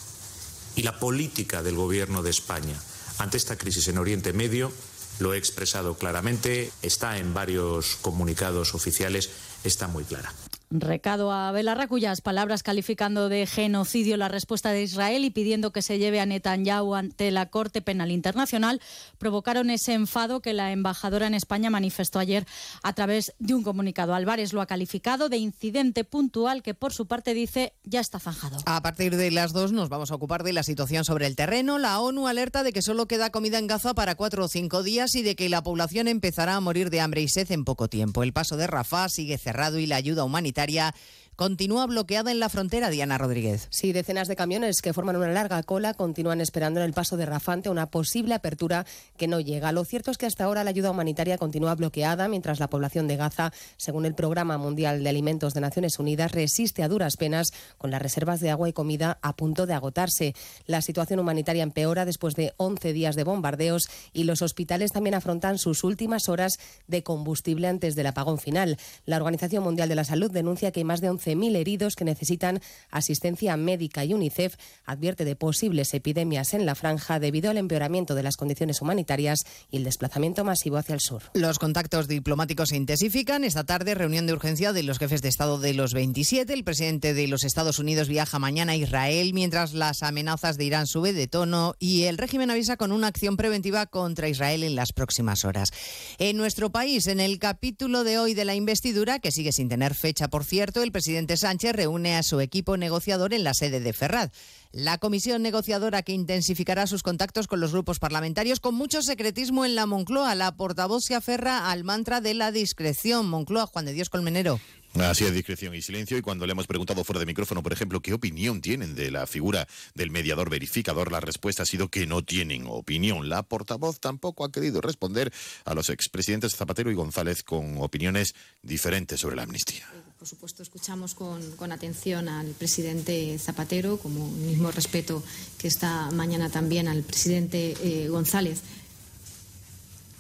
Y 0.76 0.82
la 0.82 0.98
política 0.98 1.62
del 1.62 1.76
Gobierno 1.76 2.24
de 2.24 2.32
España 2.32 2.82
ante 3.18 3.38
esta 3.38 3.58
crisis 3.58 3.88
en 3.88 3.98
Oriente 3.98 4.34
Medio, 4.34 4.72
lo 5.20 5.34
he 5.34 5.38
expresado 5.38 5.96
claramente, 5.96 6.72
está 6.82 7.18
en 7.18 7.34
varios 7.34 7.98
comunicados 8.02 8.76
oficiales, 8.76 9.30
está 9.64 9.88
muy 9.88 10.04
clara. 10.04 10.34
Recado 10.70 11.32
a 11.32 11.50
Belarra, 11.54 11.88
cuyas 11.88 12.20
palabras 12.20 12.62
calificando 12.62 13.30
de 13.30 13.48
genocidio 13.48 14.18
la 14.18 14.28
respuesta 14.28 14.72
de 14.72 14.84
Israel 14.84 15.24
y 15.24 15.30
pidiendo 15.30 15.72
que 15.72 15.82
se 15.82 15.98
lleve 15.98 16.20
a 16.20 16.26
Netanyahu 16.26 16.94
ante 16.94 17.32
la 17.32 17.46
Corte 17.46 17.82
Penal 17.82 18.12
Internacional, 18.12 18.82
provocaron 19.18 19.70
ese 19.70 19.94
enfado 19.94 20.42
que 20.42 20.52
la 20.52 20.74
embajadora 20.74 21.26
en 21.26 21.36
España 21.36 21.70
manifestó 21.70 22.20
ayer 22.20 22.46
a 22.84 22.92
través 22.92 23.34
de 23.40 23.54
un 23.54 23.64
comunicado. 23.64 24.14
Álvarez 24.14 24.52
lo 24.52 24.60
ha 24.60 24.66
calificado 24.66 25.30
de 25.30 25.38
incidente 25.38 26.04
puntual 26.04 26.62
que, 26.64 26.74
por 26.74 26.92
su 26.92 27.08
parte, 27.08 27.34
dice 27.34 27.72
ya 27.86 28.02
está 28.02 28.20
zanjado. 28.20 28.58
A 28.66 28.82
partir 28.82 29.16
de 29.16 29.32
las 29.32 29.54
dos 29.54 29.72
nos 29.72 29.88
vamos 29.88 30.12
a 30.12 30.16
ocupar 30.16 30.44
de 30.44 30.52
la 30.52 30.64
situación 30.64 31.06
sobre 31.06 31.28
el 31.28 31.38
terreno. 31.38 31.78
La 31.78 32.02
ONU 32.02 32.28
alerta 32.28 32.64
de 32.64 32.74
que 32.74 32.82
solo 32.82 33.08
queda 33.08 33.30
comida 33.30 33.58
en 33.58 33.68
Gaza 33.68 33.94
para 33.94 34.16
cuatro 34.16 34.44
o 34.44 34.48
cinco 34.50 34.84
días 34.84 35.16
y 35.16 35.22
de 35.22 35.38
que 35.38 35.48
la 35.48 35.64
población 35.64 36.10
empezará 36.10 36.56
a 36.56 36.60
morir 36.60 36.90
de 36.90 37.00
hambre 37.00 37.22
y 37.22 37.30
sed 37.30 37.50
en 37.54 37.64
poco 37.64 37.88
tiempo. 37.88 38.22
El 38.22 38.34
paso 38.34 38.58
de 38.58 38.68
Rafah 38.68 39.08
sigue 39.08 39.38
cerrado 39.38 39.80
y 39.80 39.86
la 39.86 39.96
ayuda 39.96 40.26
humanitaria 40.26 40.57
sanitaria 40.58 40.92
continúa 41.38 41.86
bloqueada 41.86 42.32
en 42.32 42.40
la 42.40 42.50
frontera, 42.50 42.90
Diana 42.90 43.20
Rodríguez. 43.20 43.68
Sí, 43.70 43.94
decenas 43.94 44.28
de 44.28 44.36
camiones 44.36 44.82
que 44.82 44.92
forman 44.92 45.18
una 45.18 45.28
larga 45.28 45.62
cola 45.62 45.94
continúan 45.94 46.42
esperando 46.42 46.80
en 46.80 46.88
el 46.88 46.94
paso 46.94 47.16
de 47.16 47.28
Rafante 47.28 47.70
una 47.70 47.92
posible 47.92 48.34
apertura 48.34 48.88
que 49.18 49.28
no 49.28 49.40
llega. 49.40 49.72
Lo 49.72 49.86
cierto 49.86 50.10
es 50.10 50.18
que 50.18 50.26
hasta 50.26 50.46
ahora 50.46 50.64
la 50.64 50.72
ayuda 50.72 50.90
humanitaria 50.90 51.38
continúa 51.38 51.76
bloqueada 51.76 52.28
mientras 52.28 52.60
la 52.60 52.72
población 52.72 53.08
de 53.08 53.18
Gaza, 53.18 53.54
según 53.78 54.08
el 54.08 54.16
Programa 54.16 54.58
Mundial 54.58 55.04
de 55.04 55.10
Alimentos 55.10 55.54
de 55.54 55.62
Naciones 55.62 56.00
Unidas, 56.00 56.32
resiste 56.32 56.82
a 56.82 56.88
duras 56.88 57.18
penas 57.18 57.54
con 57.78 57.92
las 57.92 58.02
reservas 58.02 58.40
de 58.40 58.50
agua 58.50 58.68
y 58.68 58.74
comida 58.74 59.20
a 59.22 59.36
punto 59.36 59.68
de 59.68 59.76
agotarse. 59.76 60.34
La 60.66 60.82
situación 60.82 61.20
humanitaria 61.20 61.62
empeora 61.62 62.06
después 62.06 62.34
de 62.34 62.56
11 62.58 62.94
días 62.94 63.16
de 63.16 63.24
bombardeos 63.24 63.90
y 64.12 64.24
los 64.24 64.42
hospitales 64.42 64.92
también 64.92 65.14
afrontan 65.14 65.60
sus 65.60 65.84
últimas 65.84 66.30
horas 66.30 66.58
de 66.88 67.04
combustible 67.04 67.68
antes 67.68 67.94
del 67.94 68.08
apagón 68.08 68.40
final. 68.40 68.78
La 69.06 69.18
Organización 69.18 69.64
Mundial 69.64 69.88
de 69.88 69.96
la 69.96 70.04
Salud 70.04 70.32
denuncia 70.32 70.72
que 70.72 70.80
hay 70.80 70.84
más 70.84 71.00
de 71.00 71.12
11 71.12 71.27
mil 71.36 71.56
heridos 71.56 71.96
que 71.96 72.06
necesitan 72.06 72.62
asistencia 72.90 73.58
médica 73.58 74.06
y 74.06 74.14
UNICEF 74.14 74.56
advierte 74.86 75.26
de 75.26 75.36
posibles 75.36 75.94
epidemias 75.94 76.54
en 76.54 76.66
la 76.66 76.76
franja 76.76 77.20
debido 77.20 77.50
al 77.50 77.58
empeoramiento 77.58 78.16
de 78.16 78.24
las 78.24 78.38
condiciones 78.38 78.82
humanitarias 78.82 79.46
y 79.72 79.78
el 79.78 79.84
desplazamiento 79.84 80.44
masivo 80.44 80.78
hacia 80.78 80.94
el 80.94 81.02
sur. 81.02 81.24
Los 81.34 81.60
contactos 81.60 82.08
diplomáticos 82.08 82.70
se 82.70 82.78
intensifican. 82.78 83.44
Esta 83.44 83.66
tarde, 83.66 83.96
reunión 83.96 84.28
de 84.28 84.34
urgencia 84.34 84.74
de 84.74 84.84
los 84.84 85.00
jefes 85.00 85.22
de 85.22 85.30
Estado 85.30 85.60
de 85.60 85.74
los 85.74 85.94
27. 85.94 86.54
El 86.54 86.64
presidente 86.64 87.14
de 87.14 87.28
los 87.28 87.44
Estados 87.44 87.80
Unidos 87.80 88.08
viaja 88.08 88.40
mañana 88.40 88.74
a 88.74 88.76
Israel, 88.76 89.34
mientras 89.34 89.74
las 89.74 90.04
amenazas 90.04 90.58
de 90.58 90.66
Irán 90.66 90.88
suben 90.88 91.16
de 91.16 91.28
tono 91.28 91.76
y 91.80 92.04
el 92.04 92.18
régimen 92.18 92.52
avisa 92.52 92.78
con 92.78 92.92
una 92.92 93.08
acción 93.08 93.38
preventiva 93.38 93.86
contra 93.86 94.30
Israel 94.30 94.64
en 94.64 94.76
las 94.76 94.94
próximas 94.94 95.46
horas. 95.46 95.72
En 96.18 96.38
nuestro 96.38 96.72
país, 96.72 97.08
en 97.08 97.20
el 97.20 97.40
capítulo 97.40 98.04
de 98.04 98.20
hoy 98.20 98.34
de 98.34 98.46
la 98.46 98.56
investidura, 98.56 99.20
que 99.20 99.32
sigue 99.32 99.52
sin 99.52 99.70
tener 99.70 99.96
fecha, 99.96 100.28
por 100.28 100.44
cierto, 100.44 100.84
el 100.84 100.92
presidente 100.92 101.17
Sánchez 101.26 101.74
reúne 101.74 102.16
a 102.16 102.24
su 102.24 102.40
equipo 102.40 102.78
negociador 102.78 103.34
en 103.34 103.44
la 103.44 103.54
sede 103.54 103.80
de 103.80 103.94
Ferraz. 103.94 104.32
La 104.72 104.98
comisión 104.98 105.42
negociadora 105.42 106.04
que 106.04 106.12
intensificará 106.12 106.86
sus 106.86 107.02
contactos 107.02 107.48
con 107.48 107.60
los 107.60 107.72
grupos 107.72 108.00
parlamentarios 108.00 108.60
con 108.60 108.76
mucho 108.76 109.02
secretismo 109.02 109.66
en 109.66 109.76
la 109.76 109.86
Moncloa. 109.86 110.36
La 110.36 110.56
portavoz 110.56 111.06
se 111.06 111.16
aferra 111.16 111.72
al 111.72 111.84
mantra 111.84 112.22
de 112.22 112.34
la 112.34 112.52
discreción. 112.52 113.28
Moncloa, 113.28 113.66
Juan 113.66 113.86
de 113.86 113.94
Dios 113.94 114.10
Colmenero. 114.10 114.60
Así 114.96 115.26
es, 115.26 115.34
discreción 115.34 115.74
y 115.76 115.82
silencio. 115.82 116.18
Y 116.18 116.22
cuando 116.22 116.46
le 116.46 116.52
hemos 116.52 116.68
preguntado 116.68 117.04
fuera 117.04 117.20
de 117.20 117.26
micrófono, 117.26 117.64
por 117.64 117.74
ejemplo, 117.74 118.02
qué 118.02 118.14
opinión 118.14 118.62
tienen 118.62 118.96
de 118.96 119.12
la 119.12 119.28
figura 119.28 119.68
del 119.96 120.12
mediador 120.12 120.50
verificador, 120.50 121.12
la 121.12 121.20
respuesta 121.20 121.64
ha 121.64 121.66
sido 121.66 121.90
que 121.90 122.08
no 122.08 122.24
tienen 122.24 122.66
opinión. 122.68 123.30
La 123.30 123.44
portavoz 123.44 124.00
tampoco 124.00 124.44
ha 124.44 124.52
querido 124.52 124.82
responder 124.82 125.32
a 125.66 125.74
los 125.74 125.90
expresidentes 125.90 126.56
Zapatero 126.56 126.92
y 126.92 126.96
González 126.96 127.44
con 127.44 127.78
opiniones 127.78 128.34
diferentes 128.62 129.20
sobre 129.20 129.36
la 129.36 129.44
amnistía. 129.44 129.88
Por 130.18 130.28
supuesto, 130.28 130.64
escuchamos 130.64 131.14
con, 131.14 131.72
atención 131.72 132.28
al 132.28 132.48
presidente 132.48 133.38
Zapatero, 133.38 133.98
como 133.98 134.28
mismo 134.32 134.72
respeto 134.72 135.22
que 135.60 135.68
esta 135.68 136.10
mañana 136.10 136.50
también 136.50 136.88
al 136.88 137.04
presidente 137.04 137.76
eh, 137.84 138.08
González. 138.08 138.62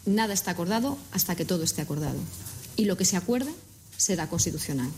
Nada 0.05 0.35
está 0.35 0.51
acordado 0.51 0.99
hasta 1.11 1.35
que 1.35 1.45
todo 1.45 1.63
esté 1.63 1.81
acordado. 1.81 2.19
Y 2.75 2.85
lo 2.85 2.95
que 2.95 3.05
se 3.05 3.17
acuerde 3.17 3.51
será 3.97 4.29
constitucional. 4.29 4.89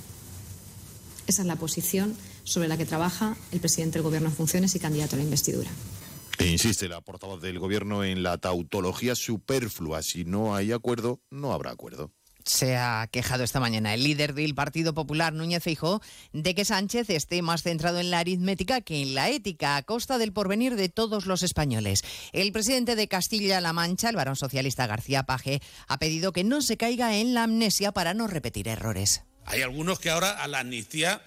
Esa 1.27 1.43
es 1.43 1.47
la 1.47 1.55
posición 1.55 2.17
sobre 2.43 2.67
la 2.67 2.75
que 2.75 2.85
trabaja 2.85 3.37
el 3.53 3.61
presidente 3.61 3.99
del 3.99 4.03
Gobierno 4.03 4.27
en 4.27 4.35
funciones 4.35 4.75
y 4.75 4.79
candidato 4.79 5.15
a 5.15 5.19
la 5.19 5.23
investidura. 5.23 5.69
E 6.39 6.47
insiste 6.47 6.89
la 6.89 6.99
portavoz 6.99 7.41
del 7.41 7.57
Gobierno 7.57 8.03
en 8.03 8.21
la 8.21 8.37
tautología 8.37 9.15
superflua. 9.15 10.01
Si 10.03 10.25
no 10.25 10.55
hay 10.55 10.73
acuerdo, 10.73 11.21
no 11.29 11.53
habrá 11.53 11.71
acuerdo 11.71 12.11
se 12.49 12.75
ha 12.75 13.07
quejado 13.11 13.43
esta 13.43 13.59
mañana 13.59 13.93
el 13.93 14.03
líder 14.03 14.33
del 14.33 14.55
Partido 14.55 14.93
Popular, 14.93 15.33
Núñez 15.33 15.63
Feijóo, 15.63 16.01
de 16.33 16.55
que 16.55 16.65
Sánchez 16.65 17.09
esté 17.09 17.41
más 17.41 17.63
centrado 17.63 17.99
en 17.99 18.11
la 18.11 18.19
aritmética 18.19 18.81
que 18.81 19.01
en 19.01 19.13
la 19.13 19.29
ética, 19.29 19.75
a 19.75 19.83
costa 19.83 20.17
del 20.17 20.33
porvenir 20.33 20.75
de 20.75 20.89
todos 20.89 21.25
los 21.25 21.43
españoles. 21.43 22.03
El 22.33 22.51
presidente 22.51 22.95
de 22.95 23.07
Castilla-La 23.07 23.73
Mancha, 23.73 24.09
el 24.09 24.15
varón 24.15 24.35
socialista 24.35 24.87
García 24.87 25.23
Paje, 25.23 25.61
ha 25.87 25.99
pedido 25.99 26.33
que 26.33 26.43
no 26.43 26.61
se 26.61 26.77
caiga 26.77 27.17
en 27.17 27.33
la 27.33 27.43
amnesia 27.43 27.91
para 27.91 28.13
no 28.13 28.27
repetir 28.27 28.67
errores. 28.67 29.23
Hay 29.45 29.61
algunos 29.61 29.99
que 29.99 30.09
ahora 30.09 30.31
a 30.31 30.47
la 30.47 30.59
amnistía 30.59 31.21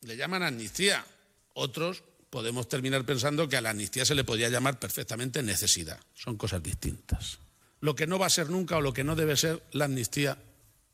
le 0.00 0.16
llaman 0.16 0.42
amnistía. 0.42 1.04
Otros 1.52 2.04
podemos 2.30 2.68
terminar 2.68 3.04
pensando 3.04 3.48
que 3.48 3.56
a 3.56 3.60
la 3.60 3.70
amnistía 3.70 4.04
se 4.04 4.14
le 4.14 4.24
podría 4.24 4.48
llamar 4.48 4.78
perfectamente 4.78 5.42
necesidad. 5.42 6.00
Son 6.14 6.36
cosas 6.36 6.62
distintas. 6.62 7.38
Lo 7.80 7.94
que 7.94 8.06
no 8.06 8.18
va 8.18 8.26
a 8.26 8.30
ser 8.30 8.48
nunca 8.48 8.78
o 8.78 8.80
lo 8.80 8.94
que 8.94 9.04
no 9.04 9.14
debe 9.14 9.36
ser 9.36 9.62
la 9.72 9.84
amnistía 9.84 10.38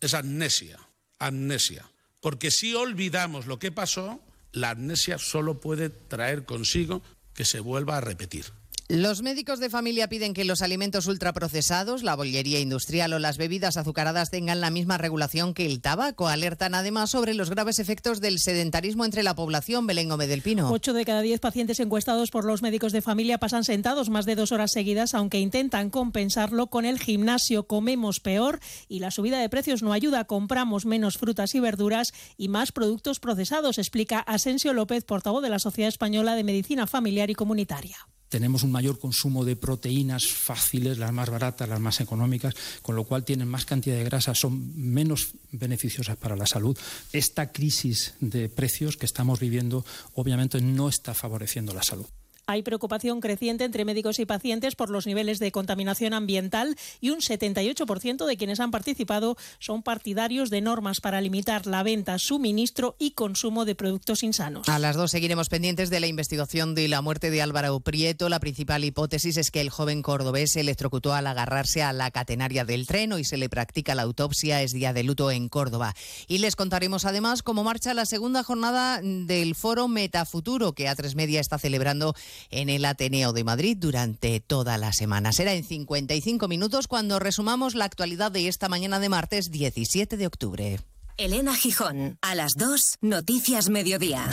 es 0.01 0.15
amnesia. 0.15 0.79
amnesia. 1.19 1.91
Porque 2.21 2.51
si 2.51 2.75
olvidamos 2.75 3.47
lo 3.47 3.59
que 3.59 3.73
pasó, 3.73 4.21
la 4.53 4.71
amnesia 4.71 5.19
solo 5.19 5.61
puede 5.61 5.91
traer 5.91 6.45
consigo 6.45 7.03
que 7.35 7.45
se 7.45 7.61
vuelva 7.61 7.97
a 7.97 8.01
repetir. 8.01 8.47
Los 8.91 9.23
médicos 9.23 9.61
de 9.61 9.71
familia 9.71 10.09
piden 10.09 10.35
que 10.35 10.45
los 10.45 10.63
alimentos 10.63 11.07
ultraprocesados, 11.07 12.03
la 12.03 12.17
bollería 12.17 12.59
industrial 12.59 13.13
o 13.13 13.21
las 13.21 13.39
bebidas 13.39 13.77
azucaradas 13.77 14.33
tengan 14.33 14.61
la 14.61 14.71
misma 14.71 14.99
regulación 14.99 15.55
que 15.55 15.65
el 15.65 15.81
tabaco. 15.81 16.27
Alertan 16.27 16.75
además 16.75 17.11
sobre 17.11 17.35
los 17.35 17.51
graves 17.51 17.79
efectos 17.79 18.21
del 18.21 18.41
sedentarismo 18.41 19.05
entre 19.05 19.23
la 19.23 19.37
población. 19.37 19.87
Belén 19.87 20.09
Gómez 20.09 20.29
del 20.29 20.43
Pino. 20.43 20.69
Ocho 20.73 20.93
de 20.93 21.05
cada 21.05 21.23
diez 21.23 21.39
pacientes 21.39 21.79
encuestados 21.79 22.33
por 22.33 22.45
los 22.45 22.63
médicos 22.63 22.91
de 22.91 23.01
familia 23.01 23.39
pasan 23.39 23.63
sentados 23.63 24.11
más 24.11 24.27
de 24.27 24.35
dos 24.35 24.51
horas 24.51 24.73
seguidas, 24.73 25.15
aunque 25.15 25.39
intentan 25.39 25.91
compensarlo 25.91 26.67
con 26.67 26.85
el 26.85 26.99
gimnasio. 26.99 27.69
Comemos 27.69 28.19
peor 28.19 28.59
y 28.89 28.99
la 28.99 29.13
subida 29.13 29.39
de 29.39 29.49
precios 29.49 29.85
no 29.85 29.93
ayuda. 29.93 30.25
Compramos 30.25 30.85
menos 30.85 31.17
frutas 31.17 31.55
y 31.55 31.61
verduras 31.61 32.13
y 32.37 32.49
más 32.49 32.73
productos 32.73 33.21
procesados, 33.21 33.79
explica 33.79 34.19
Asensio 34.19 34.73
López, 34.73 35.05
portavoz 35.05 35.45
de 35.45 35.51
la 35.51 35.61
Sociedad 35.61 35.89
Española 35.91 36.35
de 36.35 36.43
Medicina 36.43 36.89
Familiar 36.89 37.31
y 37.31 37.37
Comunitaria 37.37 37.97
tenemos 38.31 38.63
un 38.63 38.71
mayor 38.71 38.99
consumo 38.99 39.45
de 39.45 39.57
proteínas 39.57 40.29
fáciles, 40.29 40.97
las 40.99 41.13
más 41.13 41.29
baratas, 41.29 41.69
las 41.69 41.81
más 41.81 42.01
económicas, 42.01 42.55
con 42.81 42.97
lo 42.97 43.05
cual 43.05 43.25
tienen 43.25 43.49
más 43.49 43.67
cantidad 43.67 43.97
de 43.97 44.05
grasa, 44.05 44.35
son 44.35 44.73
menos 44.75 45.35
beneficiosas 45.53 46.17
para 46.17 46.37
la 46.37 46.47
salud. 46.47 46.79
Esta 47.13 47.53
crisis 47.53 48.15
de 48.21 48.49
precios 48.49 48.97
que 48.97 49.07
estamos 49.07 49.41
viviendo 49.41 49.85
obviamente 50.15 50.63
no 50.63 50.89
está 50.89 51.13
favoreciendo 51.13 51.75
la 51.75 51.83
salud. 51.83 52.07
Hay 52.51 52.65
preocupación 52.65 53.21
creciente 53.21 53.63
entre 53.63 53.85
médicos 53.85 54.19
y 54.19 54.27
pacientes 54.27 54.75
por 54.75 54.91
los 54.91 55.07
niveles 55.07 55.39
de 55.39 55.53
contaminación 55.53 56.15
ambiental 56.15 56.77
y 57.01 57.11
un 57.11 57.21
78% 57.21 58.27
de 58.27 58.37
quienes 58.37 58.59
han 58.59 58.73
participado 58.73 59.37
son 59.61 59.85
partidarios 59.85 60.51
de 60.51 60.61
normas 60.61 61.01
para 61.01 61.21
limitar 61.21 61.69
la 61.69 61.85
venta, 61.85 62.19
suministro 62.19 62.97
y 62.99 63.13
consumo 63.13 63.65
de 63.65 63.77
productos 63.77 64.25
insanos. 64.25 64.69
A 64.69 64.81
las 64.81 64.97
dos 64.97 65.13
seguiremos 65.13 65.49
pendientes 65.49 65.91
de 65.91 66.01
la 66.01 66.09
investigación 66.09 66.75
de 66.75 66.89
la 66.89 67.03
muerte 67.03 67.31
de 67.31 67.41
Álvaro 67.41 67.79
Prieto. 67.79 68.29
La 68.29 68.41
principal 68.41 68.83
hipótesis 68.83 69.37
es 69.37 69.53
que 69.53 69.61
el 69.61 69.71
joven 69.71 70.03
cordobés 70.03 70.51
se 70.51 70.61
electrocutó 70.61 71.15
al 71.15 71.29
agarrarse 71.29 71.85
a 71.85 71.93
la 71.93 72.11
catenaria 72.11 72.65
del 72.65 72.89
tren. 72.89 73.13
y 73.17 73.23
se 73.23 73.37
le 73.37 73.49
practica 73.49 73.95
la 73.95 74.03
autopsia. 74.03 74.61
Es 74.61 74.73
día 74.73 74.93
de 74.93 75.05
luto 75.05 75.31
en 75.31 75.49
Córdoba. 75.49 75.95
Y 76.27 76.39
les 76.39 76.57
contaremos 76.57 77.05
además 77.05 77.45
cómo 77.45 77.63
marcha 77.63 77.95
la 77.95 78.07
segunda 78.07 78.43
jornada 78.43 79.01
del 79.01 79.55
foro 79.55 79.87
Metafuturo 79.87 80.73
que 80.73 80.89
A3 80.89 81.15
Media 81.15 81.41
está 81.41 81.57
celebrando 81.57 82.17
en 82.51 82.69
el 82.69 82.85
Ateneo 82.85 83.33
de 83.33 83.45
Madrid 83.45 83.77
durante 83.79 84.41
toda 84.41 84.79
la 84.79 84.93
semana. 84.93 85.33
Será 85.33 85.53
en 85.55 85.65
55 85.65 86.49
minutos 86.49 86.89
cuando 86.89 87.19
resumamos 87.19 87.75
la 87.75 87.85
actualidad 87.85 88.33
de 88.33 88.49
esta 88.49 88.69
mañana 88.69 88.99
de 89.01 89.09
martes 89.09 89.51
17 89.51 90.17
de 90.17 90.27
octubre. 90.27 90.81
Elena 91.17 91.55
Gijón, 91.55 92.19
a 92.23 92.35
las 92.35 92.53
2, 92.57 92.99
Noticias 93.03 93.69
Mediodía. 93.69 94.29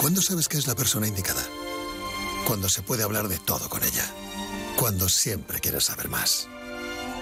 ¿Cuándo 0.00 0.22
sabes 0.22 0.46
que 0.46 0.56
es 0.58 0.68
la 0.68 0.76
persona 0.76 1.08
indicada? 1.08 1.42
Cuando 2.46 2.68
se 2.68 2.82
puede 2.82 3.02
hablar 3.02 3.26
de 3.26 3.38
todo 3.38 3.68
con 3.68 3.82
ella. 3.82 4.08
Cuando 4.76 5.08
siempre 5.08 5.58
quieres 5.58 5.86
saber 5.86 6.08
más. 6.08 6.46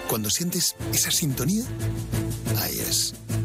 Cuando 0.07 0.29
sientes 0.29 0.75
esa 0.93 1.09
sintonía, 1.09 1.63
ahí 2.61 2.77
es. 2.77 3.15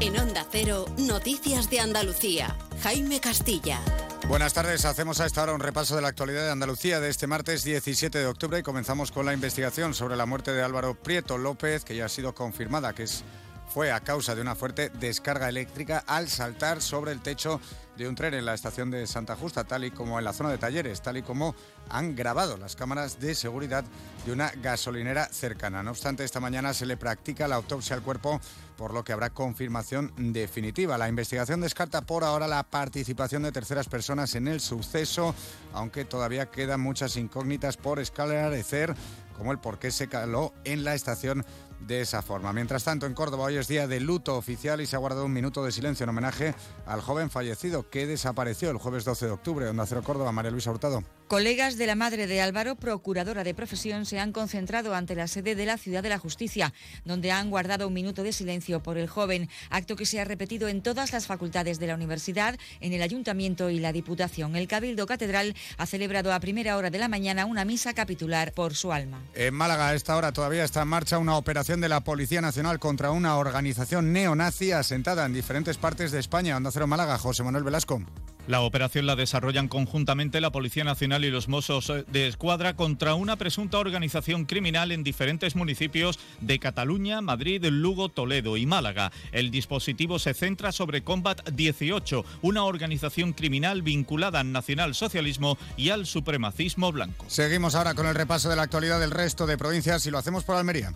En 0.00 0.18
Onda 0.18 0.46
Cero, 0.50 0.86
Noticias 0.96 1.68
de 1.68 1.78
Andalucía. 1.78 2.56
Jaime 2.82 3.20
Castilla. 3.20 3.80
Buenas 4.28 4.54
tardes, 4.54 4.86
hacemos 4.86 5.20
a 5.20 5.26
esta 5.26 5.42
hora 5.42 5.52
un 5.52 5.60
repaso 5.60 5.94
de 5.94 6.00
la 6.00 6.08
actualidad 6.08 6.44
de 6.44 6.50
Andalucía 6.50 7.00
de 7.00 7.10
este 7.10 7.26
martes 7.26 7.64
17 7.64 8.18
de 8.18 8.26
octubre 8.26 8.58
y 8.58 8.62
comenzamos 8.62 9.12
con 9.12 9.26
la 9.26 9.34
investigación 9.34 9.92
sobre 9.92 10.16
la 10.16 10.24
muerte 10.24 10.52
de 10.52 10.62
Álvaro 10.62 10.94
Prieto 10.94 11.36
López, 11.36 11.84
que 11.84 11.96
ya 11.96 12.06
ha 12.06 12.08
sido 12.08 12.34
confirmada 12.34 12.94
que 12.94 13.02
es, 13.02 13.24
fue 13.72 13.92
a 13.92 14.00
causa 14.00 14.34
de 14.34 14.42
una 14.42 14.56
fuerte 14.56 14.90
descarga 14.90 15.48
eléctrica 15.48 16.02
al 16.06 16.28
saltar 16.28 16.82
sobre 16.82 17.12
el 17.12 17.20
techo 17.20 17.60
de 17.96 18.08
un 18.08 18.16
tren 18.16 18.34
en 18.34 18.44
la 18.44 18.54
estación 18.54 18.90
de 18.90 19.06
Santa 19.06 19.36
Justa, 19.36 19.64
tal 19.64 19.84
y 19.84 19.90
como 19.90 20.18
en 20.18 20.24
la 20.24 20.32
zona 20.32 20.50
de 20.50 20.58
talleres, 20.58 21.02
tal 21.02 21.18
y 21.18 21.22
como 21.22 21.54
han 21.88 22.16
grabado 22.16 22.56
las 22.56 22.74
cámaras 22.74 23.20
de 23.20 23.34
seguridad 23.34 23.84
de 24.24 24.32
una 24.32 24.50
gasolinera 24.62 25.26
cercana. 25.26 25.82
No 25.82 25.90
obstante, 25.90 26.24
esta 26.24 26.40
mañana 26.40 26.74
se 26.74 26.86
le 26.86 26.96
practica 26.96 27.46
la 27.46 27.56
autopsia 27.56 27.94
al 27.94 28.02
cuerpo, 28.02 28.40
por 28.76 28.92
lo 28.92 29.04
que 29.04 29.12
habrá 29.12 29.30
confirmación 29.30 30.12
definitiva. 30.32 30.98
La 30.98 31.08
investigación 31.08 31.60
descarta 31.60 32.00
por 32.00 32.24
ahora 32.24 32.48
la 32.48 32.62
participación 32.64 33.42
de 33.42 33.52
terceras 33.52 33.88
personas 33.88 34.34
en 34.34 34.48
el 34.48 34.60
suceso, 34.60 35.34
aunque 35.74 36.04
todavía 36.04 36.46
quedan 36.46 36.80
muchas 36.80 37.16
incógnitas 37.16 37.76
por 37.76 38.00
esclarecer, 38.00 38.94
como 39.36 39.52
el 39.52 39.58
por 39.58 39.78
qué 39.78 39.90
se 39.90 40.08
caló 40.08 40.54
en 40.64 40.84
la 40.84 40.94
estación 40.94 41.44
de 41.86 42.00
esa 42.00 42.22
forma. 42.22 42.52
Mientras 42.52 42.84
tanto, 42.84 43.06
en 43.06 43.14
Córdoba 43.14 43.44
hoy 43.44 43.56
es 43.56 43.68
día 43.68 43.86
de 43.86 44.00
luto 44.00 44.36
oficial 44.36 44.80
y 44.80 44.86
se 44.86 44.96
ha 44.96 44.98
guardado 44.98 45.26
un 45.26 45.32
minuto 45.32 45.64
de 45.64 45.72
silencio 45.72 46.04
en 46.04 46.10
homenaje 46.10 46.54
al 46.86 47.00
joven 47.00 47.30
fallecido 47.30 47.88
que 47.88 48.06
desapareció 48.06 48.70
el 48.70 48.78
jueves 48.78 49.04
12 49.04 49.26
de 49.26 49.32
octubre. 49.32 49.68
Onda 49.68 49.86
Cero 49.86 50.02
Córdoba, 50.04 50.32
María 50.32 50.50
Luisa 50.50 50.70
Hurtado. 50.70 51.02
Colegas 51.30 51.78
de 51.78 51.86
la 51.86 51.94
madre 51.94 52.26
de 52.26 52.40
Álvaro, 52.40 52.74
procuradora 52.74 53.44
de 53.44 53.54
profesión, 53.54 54.04
se 54.04 54.18
han 54.18 54.32
concentrado 54.32 54.96
ante 54.96 55.14
la 55.14 55.28
sede 55.28 55.54
de 55.54 55.64
la 55.64 55.78
Ciudad 55.78 56.02
de 56.02 56.08
la 56.08 56.18
Justicia, 56.18 56.74
donde 57.04 57.30
han 57.30 57.50
guardado 57.50 57.86
un 57.86 57.94
minuto 57.94 58.24
de 58.24 58.32
silencio 58.32 58.82
por 58.82 58.98
el 58.98 59.06
joven, 59.06 59.48
acto 59.70 59.94
que 59.94 60.06
se 60.06 60.20
ha 60.20 60.24
repetido 60.24 60.66
en 60.66 60.82
todas 60.82 61.12
las 61.12 61.28
facultades 61.28 61.78
de 61.78 61.86
la 61.86 61.94
universidad, 61.94 62.58
en 62.80 62.94
el 62.94 63.00
ayuntamiento 63.00 63.70
y 63.70 63.78
la 63.78 63.92
Diputación. 63.92 64.56
El 64.56 64.66
Cabildo 64.66 65.06
Catedral 65.06 65.54
ha 65.78 65.86
celebrado 65.86 66.32
a 66.32 66.40
primera 66.40 66.76
hora 66.76 66.90
de 66.90 66.98
la 66.98 67.06
mañana 67.06 67.46
una 67.46 67.64
misa 67.64 67.94
capitular 67.94 68.52
por 68.52 68.74
su 68.74 68.92
alma. 68.92 69.22
En 69.36 69.54
Málaga, 69.54 69.90
a 69.90 69.94
esta 69.94 70.16
hora 70.16 70.32
todavía 70.32 70.64
está 70.64 70.82
en 70.82 70.88
marcha 70.88 71.18
una 71.18 71.36
operación 71.36 71.80
de 71.80 71.90
la 71.90 72.00
Policía 72.00 72.40
Nacional 72.40 72.80
contra 72.80 73.12
una 73.12 73.36
organización 73.36 74.12
neonazi 74.12 74.72
asentada 74.72 75.26
en 75.26 75.32
diferentes 75.32 75.76
partes 75.76 76.10
de 76.10 76.18
España. 76.18 76.56
Onda 76.56 76.72
Cero 76.72 76.88
Málaga, 76.88 77.18
José 77.18 77.44
Manuel 77.44 77.62
Velasco. 77.62 78.02
La 78.46 78.62
operación 78.62 79.06
la 79.06 79.16
desarrollan 79.16 79.68
conjuntamente 79.68 80.40
la 80.40 80.50
Policía 80.50 80.84
Nacional 80.84 81.24
y 81.24 81.30
los 81.30 81.48
Mossos 81.48 81.92
de 82.08 82.26
Escuadra 82.26 82.74
contra 82.74 83.14
una 83.14 83.36
presunta 83.36 83.78
organización 83.78 84.44
criminal 84.44 84.92
en 84.92 85.04
diferentes 85.04 85.54
municipios 85.56 86.18
de 86.40 86.58
Cataluña, 86.58 87.20
Madrid, 87.20 87.64
Lugo, 87.66 88.08
Toledo 88.08 88.56
y 88.56 88.66
Málaga. 88.66 89.12
El 89.32 89.50
dispositivo 89.50 90.18
se 90.18 90.34
centra 90.34 90.72
sobre 90.72 91.02
Combat 91.02 91.48
18, 91.50 92.24
una 92.42 92.64
organización 92.64 93.32
criminal 93.32 93.82
vinculada 93.82 94.40
al 94.40 94.52
nacionalsocialismo 94.52 95.58
y 95.76 95.90
al 95.90 96.06
supremacismo 96.06 96.90
blanco. 96.92 97.24
Seguimos 97.28 97.74
ahora 97.74 97.94
con 97.94 98.06
el 98.06 98.14
repaso 98.14 98.48
de 98.48 98.56
la 98.56 98.62
actualidad 98.62 99.00
del 99.00 99.10
resto 99.10 99.46
de 99.46 99.58
provincias 99.58 100.04
y 100.06 100.10
lo 100.10 100.18
hacemos 100.18 100.44
por 100.44 100.56
Almería. 100.56 100.94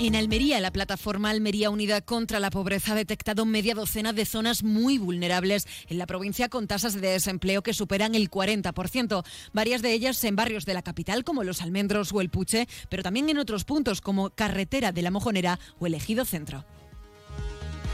En 0.00 0.14
Almería, 0.14 0.60
la 0.60 0.70
plataforma 0.70 1.30
Almería 1.30 1.70
Unida 1.70 2.00
contra 2.00 2.38
la 2.38 2.50
Pobreza 2.50 2.92
ha 2.92 2.94
detectado 2.94 3.44
media 3.44 3.74
docena 3.74 4.12
de 4.12 4.24
zonas 4.26 4.62
muy 4.62 4.96
vulnerables 4.96 5.66
en 5.88 5.98
la 5.98 6.06
provincia 6.06 6.48
con 6.48 6.68
tasas 6.68 6.94
de 6.94 7.08
desempleo 7.08 7.62
que 7.62 7.74
superan 7.74 8.14
el 8.14 8.30
40%. 8.30 9.24
Varias 9.52 9.82
de 9.82 9.92
ellas 9.92 10.22
en 10.22 10.36
barrios 10.36 10.64
de 10.66 10.74
la 10.74 10.82
capital 10.82 11.24
como 11.24 11.42
Los 11.42 11.62
Almendros 11.62 12.12
o 12.12 12.20
El 12.20 12.30
Puche, 12.30 12.68
pero 12.88 13.02
también 13.02 13.28
en 13.28 13.38
otros 13.38 13.64
puntos 13.64 14.00
como 14.00 14.30
Carretera 14.30 14.92
de 14.92 15.02
la 15.02 15.10
Mojonera 15.10 15.58
o 15.80 15.88
el 15.88 15.94
Ejido 15.94 16.24
Centro. 16.24 16.64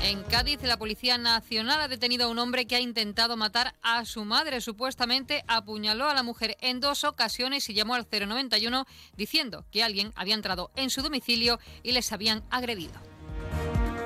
En 0.03 0.23
Cádiz, 0.25 0.63
la 0.63 0.77
Policía 0.77 1.17
Nacional 1.17 1.81
ha 1.81 1.89
detenido 1.89 2.27
a 2.27 2.29
un 2.29 2.39
hombre 2.39 2.67
que 2.67 2.77
ha 2.77 2.81
intentado 2.81 3.37
matar 3.37 3.75
a 3.83 4.05
su 4.05 4.25
madre. 4.25 4.61
Supuestamente 4.61 5.45
apuñaló 5.47 6.09
a 6.09 6.15
la 6.15 6.23
mujer 6.23 6.57
en 6.61 6.81
dos 6.81 7.05
ocasiones 7.05 7.69
y 7.71 7.75
llamó 7.75 7.95
al 7.95 8.07
091 8.11 8.87
diciendo 9.17 9.65
que 9.71 9.83
alguien 9.83 10.13
había 10.15 10.35
entrado 10.35 10.71
en 10.77 10.91
su 10.91 11.03
domicilio 11.03 11.59
y 11.83 11.93
les 11.93 12.13
habían 12.13 12.45
agredido. 12.51 13.14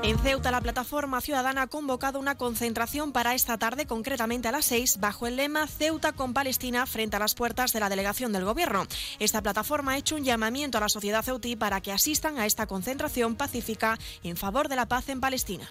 En 0.03 0.17
Ceuta, 0.21 0.53
la 0.53 0.61
plataforma 0.61 1.21
ciudadana 1.21 1.63
ha 1.63 1.67
convocado 1.67 2.21
una 2.21 2.37
concentración 2.37 3.13
para 3.13 3.35
esta 3.35 3.59
tarde, 3.59 3.87
concretamente 3.87 4.47
a 4.47 4.53
las 4.53 4.65
6, 4.67 4.99
bajo 5.01 5.27
el 5.27 5.37
lema 5.37 5.67
Ceuta 5.67 6.13
con 6.13 6.33
Palestina 6.35 6.87
frente 6.87 7.17
a 7.17 7.19
las 7.19 7.35
puertas 7.35 7.73
de 7.73 7.81
la 7.81 7.89
delegación 7.89 8.33
del 8.33 8.45
Gobierno. 8.45 8.87
Esta 9.19 9.43
plataforma 9.43 9.93
ha 9.93 9.99
hecho 9.99 10.15
un 10.15 10.25
llamamiento 10.25 10.79
a 10.79 10.83
la 10.83 10.89
sociedad 10.89 11.25
ceutí 11.25 11.57
para 11.57 11.81
que 11.81 11.93
asistan 11.93 12.39
a 12.39 12.47
esta 12.47 12.67
concentración 12.67 13.35
pacífica 13.35 13.99
en 14.23 14.37
favor 14.37 14.69
de 14.69 14.77
la 14.77 14.87
paz 14.87 15.09
en 15.09 15.21
Palestina. 15.21 15.71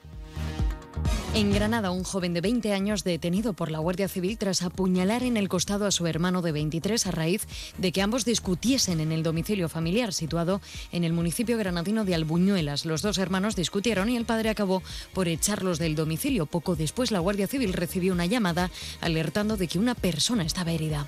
En 1.34 1.54
Granada, 1.54 1.92
un 1.92 2.04
joven 2.04 2.34
de 2.34 2.42
20 2.42 2.74
años 2.74 3.04
detenido 3.04 3.54
por 3.54 3.70
la 3.70 3.78
Guardia 3.78 4.08
Civil 4.08 4.38
tras 4.40 4.64
apuñalar 4.64 5.22
en 5.22 5.38
el 5.38 5.50
costado 5.50 5.86
a 5.86 5.92
su 5.92 6.08
hermano 6.08 6.42
de 6.42 6.52
23 6.52 7.06
a 7.06 7.12
raíz 7.12 7.46
de 7.78 7.92
que 7.92 8.02
ambos 8.02 8.26
discutiesen 8.26 9.00
en 9.00 9.12
el 9.12 9.22
domicilio 9.22 9.70
familiar 9.70 10.14
situado 10.14 10.62
en 10.92 11.04
el 11.04 11.14
municipio 11.14 11.58
granadino 11.58 12.06
de 12.06 12.16
Albuñuelas. 12.16 12.86
Los 12.86 13.04
dos 13.04 13.20
hermanos 13.20 13.56
discutieron 13.56 14.10
y 14.10 14.18
el 14.18 14.26
padre 14.26 14.50
acabó 14.50 14.82
por 15.14 15.28
echarlos 15.28 15.78
del 15.78 15.96
domicilio. 15.96 16.48
Poco 16.48 16.76
después, 16.76 17.12
la 17.12 17.20
Guardia 17.20 17.48
Civil 17.48 17.74
recibió 17.74 18.14
una 18.14 18.26
llamada 18.26 18.72
alertando 19.02 19.58
de 19.58 19.68
que 19.68 19.78
una 19.78 19.94
persona 19.94 20.44
estaba 20.44 20.72
herida. 20.72 21.08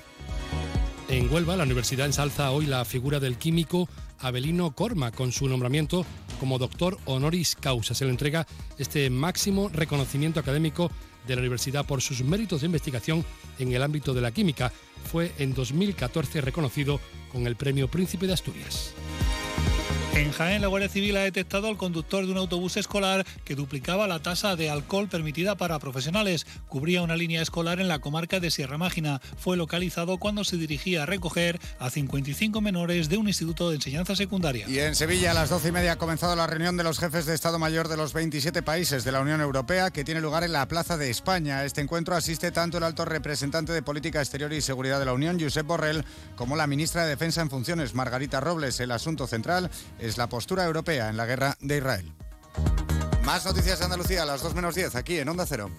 En 1.08 1.32
Huelva, 1.32 1.56
la 1.56 1.64
universidad 1.64 2.06
ensalza 2.06 2.52
hoy 2.52 2.66
la 2.66 2.84
figura 2.84 3.18
del 3.18 3.36
químico 3.36 3.88
Abelino 4.20 4.70
Corma 4.72 5.10
con 5.12 5.32
su 5.32 5.48
nombramiento 5.48 6.04
como 6.38 6.58
doctor 6.58 6.98
honoris 7.04 7.56
causa. 7.56 7.94
Se 7.94 8.04
le 8.04 8.10
entrega 8.10 8.46
este 8.78 9.10
máximo 9.10 9.68
reconocimiento 9.68 10.40
académico 10.40 10.90
de 11.26 11.36
la 11.36 11.40
universidad 11.40 11.86
por 11.86 12.02
sus 12.02 12.22
méritos 12.22 12.60
de 12.60 12.66
investigación 12.66 13.24
en 13.58 13.72
el 13.72 13.82
ámbito 13.82 14.14
de 14.14 14.20
la 14.20 14.32
química. 14.32 14.72
Fue 15.10 15.32
en 15.38 15.54
2014 15.54 16.40
reconocido 16.40 17.00
con 17.32 17.46
el 17.46 17.56
Premio 17.56 17.88
Príncipe 17.88 18.26
de 18.26 18.34
Asturias. 18.34 18.94
En 20.12 20.32
Jaén, 20.32 20.60
la 20.60 20.66
Guardia 20.66 20.88
Civil 20.88 21.16
ha 21.16 21.20
detectado 21.20 21.68
al 21.68 21.76
conductor 21.76 22.26
de 22.26 22.32
un 22.32 22.38
autobús 22.38 22.76
escolar 22.76 23.24
que 23.44 23.54
duplicaba 23.54 24.08
la 24.08 24.18
tasa 24.18 24.56
de 24.56 24.68
alcohol 24.68 25.08
permitida 25.08 25.56
para 25.56 25.78
profesionales. 25.78 26.46
Cubría 26.68 27.02
una 27.02 27.14
línea 27.14 27.40
escolar 27.42 27.80
en 27.80 27.86
la 27.86 28.00
comarca 28.00 28.40
de 28.40 28.50
Sierra 28.50 28.76
Mágina. 28.76 29.20
Fue 29.38 29.56
localizado 29.56 30.18
cuando 30.18 30.42
se 30.42 30.56
dirigía 30.56 31.04
a 31.04 31.06
recoger 31.06 31.60
a 31.78 31.90
55 31.90 32.60
menores 32.60 33.08
de 33.08 33.18
un 33.18 33.28
instituto 33.28 33.70
de 33.70 33.76
enseñanza 33.76 34.16
secundaria. 34.16 34.68
Y 34.68 34.80
en 34.80 34.96
Sevilla, 34.96 35.30
a 35.30 35.34
las 35.34 35.48
12 35.48 35.68
y 35.68 35.72
media, 35.72 35.92
ha 35.92 35.98
comenzado 35.98 36.34
la 36.34 36.48
reunión 36.48 36.76
de 36.76 36.82
los 36.82 36.98
jefes 36.98 37.24
de 37.24 37.34
Estado 37.34 37.60
Mayor 37.60 37.86
de 37.86 37.96
los 37.96 38.12
27 38.12 38.62
países 38.62 39.04
de 39.04 39.12
la 39.12 39.20
Unión 39.20 39.40
Europea, 39.40 39.92
que 39.92 40.04
tiene 40.04 40.20
lugar 40.20 40.42
en 40.42 40.52
la 40.52 40.66
Plaza 40.66 40.96
de 40.96 41.08
España. 41.08 41.58
A 41.58 41.64
este 41.64 41.82
encuentro 41.82 42.16
asiste 42.16 42.50
tanto 42.50 42.78
el 42.78 42.84
alto 42.84 43.04
representante 43.04 43.72
de 43.72 43.82
Política 43.82 44.18
Exterior 44.18 44.52
y 44.52 44.60
Seguridad 44.60 44.98
de 44.98 45.06
la 45.06 45.12
Unión, 45.12 45.38
Josep 45.40 45.66
Borrell, 45.66 46.04
como 46.34 46.56
la 46.56 46.66
ministra 46.66 47.04
de 47.04 47.10
Defensa 47.10 47.42
en 47.42 47.50
funciones, 47.50 47.94
Margarita 47.94 48.40
Robles. 48.40 48.80
El 48.80 48.90
asunto 48.90 49.28
central 49.28 49.70
es 50.00 50.18
la 50.18 50.28
postura 50.28 50.64
europea 50.64 51.08
en 51.08 51.16
la 51.16 51.26
guerra 51.26 51.56
de 51.60 51.78
Israel. 51.78 52.12
Más 53.24 53.44
noticias 53.44 53.78
de 53.78 53.84
Andalucía 53.84 54.22
a 54.22 54.26
las 54.26 54.42
2 54.42 54.54
menos 54.54 54.74
10 54.74 54.94
aquí 54.96 55.18
en 55.18 55.28
Onda 55.28 55.46
Cero. 55.46 55.70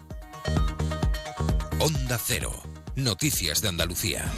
Onda 1.80 2.19
Cero. 2.24 2.51
Noticias 2.95 3.61
de 3.61 3.69
Andalucía. 3.69 4.32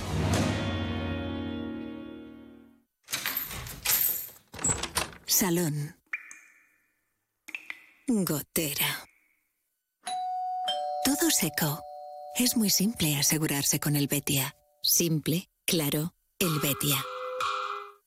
Salón. 5.25 5.95
Gotera. 8.07 9.09
Todo 11.03 11.29
seco. 11.31 11.81
Es 12.37 12.55
muy 12.55 12.69
simple 12.69 13.17
asegurarse 13.17 13.79
con 13.79 13.95
el 13.95 14.07
Betia. 14.07 14.55
Simple, 14.81 15.49
claro, 15.65 16.13
el 16.39 16.59
Betia. 16.59 17.03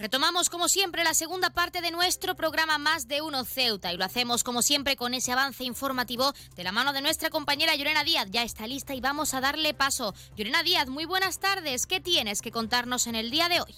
Retomamos 0.00 0.48
como 0.48 0.70
siempre 0.70 1.04
la 1.04 1.12
segunda 1.12 1.50
parte 1.50 1.82
de 1.82 1.90
nuestro 1.90 2.34
programa 2.34 2.78
Más 2.78 3.06
de 3.06 3.20
Uno 3.20 3.44
Ceuta 3.44 3.92
y 3.92 3.98
lo 3.98 4.06
hacemos 4.06 4.42
como 4.42 4.62
siempre 4.62 4.96
con 4.96 5.12
ese 5.12 5.30
avance 5.30 5.62
informativo 5.62 6.32
de 6.56 6.64
la 6.64 6.72
mano 6.72 6.94
de 6.94 7.02
nuestra 7.02 7.28
compañera 7.28 7.74
Llorena 7.74 8.02
Díaz. 8.02 8.28
Ya 8.30 8.42
está 8.42 8.66
lista 8.66 8.94
y 8.94 9.02
vamos 9.02 9.34
a 9.34 9.42
darle 9.42 9.74
paso. 9.74 10.14
Llorena 10.36 10.62
Díaz, 10.62 10.88
muy 10.88 11.04
buenas 11.04 11.38
tardes. 11.38 11.84
¿Qué 11.84 12.00
tienes 12.00 12.40
que 12.40 12.50
contarnos 12.50 13.06
en 13.08 13.14
el 13.14 13.30
día 13.30 13.50
de 13.50 13.60
hoy? 13.60 13.74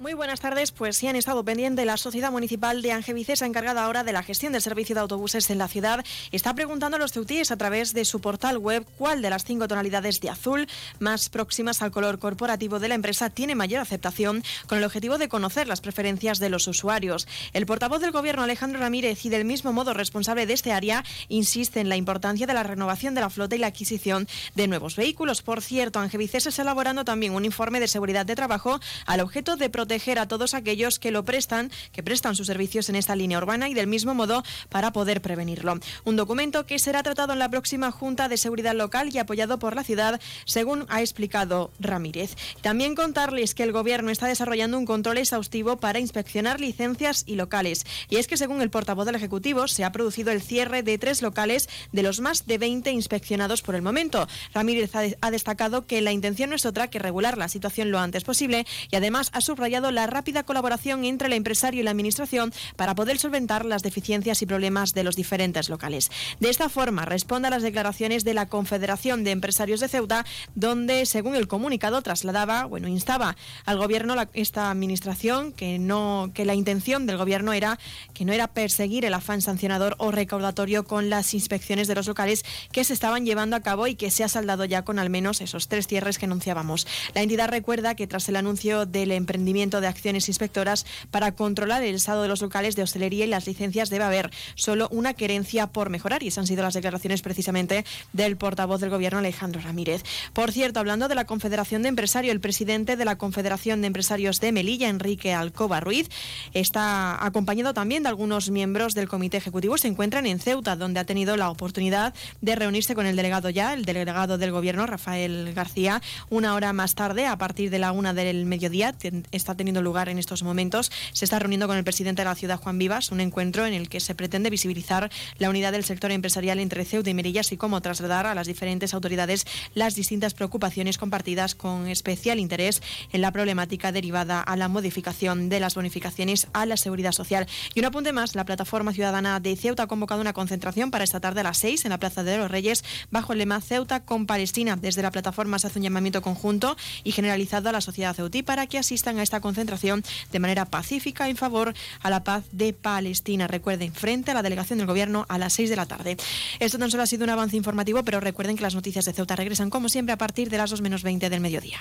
Muy 0.00 0.14
buenas 0.14 0.40
tardes. 0.40 0.72
Pues 0.72 0.96
sí 0.96 1.08
han 1.08 1.16
estado 1.16 1.44
pendiente 1.44 1.84
la 1.84 1.98
Sociedad 1.98 2.32
Municipal 2.32 2.80
de 2.80 2.90
Angevicesa, 2.90 3.44
encargada 3.44 3.84
ahora 3.84 4.02
de 4.02 4.14
la 4.14 4.22
gestión 4.22 4.50
del 4.50 4.62
servicio 4.62 4.94
de 4.94 5.02
autobuses 5.02 5.50
en 5.50 5.58
la 5.58 5.68
ciudad, 5.68 6.02
está 6.32 6.54
preguntando 6.54 6.96
a 6.96 6.98
los 6.98 7.12
ceutíes 7.12 7.50
a 7.50 7.58
través 7.58 7.92
de 7.92 8.06
su 8.06 8.22
portal 8.22 8.56
web 8.56 8.86
cuál 8.96 9.20
de 9.20 9.28
las 9.28 9.44
cinco 9.44 9.68
tonalidades 9.68 10.22
de 10.22 10.30
azul 10.30 10.66
más 11.00 11.28
próximas 11.28 11.82
al 11.82 11.90
color 11.90 12.18
corporativo 12.18 12.78
de 12.78 12.88
la 12.88 12.94
empresa 12.94 13.28
tiene 13.28 13.54
mayor 13.54 13.82
aceptación, 13.82 14.42
con 14.66 14.78
el 14.78 14.84
objetivo 14.84 15.18
de 15.18 15.28
conocer 15.28 15.68
las 15.68 15.82
preferencias 15.82 16.38
de 16.38 16.48
los 16.48 16.66
usuarios. 16.66 17.28
El 17.52 17.66
portavoz 17.66 18.00
del 18.00 18.10
Gobierno, 18.10 18.42
Alejandro 18.42 18.80
Ramírez, 18.80 19.26
y 19.26 19.28
del 19.28 19.44
mismo 19.44 19.74
modo 19.74 19.92
responsable 19.92 20.46
de 20.46 20.54
este 20.54 20.72
área, 20.72 21.04
insiste 21.28 21.78
en 21.78 21.90
la 21.90 21.96
importancia 21.96 22.46
de 22.46 22.54
la 22.54 22.62
renovación 22.62 23.14
de 23.14 23.20
la 23.20 23.28
flota 23.28 23.54
y 23.54 23.58
la 23.58 23.66
adquisición 23.66 24.26
de 24.54 24.66
nuevos 24.66 24.96
vehículos. 24.96 25.42
Por 25.42 25.60
cierto, 25.60 25.98
Angevicesa 25.98 26.48
está 26.48 26.62
elaborando 26.62 27.04
también 27.04 27.34
un 27.34 27.44
informe 27.44 27.80
de 27.80 27.88
seguridad 27.88 28.24
de 28.24 28.34
trabajo 28.34 28.80
al 29.04 29.20
objeto 29.20 29.56
de 29.56 29.68
proteger 29.68 29.89
proteger 29.90 30.20
a 30.20 30.28
todos 30.28 30.54
aquellos 30.54 31.00
que 31.00 31.10
lo 31.10 31.24
prestan, 31.24 31.68
que 31.90 32.04
prestan 32.04 32.36
sus 32.36 32.46
servicios 32.46 32.88
en 32.88 32.94
esta 32.94 33.16
línea 33.16 33.38
urbana 33.38 33.68
y 33.68 33.74
del 33.74 33.88
mismo 33.88 34.14
modo 34.14 34.44
para 34.68 34.92
poder 34.92 35.20
prevenirlo. 35.20 35.80
Un 36.04 36.14
documento 36.14 36.64
que 36.64 36.78
será 36.78 37.02
tratado 37.02 37.32
en 37.32 37.40
la 37.40 37.48
próxima 37.48 37.90
Junta 37.90 38.28
de 38.28 38.36
Seguridad 38.36 38.76
Local 38.76 39.10
y 39.12 39.18
apoyado 39.18 39.58
por 39.58 39.74
la 39.74 39.82
ciudad, 39.82 40.20
según 40.44 40.86
ha 40.90 41.00
explicado 41.00 41.72
Ramírez. 41.80 42.36
También 42.62 42.94
contarles 42.94 43.52
que 43.52 43.64
el 43.64 43.72
Gobierno 43.72 44.12
está 44.12 44.28
desarrollando 44.28 44.78
un 44.78 44.86
control 44.86 45.18
exhaustivo 45.18 45.78
para 45.78 45.98
inspeccionar 45.98 46.60
licencias 46.60 47.24
y 47.26 47.34
locales. 47.34 47.84
Y 48.08 48.18
es 48.18 48.28
que 48.28 48.36
según 48.36 48.62
el 48.62 48.70
portavoz 48.70 49.06
del 49.06 49.16
Ejecutivo, 49.16 49.66
se 49.66 49.82
ha 49.82 49.90
producido 49.90 50.30
el 50.30 50.40
cierre 50.40 50.84
de 50.84 50.98
tres 50.98 51.20
locales 51.20 51.68
de 51.90 52.04
los 52.04 52.20
más 52.20 52.46
de 52.46 52.58
20 52.58 52.92
inspeccionados 52.92 53.62
por 53.62 53.74
el 53.74 53.82
momento. 53.82 54.28
Ramírez 54.54 54.92
ha 55.20 55.30
destacado 55.32 55.84
que 55.88 56.00
la 56.00 56.12
intención 56.12 56.50
no 56.50 56.54
es 56.54 56.64
otra 56.64 56.90
que 56.90 57.00
regular 57.00 57.36
la 57.36 57.48
situación 57.48 57.90
lo 57.90 57.98
antes 57.98 58.22
posible 58.22 58.66
y 58.92 58.94
además 58.94 59.30
ha 59.32 59.40
subrayado 59.40 59.79
la 59.90 60.06
rápida 60.06 60.42
colaboración 60.42 61.04
entre 61.04 61.28
el 61.28 61.32
empresario 61.32 61.80
y 61.80 61.84
la 61.84 61.92
Administración 61.92 62.52
para 62.76 62.94
poder 62.94 63.18
solventar 63.18 63.64
las 63.64 63.82
deficiencias 63.82 64.42
y 64.42 64.46
problemas 64.46 64.92
de 64.92 65.04
los 65.04 65.16
diferentes 65.16 65.68
locales. 65.70 66.10
De 66.40 66.50
esta 66.50 66.68
forma, 66.68 67.04
responde 67.04 67.48
a 67.48 67.50
las 67.50 67.62
declaraciones 67.62 68.24
de 68.24 68.34
la 68.34 68.46
Confederación 68.46 69.24
de 69.24 69.30
Empresarios 69.30 69.80
de 69.80 69.88
Ceuta, 69.88 70.26
donde, 70.54 71.06
según 71.06 71.34
el 71.34 71.48
comunicado, 71.48 72.02
trasladaba, 72.02 72.66
bueno, 72.66 72.88
instaba 72.88 73.36
al 73.64 73.78
Gobierno 73.78 74.14
esta 74.34 74.70
Administración 74.70 75.52
que, 75.52 75.78
no, 75.78 76.30
que 76.34 76.44
la 76.44 76.54
intención 76.54 77.06
del 77.06 77.16
Gobierno 77.16 77.52
era 77.52 77.78
que 78.12 78.24
no 78.24 78.32
era 78.32 78.48
perseguir 78.48 79.04
el 79.04 79.14
afán 79.14 79.40
sancionador 79.40 79.94
o 79.98 80.10
recaudatorio 80.10 80.84
con 80.84 81.10
las 81.10 81.34
inspecciones 81.34 81.88
de 81.88 81.94
los 81.94 82.06
locales 82.06 82.44
que 82.72 82.84
se 82.84 82.92
estaban 82.92 83.24
llevando 83.24 83.56
a 83.56 83.60
cabo 83.60 83.86
y 83.86 83.94
que 83.94 84.10
se 84.10 84.24
ha 84.24 84.28
saldado 84.28 84.64
ya 84.64 84.82
con 84.82 84.98
al 84.98 85.10
menos 85.10 85.40
esos 85.40 85.68
tres 85.68 85.86
cierres 85.86 86.18
que 86.18 86.26
anunciábamos. 86.26 86.86
La 87.14 87.22
entidad 87.22 87.48
recuerda 87.48 87.94
que 87.94 88.06
tras 88.06 88.28
el 88.28 88.36
anuncio 88.36 88.86
del 88.86 89.12
emprendimiento 89.12 89.69
de 89.78 89.86
acciones 89.86 90.28
inspectoras 90.28 90.86
para 91.12 91.32
controlar 91.32 91.84
el 91.84 91.94
estado 91.94 92.22
de 92.22 92.28
los 92.28 92.42
locales 92.42 92.74
de 92.74 92.82
hostelería 92.82 93.26
y 93.26 93.28
las 93.28 93.46
licencias 93.46 93.90
debe 93.90 94.04
haber 94.04 94.30
solo 94.56 94.88
una 94.90 95.14
querencia 95.14 95.68
por 95.68 95.90
mejorar 95.90 96.22
y 96.22 96.28
esas 96.28 96.38
han 96.38 96.46
sido 96.46 96.62
las 96.62 96.74
declaraciones 96.74 97.22
precisamente 97.22 97.84
del 98.12 98.36
portavoz 98.36 98.80
del 98.80 98.90
Gobierno 98.90 99.18
Alejandro 99.18 99.60
Ramírez. 99.60 100.02
Por 100.32 100.50
cierto, 100.50 100.80
hablando 100.80 101.06
de 101.06 101.14
la 101.14 101.26
Confederación 101.26 101.82
de 101.82 101.90
Empresarios, 101.90 102.32
el 102.32 102.40
presidente 102.40 102.96
de 102.96 103.04
la 103.04 103.18
Confederación 103.18 103.80
de 103.80 103.88
Empresarios 103.88 104.40
de 104.40 104.52
Melilla, 104.52 104.88
Enrique 104.88 105.34
Alcoba 105.34 105.80
Ruiz, 105.80 106.08
está 106.54 107.24
acompañado 107.24 107.74
también 107.74 108.02
de 108.02 108.08
algunos 108.08 108.50
miembros 108.50 108.94
del 108.94 109.08
Comité 109.08 109.36
Ejecutivo. 109.36 109.76
Se 109.76 109.88
encuentran 109.88 110.26
en 110.26 110.40
Ceuta, 110.40 110.76
donde 110.76 111.00
ha 111.00 111.04
tenido 111.04 111.36
la 111.36 111.50
oportunidad 111.50 112.14
de 112.40 112.56
reunirse 112.56 112.94
con 112.94 113.06
el 113.06 113.16
delegado 113.16 113.50
ya, 113.50 113.74
el 113.74 113.84
delegado 113.84 114.38
del 114.38 114.52
Gobierno, 114.52 114.86
Rafael 114.86 115.52
García, 115.54 116.00
una 116.30 116.54
hora 116.54 116.72
más 116.72 116.94
tarde, 116.94 117.26
a 117.26 117.36
partir 117.36 117.70
de 117.70 117.78
la 117.78 117.92
una 117.92 118.14
del 118.14 118.46
mediodía. 118.46 118.94
Está 119.30 119.49
teniendo 119.56 119.82
lugar 119.82 120.08
en 120.08 120.18
estos 120.18 120.42
momentos. 120.42 120.90
Se 121.12 121.24
está 121.24 121.38
reuniendo 121.38 121.66
con 121.66 121.76
el 121.76 121.84
presidente 121.84 122.22
de 122.22 122.26
la 122.26 122.34
ciudad, 122.34 122.60
Juan 122.60 122.78
Vivas, 122.78 123.10
un 123.10 123.20
encuentro 123.20 123.66
en 123.66 123.74
el 123.74 123.88
que 123.88 124.00
se 124.00 124.14
pretende 124.14 124.50
visibilizar 124.50 125.10
la 125.38 125.50
unidad 125.50 125.72
del 125.72 125.84
sector 125.84 126.10
empresarial 126.12 126.58
entre 126.58 126.84
Ceuta 126.84 127.10
y 127.10 127.14
Melilla, 127.14 127.40
así 127.40 127.56
como 127.56 127.80
trasladar 127.80 128.26
a 128.26 128.34
las 128.34 128.46
diferentes 128.46 128.94
autoridades 128.94 129.46
las 129.74 129.94
distintas 129.94 130.34
preocupaciones 130.34 130.98
compartidas 130.98 131.54
con 131.54 131.88
especial 131.88 132.38
interés 132.38 132.82
en 133.12 133.20
la 133.20 133.32
problemática 133.32 133.92
derivada 133.92 134.40
a 134.40 134.56
la 134.56 134.68
modificación 134.68 135.48
de 135.48 135.60
las 135.60 135.74
bonificaciones 135.74 136.48
a 136.52 136.66
la 136.66 136.76
seguridad 136.76 137.12
social. 137.12 137.46
Y 137.74 137.80
un 137.80 137.86
apunte 137.86 138.12
más, 138.12 138.34
la 138.34 138.44
plataforma 138.44 138.92
ciudadana 138.92 139.40
de 139.40 139.56
Ceuta 139.56 139.84
ha 139.84 139.86
convocado 139.86 140.20
una 140.20 140.32
concentración 140.32 140.90
para 140.90 141.04
esta 141.04 141.20
tarde 141.20 141.40
a 141.40 141.44
las 141.44 141.58
seis 141.58 141.84
en 141.84 141.90
la 141.90 141.98
Plaza 141.98 142.22
de 142.22 142.38
los 142.38 142.50
Reyes 142.50 142.84
bajo 143.10 143.32
el 143.32 143.38
lema 143.38 143.60
Ceuta 143.60 144.04
con 144.04 144.26
Palestina. 144.26 144.76
Desde 144.76 145.02
la 145.02 145.10
plataforma 145.10 145.58
se 145.58 145.66
hace 145.66 145.78
un 145.78 145.84
llamamiento 145.84 146.22
conjunto 146.22 146.76
y 147.04 147.12
generalizado 147.12 147.68
a 147.68 147.72
la 147.72 147.80
sociedad 147.80 148.14
ceutí 148.14 148.42
para 148.42 148.66
que 148.66 148.78
asistan 148.78 149.18
a 149.18 149.22
esta 149.22 149.39
concentración 149.40 150.02
de 150.30 150.38
manera 150.38 150.64
pacífica 150.64 151.28
en 151.28 151.36
favor 151.36 151.74
a 152.00 152.10
la 152.10 152.24
paz 152.24 152.44
de 152.52 152.72
Palestina. 152.72 153.46
Recuerden, 153.46 153.92
frente 153.92 154.30
a 154.30 154.34
la 154.34 154.42
delegación 154.42 154.78
del 154.78 154.86
Gobierno 154.86 155.26
a 155.28 155.38
las 155.38 155.52
6 155.54 155.70
de 155.70 155.76
la 155.76 155.86
tarde. 155.86 156.16
Esto 156.58 156.78
tan 156.78 156.90
solo 156.90 157.02
ha 157.02 157.06
sido 157.06 157.24
un 157.24 157.30
avance 157.30 157.56
informativo, 157.56 158.02
pero 158.04 158.20
recuerden 158.20 158.56
que 158.56 158.62
las 158.62 158.74
noticias 158.74 159.04
de 159.04 159.12
Ceuta 159.12 159.36
regresan 159.36 159.70
como 159.70 159.88
siempre 159.88 160.12
a 160.12 160.18
partir 160.18 160.50
de 160.50 160.58
las 160.58 160.70
2 160.70 160.80
menos 160.80 161.02
20 161.02 161.30
del 161.30 161.40
mediodía. 161.40 161.80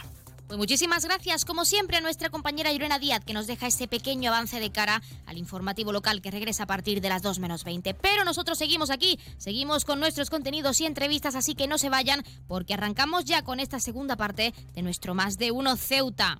Pues 0.50 0.58
muchísimas 0.58 1.06
gracias, 1.06 1.46
como 1.46 1.64
siempre, 1.64 1.98
a 1.98 2.02
nuestra 2.02 2.32
compañera 2.32 2.72
Irena 2.72 2.98
Díaz, 2.98 3.24
que 3.24 3.36
nos 3.36 3.46
deja 3.46 3.68
este 3.68 3.88
pequeño 3.88 4.32
avance 4.32 4.60
de 4.60 4.72
cara 4.72 5.04
al 5.28 5.38
informativo 5.38 5.92
local 5.92 6.24
que 6.24 6.32
regresa 6.32 6.64
a 6.64 6.66
partir 6.66 7.02
de 7.02 7.10
las 7.10 7.22
2 7.22 7.38
menos 7.38 7.64
20. 7.64 7.94
Pero 7.94 8.26
nosotros 8.26 8.58
seguimos 8.58 8.90
aquí, 8.90 9.20
seguimos 9.38 9.86
con 9.86 10.00
nuestros 10.00 10.32
contenidos 10.32 10.82
y 10.82 10.88
entrevistas, 10.88 11.36
así 11.36 11.54
que 11.54 11.68
no 11.68 11.78
se 11.78 11.90
vayan, 11.90 12.24
porque 12.48 12.74
arrancamos 12.74 13.26
ya 13.26 13.44
con 13.44 13.60
esta 13.60 13.80
segunda 13.80 14.16
parte 14.16 14.56
de 14.74 14.82
nuestro 14.82 15.14
Más 15.14 15.38
de 15.38 15.52
Uno 15.52 15.76
Ceuta. 15.76 16.40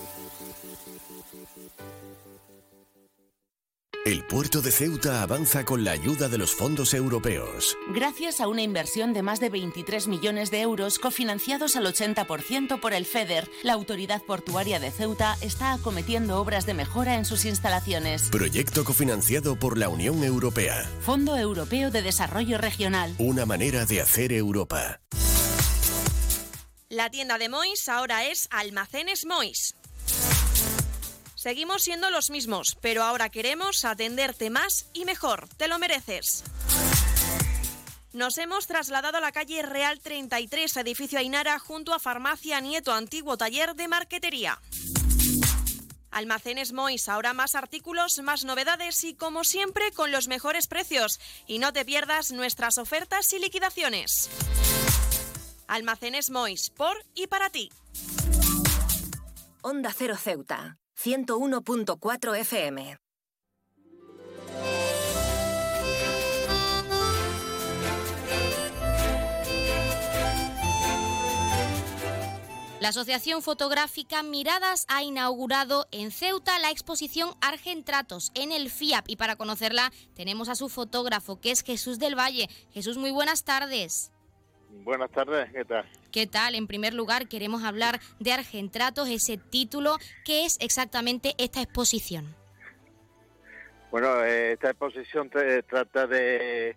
El 4.03 4.23
puerto 4.23 4.63
de 4.63 4.71
Ceuta 4.71 5.21
avanza 5.21 5.63
con 5.63 5.83
la 5.83 5.91
ayuda 5.91 6.27
de 6.27 6.39
los 6.39 6.55
fondos 6.55 6.95
europeos. 6.95 7.77
Gracias 7.93 8.41
a 8.41 8.47
una 8.47 8.63
inversión 8.63 9.13
de 9.13 9.21
más 9.21 9.39
de 9.39 9.49
23 9.49 10.07
millones 10.07 10.49
de 10.49 10.61
euros 10.61 10.97
cofinanciados 10.97 11.75
al 11.75 11.85
80% 11.85 12.79
por 12.79 12.93
el 12.93 13.05
FEDER, 13.05 13.47
la 13.61 13.73
Autoridad 13.73 14.23
Portuaria 14.23 14.79
de 14.79 14.89
Ceuta 14.89 15.37
está 15.41 15.73
acometiendo 15.73 16.41
obras 16.41 16.65
de 16.65 16.73
mejora 16.73 17.13
en 17.13 17.25
sus 17.25 17.45
instalaciones. 17.45 18.29
Proyecto 18.31 18.83
cofinanciado 18.85 19.55
por 19.55 19.77
la 19.77 19.87
Unión 19.87 20.23
Europea. 20.23 20.83
Fondo 21.01 21.37
Europeo 21.37 21.91
de 21.91 22.01
Desarrollo 22.01 22.57
Regional. 22.57 23.13
Una 23.19 23.45
manera 23.45 23.85
de 23.85 24.01
hacer 24.01 24.33
Europa. 24.33 24.99
La 26.89 27.11
tienda 27.11 27.37
de 27.37 27.49
Mois 27.49 27.87
ahora 27.87 28.25
es 28.25 28.47
Almacenes 28.49 29.25
Mois. 29.27 29.75
Seguimos 31.41 31.81
siendo 31.81 32.11
los 32.11 32.29
mismos, 32.29 32.77
pero 32.81 33.01
ahora 33.01 33.29
queremos 33.29 33.83
atenderte 33.83 34.51
más 34.51 34.85
y 34.93 35.05
mejor. 35.05 35.49
Te 35.57 35.67
lo 35.67 35.79
mereces. 35.79 36.43
Nos 38.13 38.37
hemos 38.37 38.67
trasladado 38.67 39.17
a 39.17 39.21
la 39.21 39.31
calle 39.31 39.63
Real 39.63 39.99
33, 39.99 40.77
edificio 40.77 41.17
Ainara, 41.17 41.57
junto 41.57 41.95
a 41.95 41.99
Farmacia 41.99 42.59
Nieto, 42.59 42.93
antiguo 42.93 43.37
taller 43.37 43.73
de 43.73 43.87
marquetería. 43.87 44.61
Almacenes 46.11 46.73
Mois, 46.73 47.09
ahora 47.09 47.33
más 47.33 47.55
artículos, 47.55 48.19
más 48.21 48.45
novedades 48.45 49.03
y 49.03 49.15
como 49.15 49.43
siempre 49.43 49.91
con 49.93 50.11
los 50.11 50.27
mejores 50.27 50.67
precios. 50.67 51.19
Y 51.47 51.57
no 51.57 51.73
te 51.73 51.83
pierdas 51.85 52.31
nuestras 52.31 52.77
ofertas 52.77 53.33
y 53.33 53.39
liquidaciones. 53.39 54.29
Almacenes 55.67 56.29
Mois, 56.29 56.69
por 56.69 57.03
y 57.15 57.25
para 57.25 57.49
ti. 57.49 57.71
Onda 59.63 59.91
Cero 59.91 60.15
Ceuta. 60.15 60.77
101.4 61.03 62.35
FM. 62.41 62.97
La 72.79 72.89
Asociación 72.89 73.41
Fotográfica 73.41 74.21
Miradas 74.21 74.85
ha 74.89 75.01
inaugurado 75.01 75.87
en 75.91 76.11
Ceuta 76.11 76.59
la 76.59 76.69
exposición 76.69 77.31
Argentratos 77.41 78.31
en 78.35 78.51
el 78.51 78.69
FIAP 78.69 79.05
y 79.07 79.15
para 79.15 79.35
conocerla 79.35 79.91
tenemos 80.15 80.49
a 80.49 80.55
su 80.55 80.69
fotógrafo 80.69 81.39
que 81.39 81.49
es 81.49 81.63
Jesús 81.63 81.97
del 81.97 82.17
Valle. 82.17 82.47
Jesús, 82.71 82.97
muy 82.97 83.09
buenas 83.11 83.43
tardes. 83.43 84.11
Buenas 84.83 85.09
tardes, 85.11 85.51
¿qué 85.51 85.65
tal? 85.65 85.85
¿Qué 86.11 86.27
tal? 86.27 86.55
En 86.55 86.67
primer 86.67 86.93
lugar, 86.93 87.29
queremos 87.29 87.63
hablar 87.63 88.01
de 88.19 88.33
Argentratos, 88.33 89.07
ese 89.07 89.37
título. 89.37 89.95
¿Qué 90.25 90.43
es 90.45 90.57
exactamente 90.59 91.33
esta 91.37 91.61
exposición? 91.61 92.35
Bueno, 93.91 94.21
esta 94.23 94.71
exposición 94.71 95.29
trata 95.29 96.07
de 96.07 96.75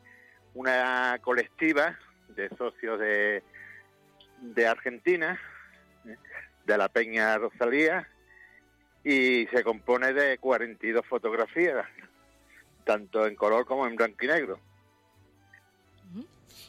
una 0.54 1.18
colectiva 1.20 1.98
de 2.28 2.48
socios 2.50 3.00
de, 3.00 3.42
de 4.40 4.66
Argentina, 4.68 5.40
de 6.64 6.78
la 6.78 6.88
Peña 6.88 7.36
Rosalía, 7.36 8.08
y 9.02 9.46
se 9.48 9.64
compone 9.64 10.12
de 10.12 10.38
42 10.38 11.04
fotografías, 11.06 11.86
tanto 12.84 13.26
en 13.26 13.34
color 13.34 13.66
como 13.66 13.86
en 13.88 13.96
blanco 13.96 14.24
y 14.24 14.28
negro. 14.28 14.60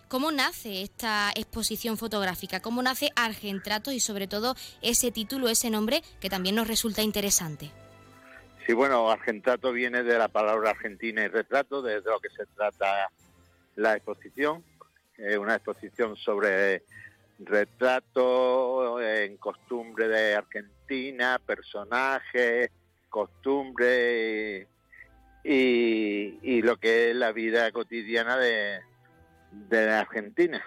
¿Cómo 0.07 0.31
nace 0.31 0.83
esta 0.83 1.31
exposición 1.35 1.97
fotográfica? 1.97 2.59
¿Cómo 2.59 2.83
nace 2.83 3.09
Argentratos 3.15 3.93
y 3.93 3.99
sobre 3.99 4.27
todo 4.27 4.55
ese 4.83 5.11
título, 5.11 5.49
ese 5.49 5.71
nombre 5.71 6.03
que 6.19 6.29
también 6.29 6.55
nos 6.55 6.67
resulta 6.67 7.01
interesante? 7.01 7.71
Sí, 8.65 8.73
bueno, 8.73 9.09
Argentrato 9.09 9.71
viene 9.71 10.03
de 10.03 10.17
la 10.19 10.27
palabra 10.27 10.71
argentina 10.71 11.23
y 11.23 11.27
retrato, 11.27 11.81
de 11.81 12.01
lo 12.01 12.19
que 12.19 12.29
se 12.29 12.45
trata 12.55 13.09
la 13.75 13.95
exposición. 13.95 14.63
Una 15.39 15.55
exposición 15.55 16.15
sobre 16.17 16.83
retratos 17.39 19.01
en 19.01 19.37
costumbre 19.37 20.07
de 20.07 20.35
Argentina, 20.35 21.41
personajes, 21.43 22.69
costumbre 23.09 24.67
y, 25.43 26.37
y 26.41 26.61
lo 26.61 26.77
que 26.77 27.09
es 27.09 27.15
la 27.15 27.31
vida 27.31 27.71
cotidiana 27.71 28.37
de, 28.37 28.81
de 29.69 29.91
Argentina. 29.91 30.63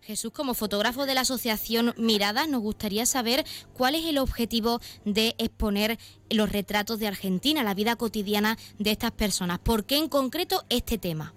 Jesús, 0.00 0.32
como 0.32 0.54
fotógrafo 0.54 1.06
de 1.06 1.14
la 1.14 1.20
asociación 1.20 1.94
Miradas, 1.98 2.48
nos 2.48 2.62
gustaría 2.62 3.04
saber 3.06 3.44
cuál 3.74 3.94
es 3.94 4.04
el 4.06 4.18
objetivo 4.18 4.80
de 5.04 5.34
exponer 5.38 5.98
los 6.30 6.50
retratos 6.50 6.98
de 6.98 7.08
Argentina, 7.08 7.62
la 7.62 7.74
vida 7.74 7.96
cotidiana 7.96 8.56
de 8.78 8.90
estas 8.90 9.12
personas. 9.12 9.58
¿Por 9.58 9.84
qué 9.84 9.96
en 9.98 10.08
concreto 10.08 10.64
este 10.70 10.98
tema? 10.98 11.34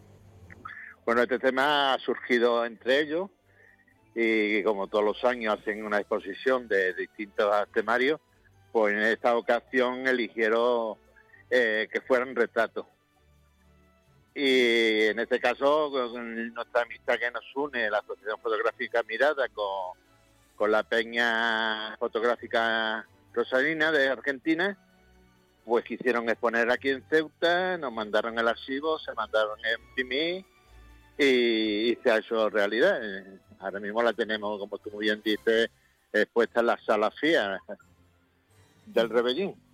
Bueno, 1.05 1.21
este 1.21 1.39
tema 1.39 1.93
ha 1.93 1.99
surgido 1.99 2.65
entre 2.65 3.01
ellos 3.01 3.29
y 4.15 4.63
como 4.63 4.87
todos 4.87 5.05
los 5.05 5.23
años 5.23 5.59
hacen 5.59 5.85
una 5.85 5.99
exposición 5.99 6.67
de 6.67 6.93
distintos 6.93 7.53
temarios, 7.73 8.19
pues 8.71 8.93
en 8.93 9.03
esta 9.03 9.37
ocasión 9.37 10.07
eligieron 10.07 10.97
eh, 11.49 11.87
que 11.91 12.01
fueran 12.01 12.35
retratos 12.35 12.85
y 14.39 15.07
en 15.07 15.17
este 15.17 15.39
caso 15.39 15.89
nuestra 16.13 16.83
amistad 16.83 17.17
que 17.17 17.31
nos 17.31 17.43
une, 17.55 17.89
la 17.89 17.97
Asociación 17.97 18.39
Fotográfica 18.39 19.01
Mirada 19.01 19.49
con, 19.49 19.97
con 20.55 20.71
la 20.71 20.83
Peña 20.83 21.97
Fotográfica 21.97 23.03
Rosalina 23.33 23.91
de 23.91 24.09
Argentina, 24.09 24.77
pues 25.65 25.83
quisieron 25.85 26.29
exponer 26.29 26.69
aquí 26.69 26.89
en 26.89 27.03
Ceuta, 27.09 27.79
nos 27.79 27.91
mandaron 27.91 28.37
el 28.37 28.47
archivo, 28.47 28.99
se 28.99 29.11
mandaron 29.15 29.57
en 29.65 29.81
imprimir 29.81 30.45
y, 31.17 31.91
y 31.91 31.95
se 32.03 32.11
ha 32.11 32.17
hecho 32.17 32.47
realidad. 32.51 33.01
Ahora 33.57 33.79
mismo 33.79 34.03
la 34.03 34.13
tenemos, 34.13 34.59
como 34.59 34.77
tú 34.77 34.91
muy 34.91 35.05
bien 35.05 35.19
dices, 35.25 35.71
expuesta 36.13 36.59
en 36.59 36.67
la 36.67 36.77
sala 36.85 37.09
FIA 37.09 37.59
del 38.85 39.09
Rebellín 39.09 39.66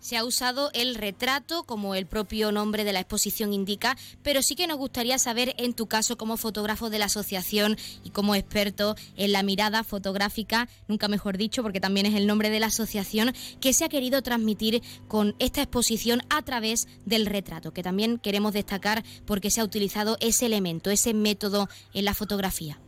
se 0.00 0.16
ha 0.16 0.24
usado 0.24 0.70
el 0.74 0.94
retrato, 0.94 1.62
como 1.62 1.94
el 1.94 2.06
propio 2.06 2.50
nombre 2.52 2.84
de 2.84 2.92
la 2.92 3.00
exposición 3.00 3.52
indica, 3.52 3.96
pero 4.22 4.42
sí 4.42 4.56
que 4.56 4.66
nos 4.66 4.78
gustaría 4.78 5.18
saber, 5.18 5.54
en 5.58 5.74
tu 5.74 5.86
caso, 5.86 6.16
como 6.16 6.36
fotógrafo 6.36 6.90
de 6.90 6.98
la 6.98 7.04
asociación 7.04 7.76
y 8.02 8.10
como 8.10 8.34
experto 8.34 8.96
en 9.16 9.32
la 9.32 9.42
mirada 9.42 9.84
fotográfica, 9.84 10.68
nunca 10.88 11.08
mejor 11.08 11.36
dicho, 11.36 11.62
porque 11.62 11.80
también 11.80 12.06
es 12.06 12.14
el 12.14 12.26
nombre 12.26 12.50
de 12.50 12.60
la 12.60 12.66
asociación, 12.66 13.32
que 13.60 13.72
se 13.72 13.84
ha 13.84 13.88
querido 13.88 14.22
transmitir 14.22 14.82
con 15.06 15.34
esta 15.38 15.62
exposición 15.62 16.22
a 16.30 16.42
través 16.42 16.88
del 17.04 17.26
retrato, 17.26 17.72
que 17.72 17.82
también 17.82 18.18
queremos 18.18 18.52
destacar 18.52 19.04
porque 19.26 19.50
se 19.50 19.60
ha 19.60 19.64
utilizado 19.64 20.16
ese 20.20 20.46
elemento, 20.46 20.90
ese 20.90 21.14
método 21.14 21.68
en 21.94 22.04
la 22.04 22.14
fotografía. 22.14 22.80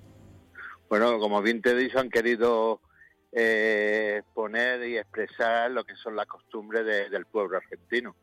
Bueno, 0.89 1.19
como 1.19 1.41
bien 1.41 1.63
te 1.63 1.71
he 1.71 1.99
han 1.99 2.11
querido 2.11 2.81
eh, 3.33 4.23
poner 4.35 4.87
y 4.87 4.99
expresar 4.99 5.71
lo 5.71 5.85
que 5.85 5.97
son 5.97 6.17
las 6.17 6.27
costumbres 6.27 7.11
del 7.11 7.25
pueblo 7.27 7.57
argentino, 7.57 8.15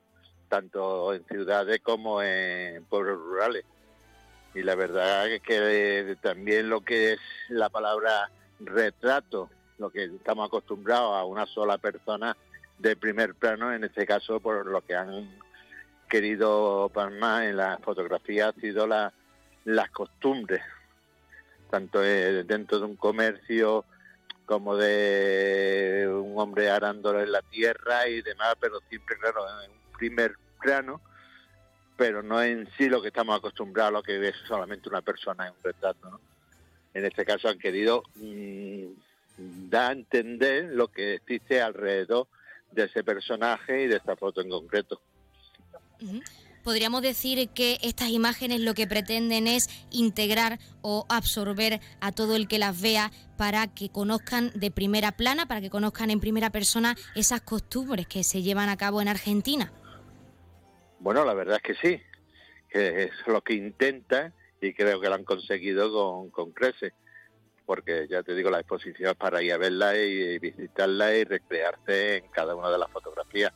tanto 0.47 1.13
en 1.13 1.25
ciudades 1.25 1.81
como 1.81 2.21
en 2.21 2.83
pueblos 2.85 3.17
rurales. 3.17 3.65
Y 4.53 4.61
la 4.61 4.75
verdad 4.75 5.27
es 5.29 5.41
que 5.41 6.15
también 6.21 6.69
lo 6.69 6.81
que 6.81 7.13
es 7.13 7.19
la 7.49 7.69
palabra 7.69 8.29
retrato, 8.59 9.49
lo 9.77 9.89
que 9.89 10.05
estamos 10.05 10.47
acostumbrados 10.47 11.15
a 11.15 11.25
una 11.25 11.45
sola 11.45 11.77
persona 11.77 12.35
de 12.77 12.95
primer 12.95 13.35
plano, 13.35 13.73
en 13.73 13.83
este 13.83 14.05
caso 14.05 14.39
por 14.39 14.65
lo 14.65 14.81
que 14.81 14.95
han 14.95 15.29
querido 16.09 16.89
palmar 16.93 17.43
en 17.43 17.57
la 17.57 17.77
fotografía 17.77 18.49
ha 18.49 18.53
sido 18.53 18.87
la, 18.87 19.13
las 19.65 19.89
costumbres, 19.91 20.61
tanto 21.69 22.03
eh, 22.03 22.43
dentro 22.43 22.79
de 22.79 22.85
un 22.85 22.95
comercio 22.95 23.85
como 24.49 24.75
de 24.75 26.09
un 26.11 26.33
hombre 26.39 26.71
arándolo 26.71 27.21
en 27.21 27.31
la 27.31 27.43
tierra 27.43 28.07
y 28.07 28.23
demás, 28.23 28.55
pero 28.59 28.79
siempre, 28.89 29.15
claro, 29.19 29.45
en 29.63 29.69
un 29.69 29.91
primer 29.95 30.33
plano, 30.59 31.01
pero 31.95 32.23
no 32.23 32.41
en 32.41 32.67
sí 32.75 32.89
lo 32.89 32.99
que 32.99 33.09
estamos 33.09 33.37
acostumbrados 33.37 33.89
a 33.89 33.97
lo 33.97 34.01
que 34.01 34.17
ve 34.17 34.33
solamente 34.47 34.89
una 34.89 35.03
persona 35.03 35.45
en 35.45 35.53
un 35.53 35.63
retrato. 35.63 36.09
¿no? 36.09 36.19
En 36.95 37.05
este 37.05 37.25
caso 37.25 37.47
han 37.47 37.59
querido 37.59 38.01
mm, 38.15 38.85
dar 39.69 39.91
a 39.91 39.93
entender 39.93 40.71
lo 40.71 40.87
que 40.87 41.13
existe 41.13 41.61
alrededor 41.61 42.27
de 42.71 42.85
ese 42.85 43.03
personaje 43.03 43.83
y 43.83 43.87
de 43.87 43.97
esta 43.97 44.15
foto 44.15 44.41
en 44.41 44.49
concreto. 44.49 44.99
Podríamos 46.63 47.01
decir 47.01 47.49
que 47.49 47.77
estas 47.81 48.09
imágenes 48.09 48.59
lo 48.59 48.73
que 48.73 48.87
pretenden 48.87 49.47
es 49.47 49.69
integrar 49.91 50.59
o 50.81 51.05
absorber 51.09 51.79
a 52.01 52.11
todo 52.11 52.35
el 52.35 52.47
que 52.47 52.59
las 52.59 52.81
vea 52.81 53.11
para 53.37 53.67
que 53.67 53.89
conozcan 53.89 54.51
de 54.53 54.71
primera 54.71 55.13
plana, 55.13 55.47
para 55.47 55.61
que 55.61 55.69
conozcan 55.69 56.09
en 56.09 56.19
primera 56.19 56.49
persona 56.49 56.95
esas 57.15 57.41
costumbres 57.41 58.07
que 58.07 58.23
se 58.23 58.41
llevan 58.41 58.69
a 58.69 58.77
cabo 58.77 59.01
en 59.01 59.07
Argentina. 59.07 59.71
Bueno, 60.99 61.23
la 61.23 61.33
verdad 61.33 61.61
es 61.63 61.63
que 61.63 61.87
sí, 61.87 62.01
que 62.69 63.03
es 63.03 63.11
lo 63.27 63.41
que 63.41 63.53
intentan 63.53 64.33
y 64.61 64.73
creo 64.73 64.99
que 64.99 65.07
lo 65.07 65.15
han 65.15 65.23
conseguido 65.23 65.91
con, 65.91 66.29
con 66.29 66.51
creces, 66.51 66.93
porque 67.65 68.07
ya 68.09 68.23
te 68.23 68.35
digo, 68.35 68.49
la 68.49 68.59
exposición 68.59 69.11
es 69.11 69.15
para 69.15 69.41
ir 69.41 69.53
a 69.53 69.57
verla 69.57 69.95
y 69.95 70.37
visitarla 70.39 71.15
y 71.15 71.23
recrearse 71.23 72.17
en 72.17 72.27
cada 72.27 72.55
una 72.55 72.69
de 72.69 72.77
las 72.77 72.91
fotografías. 72.91 73.53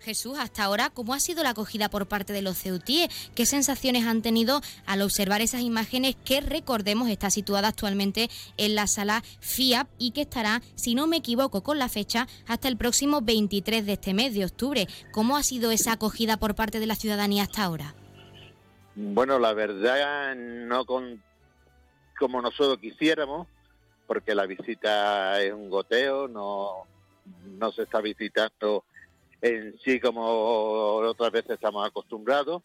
Jesús, 0.00 0.36
hasta 0.38 0.64
ahora, 0.64 0.90
¿cómo 0.90 1.14
ha 1.14 1.20
sido 1.20 1.42
la 1.42 1.50
acogida 1.50 1.88
por 1.88 2.06
parte 2.06 2.32
de 2.32 2.42
los 2.42 2.58
ceutíes? 2.58 3.08
¿Qué 3.34 3.46
sensaciones 3.46 4.04
han 4.04 4.20
tenido 4.20 4.60
al 4.86 5.02
observar 5.02 5.42
esas 5.42 5.60
imágenes 5.60 6.16
que, 6.24 6.40
recordemos, 6.40 7.08
está 7.08 7.30
situada 7.30 7.68
actualmente 7.68 8.28
en 8.56 8.74
la 8.74 8.86
sala 8.86 9.22
FIAP 9.40 9.88
y 9.98 10.10
que 10.10 10.22
estará, 10.22 10.60
si 10.74 10.94
no 10.94 11.06
me 11.06 11.18
equivoco 11.18 11.62
con 11.62 11.78
la 11.78 11.88
fecha, 11.88 12.26
hasta 12.46 12.68
el 12.68 12.76
próximo 12.76 13.20
23 13.22 13.86
de 13.86 13.92
este 13.92 14.14
mes 14.14 14.34
de 14.34 14.44
octubre? 14.44 14.88
¿Cómo 15.12 15.36
ha 15.36 15.42
sido 15.42 15.70
esa 15.70 15.92
acogida 15.92 16.36
por 16.36 16.54
parte 16.54 16.80
de 16.80 16.86
la 16.86 16.96
ciudadanía 16.96 17.44
hasta 17.44 17.62
ahora? 17.62 17.94
Bueno, 18.96 19.38
la 19.38 19.52
verdad, 19.52 20.34
no 20.34 20.84
con, 20.84 21.22
como 22.18 22.42
nosotros 22.42 22.78
quisiéramos, 22.78 23.46
porque 24.06 24.34
la 24.34 24.46
visita 24.46 25.40
es 25.40 25.52
un 25.52 25.70
goteo, 25.70 26.28
no, 26.28 26.86
no 27.44 27.72
se 27.72 27.82
está 27.82 28.00
visitando 28.00 28.84
en 29.44 29.78
sí 29.80 30.00
como 30.00 30.22
otras 30.22 31.30
veces 31.30 31.50
estamos 31.50 31.86
acostumbrados, 31.86 32.62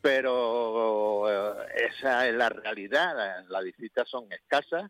pero 0.00 1.28
eh, 1.28 1.66
esa 1.90 2.28
es 2.28 2.34
la 2.34 2.48
realidad, 2.48 3.44
las 3.48 3.64
visitas 3.64 4.08
son 4.08 4.30
escasas 4.30 4.88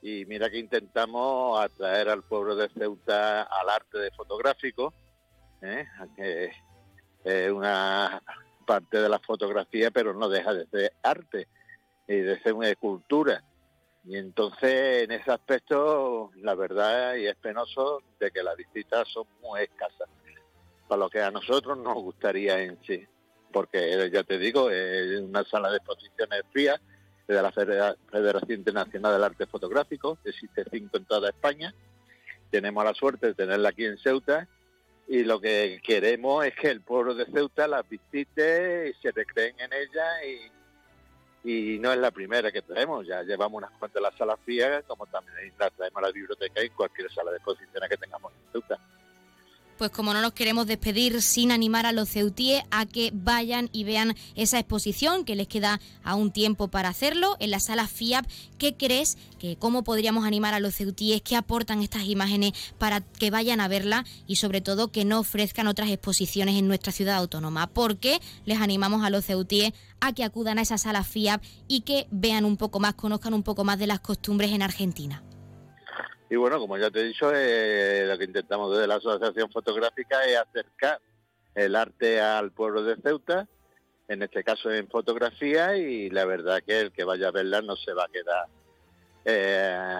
y 0.00 0.24
mira 0.24 0.48
que 0.48 0.58
intentamos 0.58 1.60
atraer 1.60 2.08
al 2.08 2.22
pueblo 2.22 2.56
de 2.56 2.70
Ceuta 2.70 3.42
al 3.42 3.68
arte 3.68 3.98
de 3.98 4.10
fotográfico, 4.12 4.94
¿eh? 5.60 5.86
que 6.16 6.50
es 7.24 7.52
una 7.52 8.22
parte 8.66 8.98
de 8.98 9.10
la 9.10 9.18
fotografía, 9.18 9.90
pero 9.90 10.14
no 10.14 10.30
deja 10.30 10.54
de 10.54 10.66
ser 10.68 10.92
arte 11.02 11.46
y 12.08 12.16
de 12.16 12.40
ser 12.40 12.54
una 12.54 12.74
cultura. 12.76 13.44
Y 14.06 14.16
entonces, 14.16 15.02
en 15.02 15.10
ese 15.10 15.32
aspecto, 15.32 16.30
la 16.36 16.54
verdad, 16.54 17.16
y 17.16 17.26
es 17.26 17.34
penoso, 17.36 18.02
de 18.20 18.30
que 18.30 18.42
las 18.42 18.56
visitas 18.56 19.08
son 19.08 19.26
muy 19.42 19.62
escasas, 19.62 20.08
para 20.86 21.00
lo 21.00 21.10
que 21.10 21.20
a 21.20 21.32
nosotros 21.32 21.76
nos 21.76 21.94
gustaría 21.94 22.60
en 22.62 22.78
sí. 22.86 23.04
Porque, 23.52 24.08
ya 24.12 24.22
te 24.22 24.38
digo, 24.38 24.70
es 24.70 25.20
una 25.20 25.42
sala 25.44 25.70
de 25.70 25.78
exposiciones 25.78 26.42
fría 26.52 26.80
de 27.26 27.42
la 27.42 27.50
Federación 27.50 28.58
Internacional 28.58 29.14
del 29.14 29.24
Arte 29.24 29.46
Fotográfico, 29.46 30.18
existe 30.24 30.64
cinco 30.70 30.98
en 30.98 31.04
toda 31.06 31.30
España. 31.30 31.74
Tenemos 32.50 32.84
la 32.84 32.94
suerte 32.94 33.28
de 33.28 33.34
tenerla 33.34 33.70
aquí 33.70 33.84
en 33.84 33.98
Ceuta 33.98 34.46
y 35.08 35.24
lo 35.24 35.40
que 35.40 35.80
queremos 35.82 36.44
es 36.44 36.54
que 36.54 36.70
el 36.70 36.80
pueblo 36.80 37.14
de 37.14 37.26
Ceuta 37.26 37.66
las 37.66 37.88
visite 37.88 38.90
y 38.90 39.02
se 39.02 39.10
recreen 39.10 39.58
en 39.58 39.72
ella 39.72 40.24
y 40.24 40.55
y 41.48 41.78
no 41.78 41.92
es 41.92 41.98
la 41.98 42.10
primera 42.10 42.50
que 42.50 42.60
traemos, 42.60 43.06
ya 43.06 43.22
llevamos 43.22 43.58
unas 43.58 43.70
cuantas 43.78 44.02
las 44.02 44.16
salas 44.16 44.36
frías, 44.44 44.82
como 44.84 45.06
también 45.06 45.52
la 45.56 45.70
traemos 45.70 45.98
a 45.98 46.06
la 46.08 46.12
biblioteca 46.12 46.60
y 46.60 46.70
cualquier 46.70 47.08
sala 47.12 47.30
de 47.30 47.36
exposiciones 47.36 47.88
que 47.88 47.96
tengamos 47.96 48.32
en 48.32 48.52
Ceuta 48.52 48.80
pues 49.76 49.90
como 49.90 50.12
no 50.12 50.20
nos 50.20 50.32
queremos 50.32 50.66
despedir 50.66 51.22
sin 51.22 51.50
animar 51.50 51.86
a 51.86 51.92
los 51.92 52.08
ceutíes 52.08 52.62
a 52.70 52.86
que 52.86 53.10
vayan 53.14 53.68
y 53.72 53.84
vean 53.84 54.14
esa 54.34 54.58
exposición, 54.58 55.24
que 55.24 55.36
les 55.36 55.48
queda 55.48 55.80
aún 56.02 56.30
tiempo 56.30 56.68
para 56.68 56.88
hacerlo, 56.88 57.36
en 57.40 57.50
la 57.50 57.60
sala 57.60 57.86
FIAP, 57.86 58.26
¿qué 58.58 58.74
crees 58.76 59.18
que 59.38 59.56
cómo 59.56 59.84
podríamos 59.84 60.24
animar 60.24 60.54
a 60.54 60.60
los 60.60 60.74
ceutíes 60.74 61.22
que 61.22 61.36
aportan 61.36 61.82
estas 61.82 62.04
imágenes 62.04 62.52
para 62.78 63.00
que 63.00 63.30
vayan 63.30 63.60
a 63.60 63.68
verla 63.68 64.04
y 64.26 64.36
sobre 64.36 64.60
todo 64.60 64.92
que 64.92 65.04
no 65.04 65.20
ofrezcan 65.20 65.66
otras 65.66 65.90
exposiciones 65.90 66.56
en 66.56 66.68
nuestra 66.68 66.92
ciudad 66.92 67.16
autónoma? 67.16 67.66
Porque 67.66 68.20
les 68.44 68.60
animamos 68.60 69.04
a 69.04 69.10
los 69.10 69.24
ceutíes 69.24 69.72
a 70.00 70.12
que 70.12 70.24
acudan 70.24 70.58
a 70.58 70.62
esa 70.62 70.78
sala 70.78 71.04
FIAP 71.04 71.42
y 71.68 71.80
que 71.80 72.06
vean 72.10 72.44
un 72.44 72.56
poco 72.56 72.80
más, 72.80 72.94
conozcan 72.94 73.34
un 73.34 73.42
poco 73.42 73.64
más 73.64 73.78
de 73.78 73.86
las 73.86 74.00
costumbres 74.00 74.52
en 74.52 74.62
Argentina. 74.62 75.22
Y 76.28 76.36
bueno, 76.36 76.58
como 76.58 76.76
ya 76.76 76.90
te 76.90 77.00
he 77.00 77.04
dicho, 77.04 77.30
eh, 77.34 78.04
lo 78.06 78.18
que 78.18 78.24
intentamos 78.24 78.72
desde 78.72 78.88
la 78.88 78.96
Asociación 78.96 79.50
Fotográfica 79.50 80.24
es 80.24 80.36
acercar 80.38 81.00
el 81.54 81.76
arte 81.76 82.20
al 82.20 82.50
pueblo 82.52 82.82
de 82.82 82.96
Ceuta 82.96 83.46
en 84.08 84.22
este 84.22 84.44
caso 84.44 84.70
en 84.70 84.88
fotografía, 84.88 85.76
y 85.76 86.10
la 86.10 86.24
verdad 86.24 86.62
que 86.64 86.80
el 86.80 86.92
que 86.92 87.04
vaya 87.04 87.28
a 87.28 87.32
verla 87.32 87.60
no 87.60 87.76
se 87.76 87.92
va 87.92 88.04
a 88.04 88.08
quedar 88.08 88.46
eh, 89.24 89.98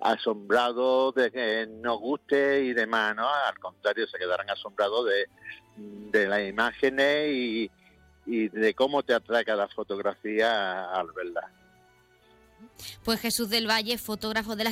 asombrado 0.00 1.12
de 1.12 1.30
que 1.30 1.66
nos 1.66 2.00
guste 2.00 2.64
y 2.64 2.72
demás, 2.72 3.14
¿no? 3.14 3.28
Al 3.28 3.58
contrario, 3.58 4.06
se 4.08 4.18
quedarán 4.18 4.50
asombrados 4.50 5.06
de, 5.06 6.26
las 6.26 6.48
imágenes 6.48 7.28
y, 7.30 7.70
y 8.26 8.48
de 8.48 8.74
cómo 8.74 9.02
te 9.02 9.14
atrae 9.14 9.44
cada 9.44 9.66
fotografía 9.68 10.90
al 10.92 11.10
verla. 11.12 11.50
Pues 13.04 13.20
Jesús 13.20 13.48
del 13.48 13.68
Valle, 13.68 13.98
fotógrafo 13.98 14.56
de 14.56 14.64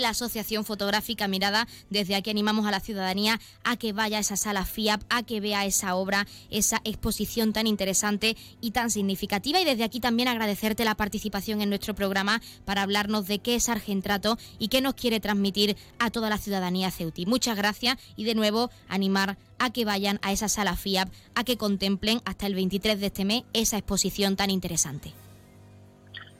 la, 0.00 0.08
Asociación 0.08 0.64
Fotográfica 0.64 1.28
Mirada, 1.28 1.66
desde 1.90 2.14
aquí 2.14 2.30
animamos 2.30 2.66
a 2.66 2.70
la 2.70 2.80
ciudadanía 2.80 3.40
a 3.62 3.76
que 3.76 3.92
vaya 3.92 4.18
a 4.18 4.20
esa 4.20 4.36
sala 4.36 4.64
FIAP, 4.64 5.02
a 5.08 5.22
que 5.22 5.40
vea 5.40 5.64
esa 5.64 5.94
obra, 5.94 6.26
esa 6.50 6.80
exposición 6.84 7.52
tan 7.52 7.66
interesante 7.66 8.36
y 8.60 8.70
tan 8.70 8.90
significativa. 8.90 9.60
Y 9.60 9.64
desde 9.64 9.84
aquí 9.84 10.00
también 10.00 10.28
agradecerte 10.28 10.84
la 10.84 10.94
participación 10.94 11.60
en 11.60 11.68
nuestro 11.68 11.94
programa 11.94 12.40
para 12.64 12.82
hablarnos 12.82 13.26
de 13.26 13.38
qué 13.38 13.54
es 13.56 13.68
Argentrato 13.68 14.38
y 14.58 14.68
qué 14.68 14.80
nos 14.80 14.94
quiere 14.94 15.20
transmitir 15.20 15.76
a 15.98 16.10
toda 16.10 16.30
la 16.30 16.38
ciudadanía 16.38 16.90
ceuti. 16.90 17.26
Muchas 17.26 17.56
gracias 17.56 17.98
y 18.16 18.24
de 18.24 18.34
nuevo 18.34 18.70
animar 18.88 19.36
a 19.58 19.70
que 19.70 19.84
vayan 19.84 20.18
a 20.22 20.32
esa 20.32 20.48
sala 20.48 20.76
FIAP, 20.76 21.12
a 21.34 21.44
que 21.44 21.56
contemplen 21.56 22.20
hasta 22.24 22.46
el 22.46 22.54
23 22.54 23.00
de 23.00 23.06
este 23.06 23.24
mes 23.24 23.42
esa 23.52 23.78
exposición 23.78 24.36
tan 24.36 24.50
interesante. 24.50 25.23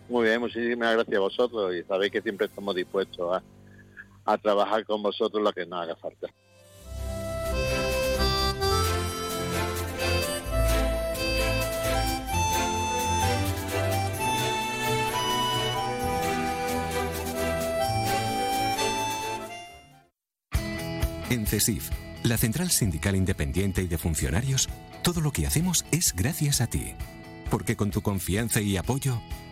Muy 0.09 0.27
bien, 0.27 0.41
muchísimas 0.41 0.95
gracias 0.95 1.17
a 1.17 1.21
vosotros 1.21 1.75
y 1.75 1.83
sabéis 1.85 2.13
que 2.13 2.21
siempre 2.21 2.47
estamos 2.47 2.75
dispuestos 2.75 3.43
a, 4.25 4.39
trabajar 4.39 4.85
con 4.85 5.03
vosotros 5.03 5.43
lo 5.43 5.53
que 5.53 5.67
nos 5.67 5.83
haga 5.83 5.97
falta. 5.97 6.29
En 21.31 21.47
CESIF, 21.47 21.91
la 22.23 22.37
Central 22.37 22.71
Sindical 22.71 23.17
Independiente 23.17 23.83
y 23.83 23.89
de 23.89 23.99
Funcionarios, 23.99 24.69
todo 25.03 25.21
lo 25.21 25.33
que 25.33 25.47
hacemos 25.47 25.85
es 25.91 26.15
gracias 26.15 26.61
a 26.61 26.69
ti. 26.69 26.95
Porque 27.51 27.77
con 27.77 27.91
tu 27.91 28.03
confianza 28.03 28.61
y 28.61 28.77
apoyo, 28.77 29.21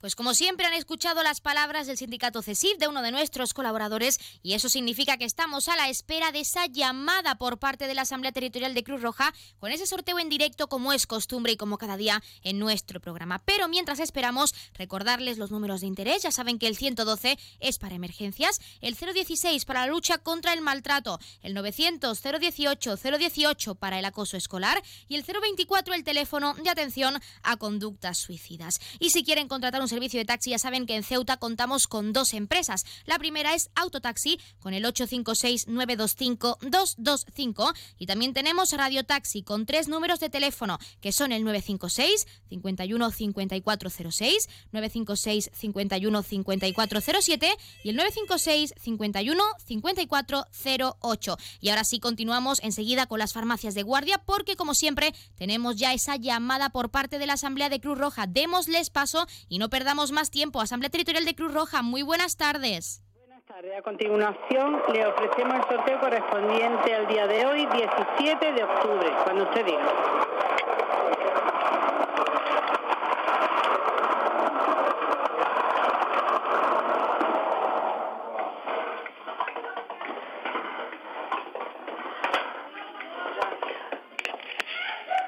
Pues 0.00 0.16
como 0.16 0.32
siempre 0.32 0.64
han 0.64 0.72
escuchado 0.72 1.22
las 1.22 1.42
palabras 1.42 1.86
del 1.86 1.98
sindicato 1.98 2.40
CESIF 2.40 2.78
de 2.78 2.88
uno 2.88 3.02
de 3.02 3.10
nuestros 3.10 3.52
colaboradores 3.52 4.18
y 4.42 4.54
eso 4.54 4.70
significa 4.70 5.18
que 5.18 5.26
estamos 5.26 5.68
a 5.68 5.76
la 5.76 5.90
espera 5.90 6.32
de 6.32 6.40
esa 6.40 6.64
llamada 6.64 7.34
por 7.34 7.58
parte 7.58 7.86
de 7.86 7.92
la 7.92 8.02
Asamblea 8.02 8.32
Territorial 8.32 8.72
de 8.72 8.82
Cruz 8.82 9.02
Roja 9.02 9.34
con 9.58 9.72
ese 9.72 9.86
sorteo 9.86 10.18
en 10.18 10.30
directo 10.30 10.68
como 10.68 10.94
es 10.94 11.06
costumbre 11.06 11.52
y 11.52 11.58
como 11.58 11.76
cada 11.76 11.98
día 11.98 12.22
en 12.42 12.58
nuestro 12.58 12.98
programa. 12.98 13.40
Pero 13.44 13.68
mientras 13.68 14.00
esperamos 14.00 14.54
recordarles 14.72 15.36
los 15.36 15.50
números 15.50 15.82
de 15.82 15.88
interés, 15.88 16.22
ya 16.22 16.32
saben 16.32 16.58
que 16.58 16.66
el 16.66 16.78
112 16.78 17.38
es 17.58 17.78
para 17.78 17.94
emergencias, 17.94 18.58
el 18.80 18.94
016 18.94 19.66
para 19.66 19.80
la 19.80 19.88
lucha 19.88 20.16
contra 20.16 20.54
el 20.54 20.62
maltrato, 20.62 21.20
el 21.42 21.52
900 21.52 22.22
018 22.22 22.96
018 22.96 23.74
para 23.74 23.98
el 23.98 24.06
acoso 24.06 24.38
escolar 24.38 24.82
y 25.08 25.16
el 25.16 25.24
024 25.24 25.92
el 25.92 26.04
teléfono 26.04 26.54
de 26.54 26.70
atención 26.70 27.20
a 27.42 27.58
conductas 27.58 28.16
suicidas. 28.16 28.80
Y 28.98 29.10
si 29.10 29.24
quieren 29.24 29.46
contratar 29.46 29.82
un 29.82 29.89
servicio 29.90 30.18
de 30.18 30.24
taxi, 30.24 30.48
ya 30.50 30.58
saben 30.58 30.86
que 30.86 30.96
en 30.96 31.02
Ceuta 31.02 31.36
contamos 31.36 31.86
con 31.86 32.14
dos 32.14 32.32
empresas. 32.32 32.86
La 33.04 33.18
primera 33.18 33.54
es 33.54 33.68
Autotaxi 33.74 34.40
con 34.60 34.72
el 34.72 34.84
856-925-225 34.84 37.74
y 37.98 38.06
también 38.06 38.32
tenemos 38.32 38.72
Radio 38.72 39.04
Taxi 39.04 39.42
con 39.42 39.66
tres 39.66 39.88
números 39.88 40.20
de 40.20 40.30
teléfono 40.30 40.78
que 41.00 41.12
son 41.12 41.32
el 41.32 41.44
956 41.44 42.26
51 42.48 43.10
5406, 43.10 44.48
956 44.72 45.50
51 45.52 46.22
5407 46.22 47.56
y 47.84 47.90
el 47.90 47.96
956 47.96 48.74
51 48.80 49.42
5408. 49.66 51.36
Y 51.60 51.68
ahora 51.68 51.84
sí 51.84 52.00
continuamos 52.00 52.60
enseguida 52.62 53.06
con 53.06 53.18
las 53.18 53.32
farmacias 53.32 53.74
de 53.74 53.82
guardia 53.82 54.22
porque 54.24 54.56
como 54.56 54.74
siempre 54.74 55.12
tenemos 55.36 55.76
ya 55.76 55.92
esa 55.92 56.16
llamada 56.16 56.70
por 56.70 56.90
parte 56.90 57.18
de 57.18 57.26
la 57.26 57.34
Asamblea 57.34 57.68
de 57.68 57.80
Cruz 57.80 57.98
Roja. 57.98 58.26
Démosles 58.26 58.90
paso 58.90 59.26
y 59.48 59.58
no 59.58 59.68
perdamos 59.68 59.79
más 59.84 60.30
tiempo. 60.30 60.60
Asamblea 60.60 60.90
Territorial 60.90 61.24
de 61.24 61.34
Cruz 61.34 61.54
Roja, 61.54 61.82
muy 61.82 62.02
buenas 62.02 62.36
tardes. 62.36 63.02
Buenas 63.14 63.44
tardes. 63.44 63.78
A 63.78 63.82
continuación 63.82 64.82
le 64.92 65.06
ofrecemos 65.06 65.54
el 65.54 65.76
sorteo 65.76 66.00
correspondiente 66.00 66.94
al 66.94 67.06
día 67.06 67.26
de 67.26 67.46
hoy, 67.46 67.66
17 67.66 68.52
de 68.52 68.62
octubre, 68.62 69.10
cuando 69.24 69.44
usted 69.44 69.64
diga. 69.64 69.80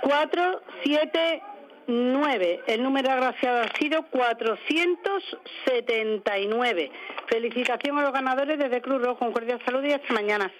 Cuatro, 0.02 0.60
siete, 0.82 1.42
9. 1.86 2.64
El 2.66 2.82
número 2.82 3.10
agraciado 3.10 3.62
ha 3.62 3.68
sido 3.78 4.02
479. 4.10 6.90
Felicitación 7.28 7.98
a 7.98 8.02
los 8.02 8.12
ganadores 8.12 8.58
desde 8.58 8.82
Cruz 8.82 9.00
Rojo. 9.02 9.24
Un 9.24 9.32
cordial 9.32 9.62
saludo 9.64 9.86
y 9.86 9.92
hasta 9.92 10.12
mañana. 10.12 10.52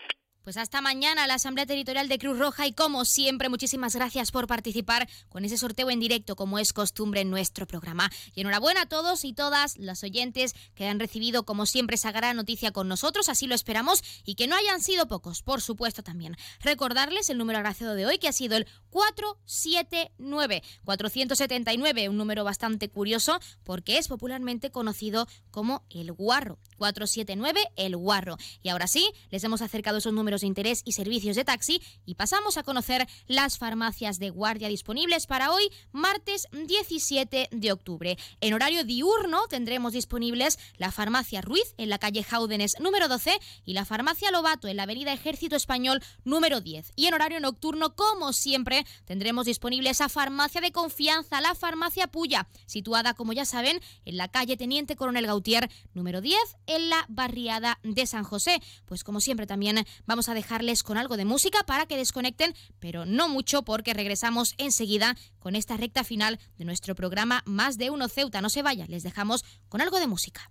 Pues 0.42 0.56
hasta 0.56 0.80
mañana 0.80 1.28
la 1.28 1.34
Asamblea 1.34 1.66
Territorial 1.66 2.08
de 2.08 2.18
Cruz 2.18 2.36
Roja 2.36 2.66
y 2.66 2.72
como 2.72 3.04
siempre 3.04 3.48
muchísimas 3.48 3.94
gracias 3.94 4.32
por 4.32 4.48
participar 4.48 5.08
con 5.28 5.44
ese 5.44 5.56
sorteo 5.56 5.88
en 5.88 6.00
directo 6.00 6.34
como 6.34 6.58
es 6.58 6.72
costumbre 6.72 7.20
en 7.20 7.30
nuestro 7.30 7.64
programa. 7.68 8.10
Y 8.34 8.40
enhorabuena 8.40 8.82
a 8.82 8.86
todos 8.86 9.24
y 9.24 9.34
todas 9.34 9.78
las 9.78 10.02
oyentes 10.02 10.56
que 10.74 10.88
han 10.88 10.98
recibido 10.98 11.44
como 11.44 11.64
siempre 11.64 11.94
esa 11.94 12.10
gran 12.10 12.36
noticia 12.36 12.72
con 12.72 12.88
nosotros, 12.88 13.28
así 13.28 13.46
lo 13.46 13.54
esperamos 13.54 14.02
y 14.24 14.34
que 14.34 14.48
no 14.48 14.56
hayan 14.56 14.80
sido 14.80 15.06
pocos, 15.06 15.42
por 15.42 15.60
supuesto 15.60 16.02
también. 16.02 16.36
Recordarles 16.60 17.30
el 17.30 17.38
número 17.38 17.60
agraciado 17.60 17.94
de 17.94 18.06
hoy 18.06 18.18
que 18.18 18.26
ha 18.26 18.32
sido 18.32 18.56
el 18.56 18.66
479, 18.90 20.64
479, 20.84 22.08
un 22.08 22.16
número 22.16 22.42
bastante 22.42 22.88
curioso 22.88 23.38
porque 23.62 23.98
es 23.98 24.08
popularmente 24.08 24.72
conocido 24.72 25.28
como 25.52 25.84
el 25.88 26.10
guarro. 26.10 26.58
479, 26.82 27.60
el 27.76 27.96
guarro. 27.96 28.36
Y 28.60 28.68
ahora 28.68 28.88
sí, 28.88 29.08
les 29.30 29.44
hemos 29.44 29.62
acercado 29.62 29.98
esos 29.98 30.12
números 30.12 30.40
de 30.40 30.48
interés 30.48 30.82
y 30.84 30.92
servicios 30.92 31.36
de 31.36 31.44
taxi 31.44 31.80
y 32.04 32.16
pasamos 32.16 32.56
a 32.56 32.64
conocer 32.64 33.06
las 33.28 33.56
farmacias 33.56 34.18
de 34.18 34.30
guardia 34.30 34.66
disponibles 34.66 35.28
para 35.28 35.52
hoy, 35.52 35.70
martes 35.92 36.48
17 36.50 37.50
de 37.52 37.72
octubre. 37.72 38.18
En 38.40 38.54
horario 38.54 38.82
diurno 38.82 39.46
tendremos 39.48 39.92
disponibles 39.92 40.58
la 40.76 40.90
farmacia 40.90 41.40
Ruiz 41.40 41.74
en 41.76 41.88
la 41.88 41.98
calle 41.98 42.24
Jaúdenes 42.24 42.74
número 42.80 43.06
12 43.06 43.38
y 43.64 43.74
la 43.74 43.84
farmacia 43.84 44.32
Lobato 44.32 44.66
en 44.66 44.76
la 44.76 44.82
avenida 44.82 45.12
Ejército 45.12 45.54
Español 45.54 46.02
número 46.24 46.60
10. 46.60 46.94
Y 46.96 47.06
en 47.06 47.14
horario 47.14 47.38
nocturno, 47.38 47.94
como 47.94 48.32
siempre, 48.32 48.84
tendremos 49.04 49.46
disponible 49.46 49.90
esa 49.90 50.08
farmacia 50.08 50.60
de 50.60 50.72
confianza, 50.72 51.40
la 51.40 51.54
farmacia 51.54 52.08
Puya, 52.08 52.48
situada, 52.66 53.14
como 53.14 53.32
ya 53.32 53.44
saben, 53.44 53.80
en 54.04 54.16
la 54.16 54.26
calle 54.26 54.56
Teniente 54.56 54.96
Coronel 54.96 55.28
Gautier 55.28 55.70
número 55.94 56.20
10 56.20 56.36
en 56.74 56.90
la 56.90 57.04
barriada 57.08 57.78
de 57.82 58.06
San 58.06 58.24
José. 58.24 58.60
Pues 58.86 59.04
como 59.04 59.20
siempre 59.20 59.46
también 59.46 59.84
vamos 60.06 60.28
a 60.28 60.34
dejarles 60.34 60.82
con 60.82 60.98
algo 60.98 61.16
de 61.16 61.24
música 61.24 61.62
para 61.64 61.86
que 61.86 61.96
desconecten, 61.96 62.54
pero 62.78 63.04
no 63.04 63.28
mucho 63.28 63.62
porque 63.62 63.94
regresamos 63.94 64.54
enseguida 64.58 65.16
con 65.38 65.56
esta 65.56 65.76
recta 65.76 66.04
final 66.04 66.38
de 66.56 66.64
nuestro 66.64 66.94
programa 66.94 67.42
Más 67.46 67.78
de 67.78 67.90
Uno 67.90 68.08
Ceuta. 68.08 68.40
No 68.40 68.48
se 68.48 68.62
vayan, 68.62 68.90
les 68.90 69.02
dejamos 69.02 69.44
con 69.68 69.80
algo 69.80 70.00
de 70.00 70.06
música. 70.06 70.50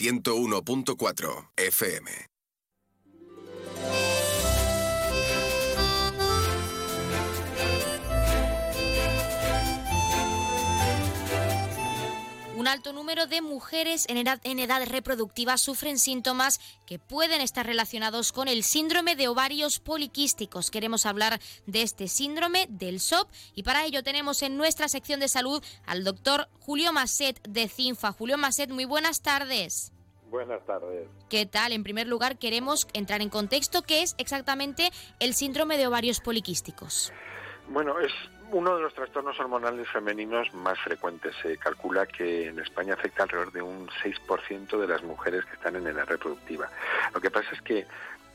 101.4 0.00 1.44
FM. 1.56 2.29
Un 12.60 12.68
alto 12.68 12.92
número 12.92 13.26
de 13.26 13.40
mujeres 13.40 14.04
en 14.10 14.18
edad, 14.18 14.38
en 14.44 14.58
edad 14.58 14.86
reproductiva 14.86 15.56
sufren 15.56 15.98
síntomas 15.98 16.60
que 16.84 16.98
pueden 16.98 17.40
estar 17.40 17.64
relacionados 17.64 18.32
con 18.32 18.48
el 18.48 18.64
síndrome 18.64 19.16
de 19.16 19.28
ovarios 19.28 19.78
poliquísticos. 19.80 20.70
Queremos 20.70 21.06
hablar 21.06 21.40
de 21.64 21.80
este 21.80 22.06
síndrome, 22.06 22.66
del 22.68 23.00
SOP, 23.00 23.30
y 23.54 23.62
para 23.62 23.86
ello 23.86 24.02
tenemos 24.02 24.42
en 24.42 24.58
nuestra 24.58 24.88
sección 24.88 25.20
de 25.20 25.28
salud 25.28 25.64
al 25.86 26.04
doctor 26.04 26.50
Julio 26.58 26.92
Maset 26.92 27.40
de 27.48 27.66
CINFA. 27.66 28.12
Julio 28.12 28.36
Maset, 28.36 28.68
muy 28.68 28.84
buenas 28.84 29.22
tardes. 29.22 29.94
Buenas 30.28 30.62
tardes. 30.66 31.08
¿Qué 31.30 31.46
tal? 31.46 31.72
En 31.72 31.82
primer 31.82 32.08
lugar, 32.08 32.36
queremos 32.36 32.88
entrar 32.92 33.22
en 33.22 33.30
contexto 33.30 33.80
qué 33.80 34.02
es 34.02 34.14
exactamente 34.18 34.90
el 35.18 35.32
síndrome 35.32 35.78
de 35.78 35.86
ovarios 35.86 36.20
poliquísticos. 36.20 37.10
Bueno, 37.70 37.98
es 38.00 38.12
uno 38.52 38.76
de 38.76 38.82
los 38.82 38.94
trastornos 38.94 39.38
hormonales 39.40 39.88
femeninos 39.88 40.52
más 40.54 40.78
frecuentes. 40.80 41.34
Se 41.42 41.56
calcula 41.56 42.06
que 42.06 42.48
en 42.48 42.58
España 42.58 42.94
afecta 42.94 43.22
alrededor 43.22 43.52
de 43.52 43.62
un 43.62 43.88
6% 43.88 44.78
de 44.78 44.88
las 44.88 45.02
mujeres 45.02 45.44
que 45.44 45.54
están 45.54 45.76
en 45.76 45.86
edad 45.86 46.06
reproductiva. 46.06 46.68
Lo 47.14 47.20
que 47.20 47.30
pasa 47.30 47.48
es 47.52 47.62
que 47.62 47.86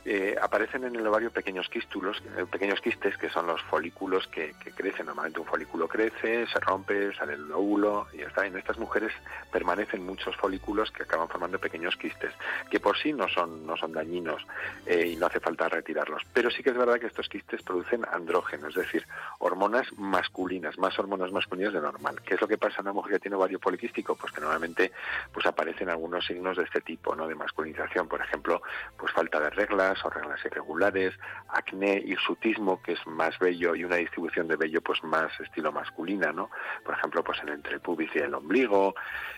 eh, 0.08 0.36
aparecen 0.40 0.84
en 0.84 0.94
el 0.94 1.04
ovario 1.04 1.32
pequeños 1.32 1.68
quístulos, 1.68 2.22
eh, 2.38 2.46
pequeños 2.48 2.80
quistes, 2.80 3.18
que 3.18 3.28
son 3.28 3.48
los 3.48 3.60
folículos 3.62 4.28
que, 4.28 4.54
crecen. 4.76 5.06
Normalmente 5.06 5.40
un 5.40 5.46
folículo 5.46 5.88
crece, 5.88 6.46
se 6.46 6.60
rompe, 6.60 7.12
sale 7.14 7.32
el 7.32 7.50
óvulo 7.50 8.06
y 8.12 8.20
está. 8.20 8.46
En 8.46 8.56
estas 8.56 8.78
mujeres 8.78 9.12
permanecen 9.50 10.06
muchos 10.06 10.36
folículos 10.36 10.92
que 10.92 11.02
acaban 11.02 11.28
formando 11.28 11.58
pequeños 11.58 11.96
quistes, 11.96 12.32
que 12.70 12.78
por 12.78 12.96
sí 12.96 13.12
no 13.12 13.28
son, 13.28 13.66
no 13.66 13.76
son 13.76 13.92
dañinos 13.92 14.46
eh, 14.86 15.08
y 15.08 15.16
no 15.16 15.26
hace 15.26 15.40
falta 15.40 15.68
retirarlos. 15.68 16.22
Pero 16.32 16.52
sí 16.52 16.62
que 16.62 16.70
es 16.70 16.76
verdad 16.76 17.00
que 17.00 17.08
estos 17.08 17.28
quistes 17.28 17.62
producen 17.62 18.04
andrógenos, 18.12 18.76
es 18.76 18.84
decir, 18.84 19.04
hormonas 19.40 19.88
masculinas, 19.96 20.78
más 20.78 20.96
hormonas 21.00 21.32
masculinas 21.32 21.72
de 21.72 21.80
normal. 21.80 22.22
¿Qué 22.24 22.34
es 22.34 22.40
lo 22.40 22.46
que 22.46 22.58
pasa 22.58 22.76
en 22.76 22.82
una 22.82 22.92
mujer 22.92 23.14
que 23.14 23.20
tiene 23.20 23.36
ovario 23.36 23.58
poliquístico? 23.58 24.14
Pues 24.14 24.32
que 24.32 24.40
normalmente 24.40 24.92
pues 25.32 25.46
aparecen 25.46 25.90
algunos 25.90 26.24
signos 26.24 26.56
de 26.56 26.62
este 26.62 26.80
tipo, 26.80 27.16
¿no? 27.16 27.26
De 27.26 27.34
masculinización, 27.34 28.06
por 28.06 28.20
ejemplo, 28.20 28.62
pues 28.96 29.12
falta 29.12 29.40
de 29.40 29.50
reglas 29.50 29.95
o 30.04 30.10
reglas 30.10 30.44
irregulares, 30.44 31.14
acné, 31.48 32.02
hirsutismo, 32.04 32.82
que 32.82 32.92
es 32.92 33.06
más 33.06 33.38
vello 33.38 33.74
y 33.74 33.84
una 33.84 33.96
distribución 33.96 34.48
de 34.48 34.56
vello 34.56 34.80
pues 34.82 35.02
más 35.04 35.32
estilo 35.40 35.72
masculina, 35.72 36.32
¿no? 36.32 36.50
Por 36.84 36.94
ejemplo, 36.94 37.22
pues 37.24 37.40
en 37.42 37.50
entre 37.50 37.74
el 37.74 37.80
pubis 37.80 38.10
y 38.14 38.18
el 38.18 38.34
ombligo 38.34 38.94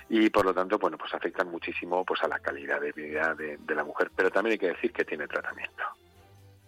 y 0.08 0.30
por 0.30 0.44
lo 0.44 0.54
tanto, 0.54 0.78
bueno, 0.78 0.98
pues 0.98 1.12
afectan 1.14 1.50
muchísimo 1.50 2.04
pues 2.04 2.22
a 2.22 2.28
la 2.28 2.38
calidad 2.38 2.80
de 2.80 2.92
vida 2.92 3.34
de, 3.34 3.58
de 3.58 3.74
la 3.74 3.84
mujer, 3.84 4.10
pero 4.14 4.30
también 4.30 4.52
hay 4.52 4.58
que 4.58 4.68
decir 4.68 4.92
que 4.92 5.04
tiene 5.04 5.26
tratamiento. 5.26 5.84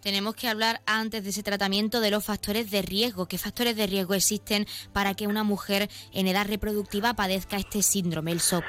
Tenemos 0.01 0.33
que 0.33 0.47
hablar 0.47 0.81
antes 0.87 1.23
de 1.23 1.29
ese 1.29 1.43
tratamiento 1.43 1.99
de 1.99 2.09
los 2.09 2.25
factores 2.25 2.71
de 2.71 2.81
riesgo. 2.81 3.27
¿Qué 3.27 3.37
factores 3.37 3.75
de 3.75 3.85
riesgo 3.85 4.15
existen 4.15 4.65
para 4.93 5.13
que 5.13 5.27
una 5.27 5.43
mujer 5.43 5.89
en 6.11 6.27
edad 6.27 6.47
reproductiva 6.47 7.13
padezca 7.13 7.57
este 7.57 7.83
síndrome, 7.83 8.31
el 8.31 8.39
SOP? 8.39 8.63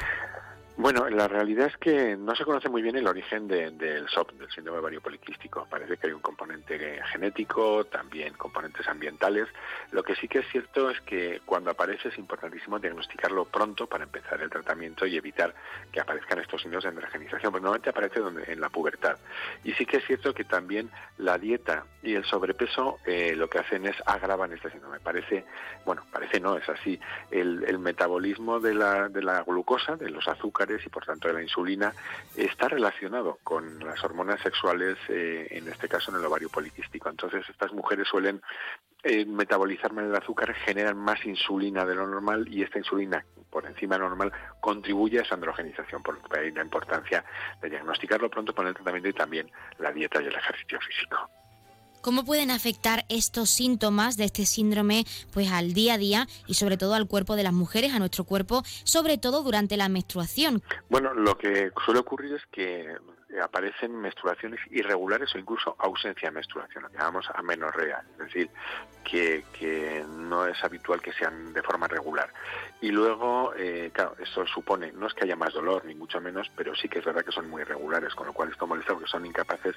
Bueno, 0.82 1.08
la 1.10 1.28
realidad 1.28 1.68
es 1.68 1.76
que 1.76 2.16
no 2.16 2.34
se 2.34 2.44
conoce 2.44 2.68
muy 2.68 2.82
bien 2.82 2.96
el 2.96 3.06
origen 3.06 3.46
de- 3.46 3.70
del 3.70 4.08
SOP, 4.08 4.32
del 4.32 4.50
síndrome 4.50 4.80
ovario 4.80 5.00
poliquístico. 5.00 5.64
Parece 5.70 5.96
que 5.96 6.08
hay 6.08 6.12
un 6.12 6.20
componente 6.20 7.00
genético, 7.12 7.84
también 7.84 8.34
componentes 8.34 8.88
ambientales. 8.88 9.46
Lo 9.92 10.02
que 10.02 10.16
sí 10.16 10.26
que 10.26 10.40
es 10.40 10.46
cierto 10.50 10.90
es 10.90 11.00
que 11.02 11.40
cuando 11.46 11.70
aparece 11.70 12.08
es 12.08 12.18
importantísimo 12.18 12.80
diagnosticarlo 12.80 13.44
pronto 13.44 13.86
para 13.86 14.02
empezar 14.02 14.40
el 14.42 14.50
tratamiento 14.50 15.06
y 15.06 15.16
evitar 15.16 15.54
que 15.92 16.00
aparezcan 16.00 16.40
estos 16.40 16.60
signos 16.60 16.82
de 16.82 16.88
androgenización, 16.88 17.52
porque 17.52 17.62
normalmente 17.62 17.90
aparece 17.90 18.18
donde, 18.18 18.52
en 18.52 18.60
la 18.60 18.68
pubertad. 18.68 19.18
Y 19.62 19.74
sí 19.74 19.86
que 19.86 19.98
es 19.98 20.04
cierto 20.04 20.34
que 20.34 20.42
también 20.42 20.90
la 21.18 21.38
dieta 21.38 21.84
y 22.02 22.14
el 22.16 22.24
sobrepeso 22.24 22.98
eh, 23.06 23.36
lo 23.36 23.48
que 23.48 23.60
hacen 23.60 23.86
es 23.86 23.94
agravan 24.04 24.52
este 24.52 24.68
síndrome. 24.72 24.98
Parece, 24.98 25.44
bueno, 25.86 26.04
parece 26.10 26.40
no, 26.40 26.56
es 26.56 26.68
así. 26.68 26.98
El, 27.30 27.62
el 27.68 27.78
metabolismo 27.78 28.58
de 28.58 28.74
la, 28.74 29.08
de 29.08 29.22
la 29.22 29.44
glucosa, 29.44 29.94
de 29.94 30.10
los 30.10 30.26
azúcares 30.26 30.71
y 30.84 30.88
por 30.88 31.04
tanto 31.04 31.28
de 31.28 31.34
la 31.34 31.42
insulina, 31.42 31.92
está 32.36 32.68
relacionado 32.68 33.38
con 33.42 33.78
las 33.80 34.02
hormonas 34.04 34.40
sexuales, 34.40 34.96
eh, 35.08 35.48
en 35.50 35.68
este 35.68 35.88
caso 35.88 36.10
en 36.10 36.18
el 36.18 36.24
ovario 36.24 36.48
poliquístico. 36.48 37.08
Entonces 37.08 37.48
estas 37.48 37.72
mujeres 37.72 38.08
suelen 38.08 38.40
eh, 39.02 39.24
metabolizar 39.24 39.92
mal 39.92 40.06
el 40.06 40.14
azúcar, 40.14 40.54
generan 40.54 40.96
más 40.96 41.24
insulina 41.26 41.84
de 41.84 41.94
lo 41.94 42.06
normal 42.06 42.46
y 42.48 42.62
esta 42.62 42.78
insulina 42.78 43.24
por 43.50 43.66
encima 43.66 43.98
normal 43.98 44.32
contribuye 44.60 45.18
a 45.18 45.22
esa 45.22 45.34
androgenización, 45.34 46.02
por 46.02 46.18
hay 46.38 46.52
la 46.52 46.62
importancia 46.62 47.24
de 47.60 47.68
diagnosticarlo 47.68 48.30
pronto, 48.30 48.54
poner 48.54 48.70
el 48.70 48.76
tratamiento 48.76 49.08
y 49.08 49.12
también 49.12 49.50
la 49.78 49.92
dieta 49.92 50.22
y 50.22 50.26
el 50.26 50.34
ejercicio 50.34 50.80
físico. 50.80 51.41
¿Cómo 52.02 52.24
pueden 52.24 52.50
afectar 52.50 53.04
estos 53.08 53.48
síntomas 53.48 54.16
de 54.16 54.24
este 54.24 54.44
síndrome 54.44 55.04
pues 55.32 55.52
al 55.52 55.72
día 55.72 55.94
a 55.94 55.98
día 55.98 56.26
y 56.48 56.54
sobre 56.54 56.76
todo 56.76 56.94
al 56.94 57.06
cuerpo 57.06 57.36
de 57.36 57.44
las 57.44 57.52
mujeres, 57.52 57.94
a 57.94 58.00
nuestro 58.00 58.24
cuerpo, 58.24 58.64
sobre 58.82 59.18
todo 59.18 59.44
durante 59.44 59.76
la 59.76 59.88
menstruación? 59.88 60.62
Bueno, 60.90 61.14
lo 61.14 61.38
que 61.38 61.70
suele 61.84 62.00
ocurrir 62.00 62.34
es 62.34 62.42
que 62.50 62.96
aparecen 63.40 63.94
menstruaciones 64.00 64.60
irregulares 64.70 65.34
o 65.34 65.38
incluso 65.38 65.74
ausencia 65.78 66.28
de 66.28 66.34
menstruación, 66.34 66.84
lo 66.84 66.90
que 66.90 66.98
llamamos 66.98 67.28
amenorrea, 67.34 68.02
es 68.12 68.18
decir, 68.18 68.50
que, 69.04 69.44
que 69.58 70.04
no 70.08 70.46
es 70.46 70.62
habitual 70.62 71.00
que 71.00 71.12
sean 71.12 71.52
de 71.52 71.62
forma 71.62 71.88
regular. 71.88 72.32
Y 72.80 72.90
luego, 72.90 73.52
eh, 73.56 73.90
claro, 73.92 74.16
eso 74.18 74.46
supone, 74.46 74.92
no 74.92 75.06
es 75.06 75.14
que 75.14 75.24
haya 75.24 75.36
más 75.36 75.54
dolor, 75.54 75.84
ni 75.84 75.94
mucho 75.94 76.20
menos, 76.20 76.50
pero 76.56 76.74
sí 76.74 76.88
que 76.88 76.98
es 76.98 77.04
verdad 77.04 77.24
que 77.24 77.32
son 77.32 77.48
muy 77.48 77.62
irregulares, 77.62 78.14
con 78.14 78.26
lo 78.26 78.32
cual 78.32 78.50
esto 78.50 78.66
molesta 78.66 78.92
porque 78.94 79.08
son 79.08 79.24
incapaces 79.24 79.76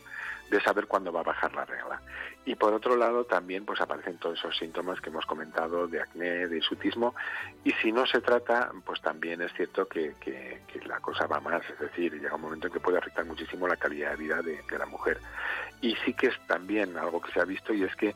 de 0.50 0.62
saber 0.62 0.88
cuándo 0.88 1.12
va 1.12 1.22
a 1.22 1.24
bajar 1.24 1.54
la 1.54 1.66
regla. 1.66 2.02
Y 2.48 2.54
por 2.56 2.74
otro 2.74 2.96
lado, 2.96 3.26
también 3.26 3.66
pues 3.66 3.82
aparecen 3.82 4.18
todos 4.20 4.38
esos 4.38 4.56
síntomas 4.56 5.02
que 5.02 5.10
hemos 5.10 5.26
comentado 5.26 5.88
de 5.88 6.00
acné, 6.02 6.48
de 6.48 6.58
hirsutismo, 6.58 7.16
y 7.64 7.72
si 7.82 7.92
no 7.92 8.06
se 8.06 8.22
trata, 8.22 8.72
pues 8.86 9.02
también 9.02 9.42
es 9.42 9.52
cierto 9.54 9.88
que, 9.88 10.14
que- 10.20 10.64
la 10.86 11.00
cosa 11.00 11.26
va 11.26 11.40
más, 11.40 11.64
es 11.68 11.80
decir, 11.80 12.14
llega 12.14 12.36
un 12.36 12.42
momento 12.42 12.68
en 12.68 12.74
que 12.74 12.80
puede 12.80 13.00
afectar 13.00 13.26
muchísimo 13.26 13.68
la 13.68 13.76
calidad 13.78 14.12
de 14.12 14.18
vida 14.18 14.42
de 14.44 14.78
la 14.78 14.86
mujer. 14.86 15.20
Y 15.82 15.96
sí 16.06 16.14
que 16.14 16.28
es 16.28 16.48
también 16.48 16.96
algo 16.98 17.20
que 17.20 17.32
se 17.32 17.40
ha 17.40 17.46
visto 17.46 17.74
y 17.74 17.84
es 17.84 17.96
que 17.96 18.14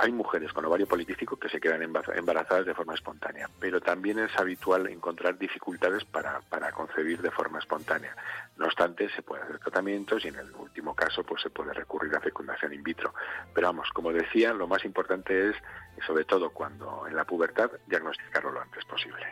hay 0.00 0.12
mujeres 0.12 0.52
con 0.54 0.64
ovario 0.64 0.86
poliquístico 0.86 1.38
que 1.38 1.50
se 1.50 1.60
quedan 1.60 1.82
emba- 1.82 2.16
embarazadas 2.16 2.64
de 2.64 2.74
forma 2.74 2.94
espontánea, 2.94 3.48
pero 3.60 3.80
también 3.80 4.18
es 4.18 4.34
habitual 4.38 4.86
encontrar 4.88 5.38
dificultades 5.38 6.04
para, 6.06 6.40
para 6.40 6.72
concebir 6.72 7.20
de 7.20 7.30
forma 7.30 7.58
espontánea. 7.58 8.16
No 8.56 8.64
obstante, 8.64 9.10
se 9.14 9.22
pueden 9.22 9.44
hacer 9.44 9.58
tratamientos 9.58 10.24
y 10.24 10.28
en 10.28 10.36
el 10.36 10.50
último 10.52 10.94
caso 10.94 11.22
pues 11.22 11.42
se 11.42 11.50
puede 11.50 11.74
recurrir 11.74 12.16
a 12.16 12.20
fecundación 12.20 12.72
in 12.72 12.82
vitro. 12.82 13.12
Pero 13.54 13.66
vamos, 13.68 13.90
como 13.92 14.10
decía, 14.12 14.54
lo 14.54 14.66
más 14.66 14.84
importante 14.86 15.50
es, 15.50 15.56
sobre 16.06 16.24
todo 16.24 16.50
cuando 16.50 17.06
en 17.06 17.14
la 17.14 17.24
pubertad, 17.24 17.70
diagnosticarlo 17.86 18.50
lo 18.52 18.62
antes 18.62 18.84
posible. 18.86 19.26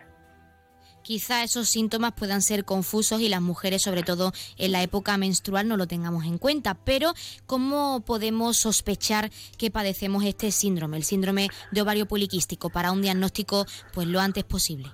Quizá 1.09 1.43
esos 1.43 1.70
síntomas 1.70 2.12
puedan 2.12 2.43
ser 2.43 2.66
confusos 2.66 3.22
y 3.22 3.30
las 3.30 3.40
mujeres, 3.40 3.80
sobre 3.80 4.02
todo 4.02 4.32
en 4.59 4.72
la 4.72 4.82
época 4.82 5.16
menstrual, 5.16 5.66
no 5.66 5.78
lo 5.78 5.86
tengamos 5.86 6.26
en 6.26 6.36
cuenta. 6.36 6.74
Pero, 6.74 7.14
¿cómo 7.47 8.05
podemos 8.05 8.59
sospechar 8.59 9.30
que 9.56 9.70
padecemos 9.70 10.22
este 10.24 10.51
síndrome, 10.51 10.98
el 10.98 11.05
síndrome 11.05 11.48
de 11.70 11.80
ovario 11.80 12.05
poliquístico, 12.05 12.68
para 12.68 12.93
un 12.93 13.01
diagnóstico 13.01 13.64
pues 13.94 14.06
lo 14.06 14.20
antes 14.20 14.44
posible? 14.44 14.90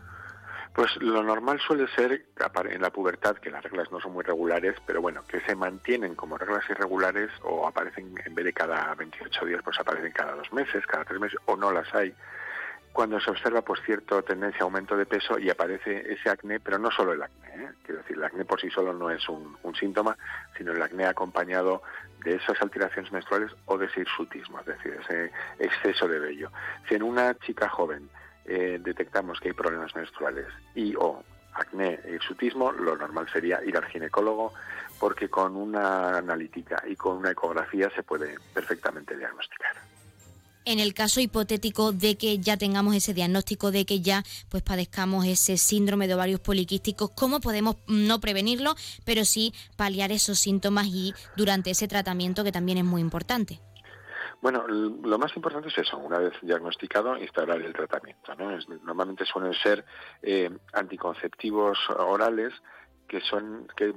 Pues 0.72 0.88
lo 1.00 1.20
normal 1.24 1.58
suele 1.66 1.88
ser 1.96 2.12
en 2.12 2.80
la 2.80 2.90
pubertad, 2.90 3.34
que 3.38 3.50
las 3.50 3.64
reglas 3.64 3.90
no 3.90 3.98
son 3.98 4.12
muy 4.12 4.22
regulares, 4.22 4.76
pero 4.86 5.02
bueno, 5.02 5.24
que 5.26 5.40
se 5.40 5.56
mantienen 5.56 6.14
como 6.14 6.38
reglas 6.38 6.62
irregulares 6.70 7.30
o 7.42 7.66
aparecen 7.66 8.14
en 8.24 8.34
vez 8.36 8.44
de 8.44 8.52
cada 8.52 8.94
28 8.94 9.46
días, 9.46 9.62
pues 9.64 9.80
aparecen 9.80 10.12
cada 10.12 10.36
dos 10.36 10.52
meses, 10.52 10.86
cada 10.86 11.04
tres 11.04 11.18
meses, 11.18 11.40
o 11.46 11.56
no 11.56 11.72
las 11.72 11.92
hay. 11.92 12.14
Cuando 12.94 13.18
se 13.18 13.28
observa 13.28 13.60
pues 13.60 13.80
cierta 13.84 14.22
tendencia 14.22 14.60
a 14.60 14.64
aumento 14.66 14.96
de 14.96 15.04
peso 15.04 15.36
y 15.36 15.50
aparece 15.50 16.12
ese 16.12 16.30
acné, 16.30 16.60
pero 16.60 16.78
no 16.78 16.92
solo 16.92 17.12
el 17.12 17.24
acné, 17.24 17.48
¿eh? 17.48 17.68
quiero 17.82 18.00
decir, 18.02 18.16
el 18.16 18.22
acné 18.22 18.44
por 18.44 18.60
sí 18.60 18.70
solo 18.70 18.92
no 18.92 19.10
es 19.10 19.28
un, 19.28 19.58
un 19.64 19.74
síntoma, 19.74 20.16
sino 20.56 20.70
el 20.70 20.80
acné 20.80 21.04
acompañado 21.04 21.82
de 22.22 22.36
esas 22.36 22.62
alteraciones 22.62 23.10
menstruales 23.10 23.50
o 23.64 23.76
de 23.76 23.86
ese 23.86 24.02
hirsutismo, 24.02 24.60
es 24.60 24.66
decir, 24.66 24.96
ese 25.02 25.32
exceso 25.58 26.06
de 26.06 26.20
vello. 26.20 26.52
Si 26.88 26.94
en 26.94 27.02
una 27.02 27.34
chica 27.34 27.68
joven 27.68 28.08
eh, 28.44 28.78
detectamos 28.80 29.40
que 29.40 29.48
hay 29.48 29.54
problemas 29.54 29.92
menstruales 29.96 30.46
y 30.76 30.94
o 30.94 31.24
acné 31.54 31.98
e 32.04 32.12
hirsutismo, 32.12 32.70
lo 32.70 32.96
normal 32.96 33.28
sería 33.32 33.60
ir 33.64 33.76
al 33.76 33.86
ginecólogo 33.86 34.54
porque 35.00 35.28
con 35.28 35.56
una 35.56 36.18
analítica 36.18 36.80
y 36.86 36.94
con 36.94 37.16
una 37.16 37.32
ecografía 37.32 37.90
se 37.90 38.04
puede 38.04 38.36
perfectamente 38.54 39.16
diagnosticar. 39.16 39.93
En 40.66 40.80
el 40.80 40.94
caso 40.94 41.20
hipotético 41.20 41.92
de 41.92 42.16
que 42.16 42.38
ya 42.38 42.56
tengamos 42.56 42.94
ese 42.94 43.12
diagnóstico, 43.12 43.70
de 43.70 43.84
que 43.84 44.00
ya 44.00 44.22
pues 44.48 44.62
padezcamos 44.62 45.26
ese 45.26 45.58
síndrome 45.58 46.08
de 46.08 46.14
ovarios 46.14 46.40
poliquísticos, 46.40 47.10
¿cómo 47.10 47.40
podemos 47.40 47.76
no 47.86 48.18
prevenirlo, 48.20 48.74
pero 49.04 49.26
sí 49.26 49.52
paliar 49.76 50.10
esos 50.10 50.38
síntomas 50.38 50.86
y 50.86 51.12
durante 51.36 51.70
ese 51.70 51.86
tratamiento 51.86 52.44
que 52.44 52.52
también 52.52 52.78
es 52.78 52.84
muy 52.84 53.02
importante? 53.02 53.60
Bueno, 54.40 54.66
lo 54.66 55.18
más 55.18 55.34
importante 55.36 55.68
es 55.68 55.78
eso, 55.78 55.96
una 55.96 56.18
vez 56.18 56.32
diagnosticado, 56.42 57.16
instaurar 57.16 57.62
el 57.62 57.72
tratamiento. 57.72 58.34
¿no? 58.34 58.50
Normalmente 58.84 59.24
suelen 59.24 59.54
ser 59.54 59.84
eh, 60.22 60.50
anticonceptivos 60.72 61.78
orales 61.88 62.52
que 63.08 63.20
son 63.20 63.66
que 63.76 63.94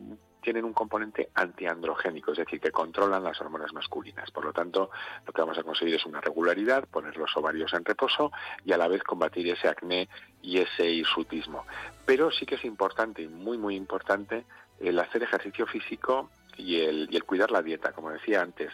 tienen 0.48 0.64
un 0.64 0.72
componente 0.72 1.30
antiandrogénico, 1.34 2.32
es 2.32 2.38
decir, 2.38 2.62
que 2.62 2.72
controlan 2.72 3.22
las 3.22 3.42
hormonas 3.42 3.74
masculinas. 3.74 4.32
Por 4.32 4.46
lo 4.46 4.54
tanto, 4.54 4.90
lo 5.26 5.34
que 5.34 5.42
vamos 5.42 5.58
a 5.58 5.64
conseguir 5.64 5.96
es 5.96 6.06
una 6.06 6.22
regularidad, 6.22 6.88
poner 6.88 7.18
los 7.18 7.36
ovarios 7.36 7.74
en 7.74 7.84
reposo 7.84 8.32
y 8.64 8.72
a 8.72 8.78
la 8.78 8.88
vez 8.88 9.04
combatir 9.04 9.50
ese 9.50 9.68
acné 9.68 10.08
y 10.42 10.60
ese 10.60 10.90
hirsutismo. 10.90 11.66
Pero 12.06 12.32
sí 12.32 12.46
que 12.46 12.56
es 12.56 12.64
importante, 12.64 13.28
muy, 13.28 13.58
muy 13.58 13.76
importante, 13.76 14.46
el 14.80 14.98
hacer 15.00 15.22
ejercicio 15.24 15.68
físico 15.68 16.30
y 16.58 16.82
el, 16.82 17.08
y 17.12 17.16
el 17.16 17.24
cuidar 17.24 17.52
la 17.52 17.62
dieta, 17.62 17.92
como 17.92 18.12
decía 18.12 18.42
antes. 18.42 18.72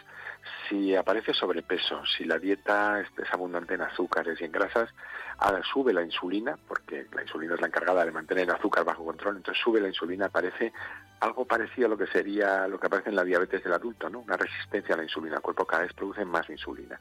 Si 0.68 0.94
aparece 0.94 1.32
sobrepeso, 1.34 2.04
si 2.06 2.24
la 2.24 2.38
dieta 2.38 3.00
es, 3.00 3.08
abundante 3.32 3.74
en 3.74 3.82
azúcares 3.82 4.40
y 4.40 4.44
en 4.44 4.52
grasas, 4.52 4.90
ahora 5.38 5.62
sube 5.62 5.92
la 5.92 6.02
insulina, 6.02 6.58
porque 6.66 7.06
la 7.12 7.22
insulina 7.22 7.54
es 7.54 7.60
la 7.60 7.66
encargada 7.66 8.04
de 8.04 8.12
mantener 8.12 8.44
el 8.44 8.54
azúcar 8.54 8.84
bajo 8.84 9.04
control, 9.04 9.36
entonces 9.36 9.62
sube 9.62 9.80
la 9.80 9.88
insulina, 9.88 10.26
aparece 10.26 10.72
algo 11.20 11.44
parecido 11.46 11.86
a 11.86 11.90
lo 11.90 11.98
que 11.98 12.06
sería 12.06 12.66
lo 12.68 12.78
que 12.78 12.86
aparece 12.86 13.10
en 13.10 13.16
la 13.16 13.24
diabetes 13.24 13.62
del 13.62 13.72
adulto, 13.72 14.10
¿no? 14.10 14.20
Una 14.20 14.36
resistencia 14.36 14.94
a 14.94 14.98
la 14.98 15.04
insulina, 15.04 15.36
el 15.36 15.42
cuerpo 15.42 15.66
cada 15.66 15.82
vez 15.82 15.92
produce 15.92 16.24
más 16.24 16.48
insulina. 16.50 17.00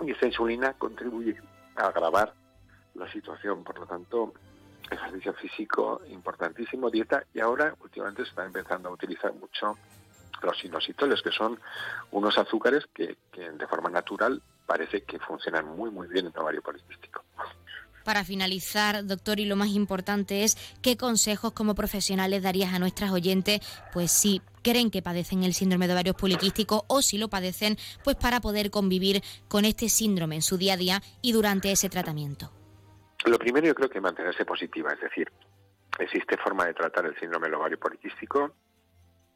Y 0.00 0.10
esa 0.10 0.26
insulina 0.26 0.74
contribuye 0.74 1.36
a 1.76 1.86
agravar 1.86 2.34
la 2.94 3.10
situación, 3.10 3.64
por 3.64 3.78
lo 3.78 3.86
tanto, 3.86 4.32
ejercicio 4.90 5.32
físico 5.34 6.02
importantísimo, 6.08 6.90
dieta, 6.90 7.24
y 7.34 7.40
ahora 7.40 7.74
últimamente 7.82 8.24
se 8.24 8.30
está 8.30 8.44
empezando 8.44 8.88
a 8.88 8.92
utilizar 8.92 9.32
mucho 9.34 9.76
los 10.42 10.64
inositoles, 10.64 11.22
que 11.22 11.30
son 11.30 11.58
unos 12.10 12.36
azúcares 12.36 12.84
que, 12.92 13.16
de 13.32 13.66
forma 13.66 13.90
natural 13.90 14.42
parece 14.66 15.02
que 15.02 15.18
funcionan 15.18 15.66
muy 15.76 15.90
muy 15.90 16.08
bien 16.08 16.26
en 16.26 16.38
ovario 16.38 16.62
poliquístico. 16.62 17.24
Para 18.04 18.24
finalizar, 18.24 19.06
doctor, 19.06 19.38
y 19.38 19.44
lo 19.44 19.54
más 19.54 19.68
importante 19.68 20.42
es 20.42 20.56
qué 20.80 20.96
consejos 20.96 21.52
como 21.52 21.76
profesionales 21.76 22.42
darías 22.42 22.74
a 22.74 22.80
nuestras 22.80 23.12
oyentes, 23.12 23.60
pues 23.92 24.10
si 24.10 24.42
creen 24.62 24.90
que 24.90 25.02
padecen 25.02 25.44
el 25.44 25.54
síndrome 25.54 25.86
de 25.86 25.92
ovarios 25.92 26.16
poliquísticos 26.16 26.82
o 26.88 27.02
si 27.02 27.18
lo 27.18 27.28
padecen, 27.28 27.78
pues 28.02 28.16
para 28.16 28.40
poder 28.40 28.70
convivir 28.70 29.22
con 29.46 29.64
este 29.64 29.88
síndrome 29.88 30.36
en 30.36 30.42
su 30.42 30.56
día 30.58 30.74
a 30.74 30.76
día 30.76 31.02
y 31.20 31.32
durante 31.32 31.70
ese 31.70 31.88
tratamiento. 31.88 32.50
Lo 33.24 33.38
primero 33.38 33.66
yo 33.66 33.74
creo 33.74 33.88
que 33.88 34.00
mantenerse 34.00 34.44
positiva, 34.44 34.92
es 34.92 35.00
decir, 35.00 35.30
existe 35.98 36.36
forma 36.36 36.66
de 36.66 36.74
tratar 36.74 37.06
el 37.06 37.18
síndrome 37.18 37.46
del 37.46 37.54
ovario 37.54 37.78
poliquístico, 37.78 38.52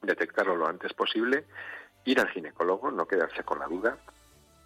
detectarlo 0.03 0.57
lo 0.57 0.67
antes 0.67 0.93
posible, 0.93 1.45
ir 2.05 2.21
al 2.21 2.29
ginecólogo, 2.29 2.91
no 2.91 3.07
quedarse 3.07 3.43
con 3.45 3.59
la 3.59 3.67
duda 3.67 3.97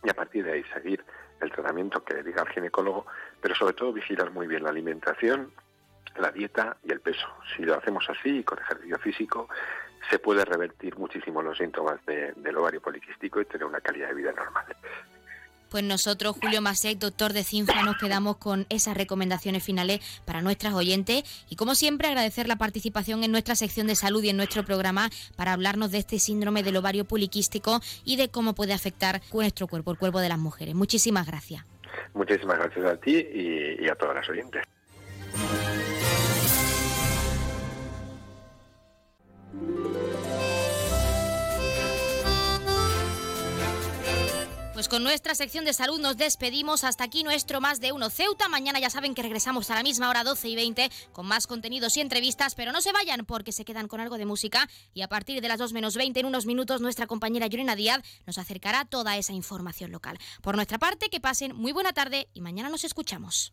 y 0.02 0.10
a 0.10 0.14
partir 0.14 0.44
de 0.44 0.52
ahí 0.52 0.64
seguir 0.72 1.04
el 1.40 1.50
tratamiento 1.52 2.02
que 2.04 2.22
diga 2.22 2.42
el 2.42 2.48
ginecólogo, 2.48 3.06
pero 3.40 3.54
sobre 3.54 3.74
todo 3.74 3.92
vigilar 3.92 4.30
muy 4.30 4.46
bien 4.46 4.62
la 4.62 4.70
alimentación, 4.70 5.52
la 6.16 6.30
dieta 6.32 6.76
y 6.82 6.92
el 6.92 7.00
peso. 7.00 7.26
Si 7.56 7.62
lo 7.62 7.76
hacemos 7.76 8.08
así, 8.08 8.42
con 8.44 8.58
ejercicio 8.58 8.98
físico, 8.98 9.48
se 10.10 10.18
puede 10.18 10.44
revertir 10.44 10.96
muchísimo 10.96 11.42
los 11.42 11.58
síntomas 11.58 12.04
de- 12.06 12.32
del 12.36 12.56
ovario 12.56 12.80
poliquístico 12.80 13.40
y 13.40 13.44
tener 13.44 13.66
una 13.66 13.80
calidad 13.80 14.08
de 14.08 14.14
vida 14.14 14.32
normal. 14.32 14.66
Pues 15.70 15.84
nosotros, 15.84 16.36
Julio 16.42 16.60
Masek, 16.60 16.98
doctor 16.98 17.32
de 17.32 17.44
CINFRA, 17.44 17.84
nos 17.84 17.96
quedamos 17.96 18.38
con 18.38 18.66
esas 18.70 18.96
recomendaciones 18.96 19.62
finales 19.62 20.00
para 20.24 20.42
nuestras 20.42 20.74
oyentes 20.74 21.22
y 21.48 21.54
como 21.54 21.76
siempre 21.76 22.08
agradecer 22.08 22.48
la 22.48 22.56
participación 22.56 23.22
en 23.22 23.30
nuestra 23.30 23.54
sección 23.54 23.86
de 23.86 23.94
salud 23.94 24.22
y 24.24 24.30
en 24.30 24.36
nuestro 24.36 24.64
programa 24.64 25.10
para 25.36 25.52
hablarnos 25.52 25.92
de 25.92 25.98
este 25.98 26.18
síndrome 26.18 26.64
del 26.64 26.76
ovario 26.76 27.04
poliquístico 27.04 27.80
y 28.04 28.16
de 28.16 28.28
cómo 28.28 28.54
puede 28.54 28.72
afectar 28.72 29.22
nuestro 29.32 29.68
cuerpo, 29.68 29.92
el 29.92 29.98
cuerpo 29.98 30.18
de 30.20 30.28
las 30.28 30.38
mujeres. 30.38 30.74
Muchísimas 30.74 31.26
gracias. 31.26 31.64
Muchísimas 32.14 32.58
gracias 32.58 32.84
a 32.84 32.96
ti 32.96 33.24
y 33.80 33.88
a 33.88 33.94
todas 33.94 34.16
las 34.16 34.28
oyentes. 34.28 34.64
Pues 44.80 44.88
con 44.88 45.02
nuestra 45.02 45.34
sección 45.34 45.66
de 45.66 45.74
salud 45.74 46.00
nos 46.00 46.16
despedimos. 46.16 46.84
Hasta 46.84 47.04
aquí 47.04 47.22
nuestro 47.22 47.60
Más 47.60 47.80
de 47.80 47.92
Uno 47.92 48.08
Ceuta. 48.08 48.48
Mañana 48.48 48.80
ya 48.80 48.88
saben 48.88 49.14
que 49.14 49.20
regresamos 49.20 49.70
a 49.70 49.74
la 49.74 49.82
misma 49.82 50.08
hora, 50.08 50.24
12 50.24 50.48
y 50.48 50.56
20, 50.56 50.90
con 51.12 51.26
más 51.26 51.46
contenidos 51.46 51.98
y 51.98 52.00
entrevistas. 52.00 52.54
Pero 52.54 52.72
no 52.72 52.80
se 52.80 52.90
vayan 52.90 53.26
porque 53.26 53.52
se 53.52 53.66
quedan 53.66 53.88
con 53.88 54.00
algo 54.00 54.16
de 54.16 54.24
música. 54.24 54.70
Y 54.94 55.02
a 55.02 55.08
partir 55.08 55.42
de 55.42 55.48
las 55.48 55.58
2 55.58 55.74
menos 55.74 55.96
20, 55.96 56.20
en 56.20 56.24
unos 56.24 56.46
minutos, 56.46 56.80
nuestra 56.80 57.06
compañera 57.06 57.46
Yorena 57.46 57.76
Díaz 57.76 58.00
nos 58.24 58.38
acercará 58.38 58.86
toda 58.86 59.18
esa 59.18 59.34
información 59.34 59.92
local. 59.92 60.18
Por 60.40 60.56
nuestra 60.56 60.78
parte, 60.78 61.10
que 61.10 61.20
pasen 61.20 61.54
muy 61.54 61.72
buena 61.72 61.92
tarde 61.92 62.30
y 62.32 62.40
mañana 62.40 62.70
nos 62.70 62.84
escuchamos. 62.84 63.52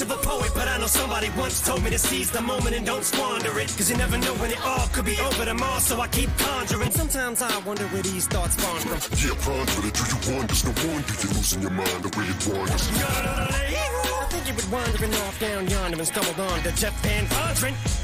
much 0.00 0.10
of 0.10 0.24
a 0.24 0.28
poet, 0.28 0.50
but 0.54 0.68
I 0.68 0.78
know 0.78 0.86
somebody 0.86 1.30
once 1.36 1.60
told 1.66 1.82
me 1.82 1.90
to 1.90 1.98
seize 1.98 2.30
the 2.30 2.40
moment 2.40 2.76
and 2.76 2.86
don't 2.86 3.04
squander 3.04 3.58
it. 3.58 3.68
Cause 3.76 3.90
you 3.90 3.96
never 3.96 4.16
know 4.18 4.34
when 4.34 4.50
it 4.50 4.60
all 4.64 4.86
could 4.88 5.04
be 5.04 5.18
over 5.20 5.44
tomorrow, 5.44 5.78
so 5.80 6.00
I 6.00 6.08
keep 6.08 6.30
conjuring. 6.38 6.90
Sometimes 6.90 7.42
I 7.42 7.58
wonder 7.60 7.84
where 7.88 8.02
these 8.02 8.26
thoughts 8.26 8.54
spawn 8.56 8.80
from. 8.80 9.00
Yeah, 9.18 9.34
ponder 9.42 9.88
it. 9.88 9.94
Do 9.94 10.02
you 10.04 10.36
wonder? 10.36 10.46
There's 10.46 10.64
no 10.64 10.92
wonder 10.92 11.12
you're 11.20 11.32
losing 11.34 11.62
your 11.62 11.70
mind 11.70 12.02
the 12.02 12.18
way 12.18 12.26
it 12.26 12.46
wanders. 12.46 12.88
I 12.92 14.26
think 14.30 14.46
you 14.48 14.54
were 14.54 14.76
wandering 14.76 15.14
off 15.14 15.38
down 15.40 15.68
yonder 15.68 15.98
and 15.98 16.06
stumbled 16.06 16.40
on 16.40 16.62
to 16.62 16.72
Jeff 16.72 16.94
Van 17.02 17.26
Vondren. 17.26 17.99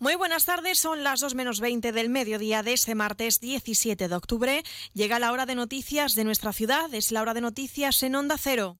Muy 0.00 0.16
buenas 0.16 0.44
tardes, 0.44 0.80
son 0.80 1.04
las 1.04 1.20
2 1.20 1.36
menos 1.36 1.60
20 1.60 1.92
del 1.92 2.08
mediodía 2.08 2.64
de 2.64 2.72
este 2.72 2.96
martes 2.96 3.38
17 3.40 4.08
de 4.08 4.14
octubre. 4.14 4.62
Llega 4.92 5.20
la 5.20 5.30
hora 5.30 5.46
de 5.46 5.54
noticias 5.54 6.14
de 6.16 6.24
nuestra 6.24 6.52
ciudad, 6.52 6.92
es 6.92 7.12
la 7.12 7.22
hora 7.22 7.32
de 7.32 7.40
noticias 7.40 8.02
en 8.02 8.16
Onda 8.16 8.36
Cero. 8.36 8.78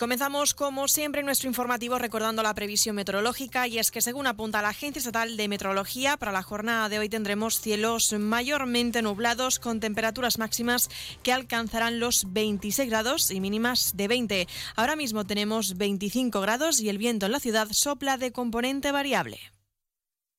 Comenzamos, 0.00 0.54
como 0.54 0.88
siempre, 0.88 1.22
nuestro 1.22 1.46
informativo 1.46 1.98
recordando 1.98 2.42
la 2.42 2.54
previsión 2.54 2.96
meteorológica. 2.96 3.68
Y 3.68 3.78
es 3.78 3.90
que, 3.90 4.00
según 4.00 4.26
apunta 4.26 4.62
la 4.62 4.70
Agencia 4.70 4.98
Estatal 4.98 5.36
de 5.36 5.46
Meteorología, 5.46 6.16
para 6.16 6.32
la 6.32 6.42
jornada 6.42 6.88
de 6.88 6.98
hoy 6.98 7.10
tendremos 7.10 7.60
cielos 7.60 8.14
mayormente 8.18 9.02
nublados 9.02 9.58
con 9.58 9.78
temperaturas 9.78 10.38
máximas 10.38 10.88
que 11.22 11.34
alcanzarán 11.34 12.00
los 12.00 12.32
26 12.32 12.88
grados 12.88 13.30
y 13.30 13.40
mínimas 13.40 13.92
de 13.94 14.08
20. 14.08 14.48
Ahora 14.74 14.96
mismo 14.96 15.26
tenemos 15.26 15.76
25 15.76 16.40
grados 16.40 16.80
y 16.80 16.88
el 16.88 16.96
viento 16.96 17.26
en 17.26 17.32
la 17.32 17.40
ciudad 17.40 17.68
sopla 17.70 18.16
de 18.16 18.32
componente 18.32 18.92
variable. 18.92 19.38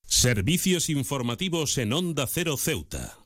Servicios 0.04 0.90
informativos 0.90 1.78
en 1.78 1.94
Onda 1.94 2.26
Cero 2.26 2.58
Ceuta. 2.58 3.21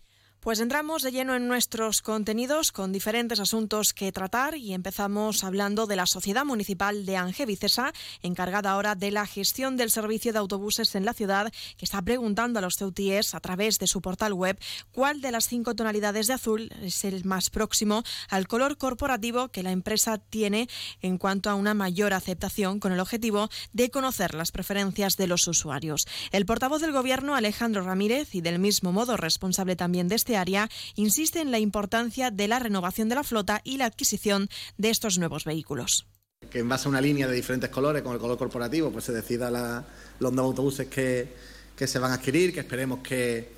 Pues 0.45 0.59
entramos 0.59 1.01
de 1.01 1.11
lleno 1.11 1.34
en 1.34 1.47
nuestros 1.47 2.03
contenidos 2.03 2.72
con 2.72 2.91
diferentes 2.91 3.39
asuntos 3.39 3.93
que 3.95 4.11
tratar 4.11 4.55
y 4.55 4.76
empezamos 4.76 5.43
hablando 5.43 5.88
de 5.88 5.95
la 5.95 6.05
Sociedad 6.05 6.45
Municipal 6.45 7.07
de 7.07 7.17
Angevicesa, 7.17 7.91
encargada 8.22 8.69
ahora 8.69 8.93
de 8.93 9.09
la 9.09 9.26
gestión 9.26 9.76
del 9.76 9.89
servicio 9.89 10.34
de 10.34 10.38
autobuses 10.38 10.93
en 10.93 11.03
la 11.03 11.15
ciudad, 11.15 11.51
que 11.77 11.85
está 11.85 11.99
preguntando 12.03 12.59
a 12.59 12.61
los 12.61 12.76
ceutíes 12.76 13.34
a 13.34 13.39
través 13.39 13.80
de 13.80 13.88
su 13.88 14.03
portal 14.03 14.34
web 14.34 14.59
cuál 14.91 15.19
de 15.19 15.31
las 15.31 15.47
cinco 15.47 15.73
tonalidades 15.73 16.27
de 16.27 16.34
azul 16.34 16.72
es 16.84 17.03
el 17.05 17.26
más 17.26 17.49
próximo 17.49 18.03
al 18.30 18.47
color 18.47 18.77
corporativo 18.77 19.47
que 19.47 19.63
la 19.63 19.72
empresa 19.72 20.19
tiene 20.19 20.69
en 21.01 21.17
cuanto 21.17 21.49
a 21.49 21.55
una 21.55 21.73
mayor 21.73 22.13
aceptación 22.13 22.80
con 22.80 22.91
el 22.91 22.99
objetivo 22.99 23.49
de 23.73 23.89
conocer 23.89 24.35
las 24.35 24.51
preferencias 24.51 25.17
de 25.17 25.26
los 25.26 25.47
usuarios. 25.47 26.05
El 26.31 26.45
portavoz 26.45 26.81
del 26.81 26.91
Gobierno, 26.91 27.34
Alejandro 27.34 27.81
Ramírez, 27.81 28.35
y 28.35 28.41
del 28.41 28.59
mismo 28.59 28.91
modo 28.91 29.17
responsable 29.17 29.76
también 29.76 30.07
de 30.07 30.13
este 30.13 30.35
área, 30.38 30.70
insiste 30.95 31.41
en 31.41 31.52
la 31.52 31.60
importancia 31.60 32.32
de 32.32 32.48
la 32.48 32.60
renovación 32.60 33.10
de 33.10 33.16
la 33.16 33.24
flota 33.24 33.62
y 33.64 33.78
la 33.78 33.86
adquisición 33.86 34.49
de 34.78 34.90
estos 34.90 35.18
nuevos 35.18 35.45
vehículos. 35.45 36.07
Que 36.49 36.60
en 36.60 36.70
base 36.70 36.88
a 36.88 36.90
una 36.90 37.02
línea 37.02 37.28
de 37.28 37.36
diferentes 37.36 37.70
colores, 37.70 38.02
con 38.03 38.14
el 38.14 38.20
color 38.20 38.38
corporativo, 38.38 38.91
pues 38.91 39.06
se 39.06 39.14
decida 39.14 39.49
la, 39.49 39.84
los 40.20 40.32
nuevos 40.34 40.52
autobuses 40.52 40.88
que, 40.88 41.28
que, 41.76 41.88
se 41.88 41.99
van 41.99 42.12
a 42.12 42.16
adquirir, 42.16 42.53
que 42.53 42.60
esperemos 42.60 42.99
que, 42.99 43.49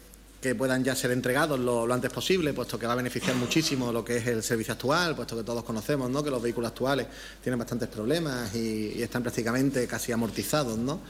que 0.41 0.55
puedan 0.55 0.83
ya 0.83 0.95
ser 0.95 1.11
entregados 1.11 1.59
lo, 1.59 1.85
lo, 1.85 1.93
antes 1.93 2.11
posible, 2.11 2.53
puesto 2.53 2.79
que 2.79 2.87
va 2.87 2.93
a 2.93 2.97
beneficiar 2.97 3.35
muchísimo 3.35 3.91
lo 3.91 4.05
que 4.05 4.17
es 4.17 4.27
el 4.27 4.43
servicio 4.43 4.73
actual, 4.73 5.15
puesto 5.15 5.35
que 5.35 5.43
todos 5.43 5.63
conocemos 5.63 6.09
¿no? 6.09 6.23
que 6.23 6.29
los 6.29 6.41
vehículos 6.41 6.69
actuales 6.69 7.07
tienen 7.43 7.59
bastantes 7.59 7.89
problemas 7.89 8.53
y, 8.55 8.93
y 8.95 9.01
están 9.01 9.23
prácticamente 9.23 9.85
casi 9.87 10.11
amortizados, 10.11 10.77
¿no? 10.77 11.01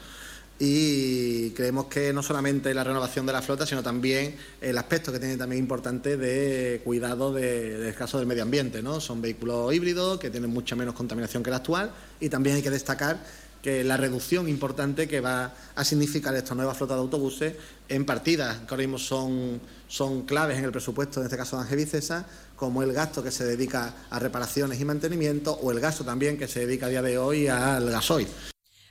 Y 0.58 1.50
creemos 1.50 1.86
que 1.86 2.12
no 2.12 2.22
solamente 2.22 2.74
la 2.74 2.82
renovación 2.82 3.24
de 3.26 3.32
la 3.32 3.42
flota, 3.42 3.64
sino 3.64 3.82
también 3.82 4.34
el 4.60 4.76
aspecto 4.76 5.12
que 5.12 5.20
tiene 5.20 5.36
también 5.36 5.60
importante 5.62 6.16
de 6.16 6.80
cuidado 6.82 7.32
de, 7.32 7.78
del 7.78 7.94
caso 7.94 8.18
del 8.18 8.26
medio 8.26 8.42
ambiente. 8.42 8.82
¿no? 8.82 9.00
Son 9.00 9.22
vehículos 9.22 9.72
híbridos 9.72 10.18
que 10.18 10.30
tienen 10.30 10.50
mucha 10.50 10.74
menos 10.74 10.94
contaminación 10.94 11.42
que 11.42 11.50
el 11.50 11.54
actual 11.54 11.92
y 12.18 12.28
también 12.28 12.56
hay 12.56 12.62
que 12.62 12.70
destacar 12.70 13.22
que 13.62 13.84
la 13.84 13.96
reducción 13.96 14.48
importante 14.48 15.08
que 15.08 15.20
va 15.20 15.52
a 15.74 15.84
significar 15.84 16.34
esta 16.34 16.54
nueva 16.54 16.74
flota 16.74 16.94
de 16.94 17.00
autobuses 17.00 17.54
en 17.88 18.04
partidas 18.04 18.58
que 18.58 18.66
ahora 18.70 18.82
mismo 18.82 18.98
son, 18.98 19.60
son 19.88 20.22
claves 20.22 20.58
en 20.58 20.64
el 20.64 20.70
presupuesto, 20.70 21.20
en 21.20 21.26
este 21.26 21.36
caso 21.36 21.56
de 21.56 21.62
Angevicesa, 21.62 22.26
como 22.56 22.82
el 22.82 22.92
gasto 22.92 23.22
que 23.22 23.30
se 23.30 23.44
dedica 23.44 23.94
a 24.10 24.18
reparaciones 24.18 24.80
y 24.80 24.84
mantenimiento 24.84 25.52
o 25.54 25.70
el 25.70 25.80
gasto 25.80 26.04
también 26.04 26.36
que 26.36 26.48
se 26.48 26.66
dedica 26.66 26.86
a 26.86 26.88
día 26.88 27.02
de 27.02 27.18
hoy 27.18 27.48
al 27.48 27.90
gasoil. 27.90 28.28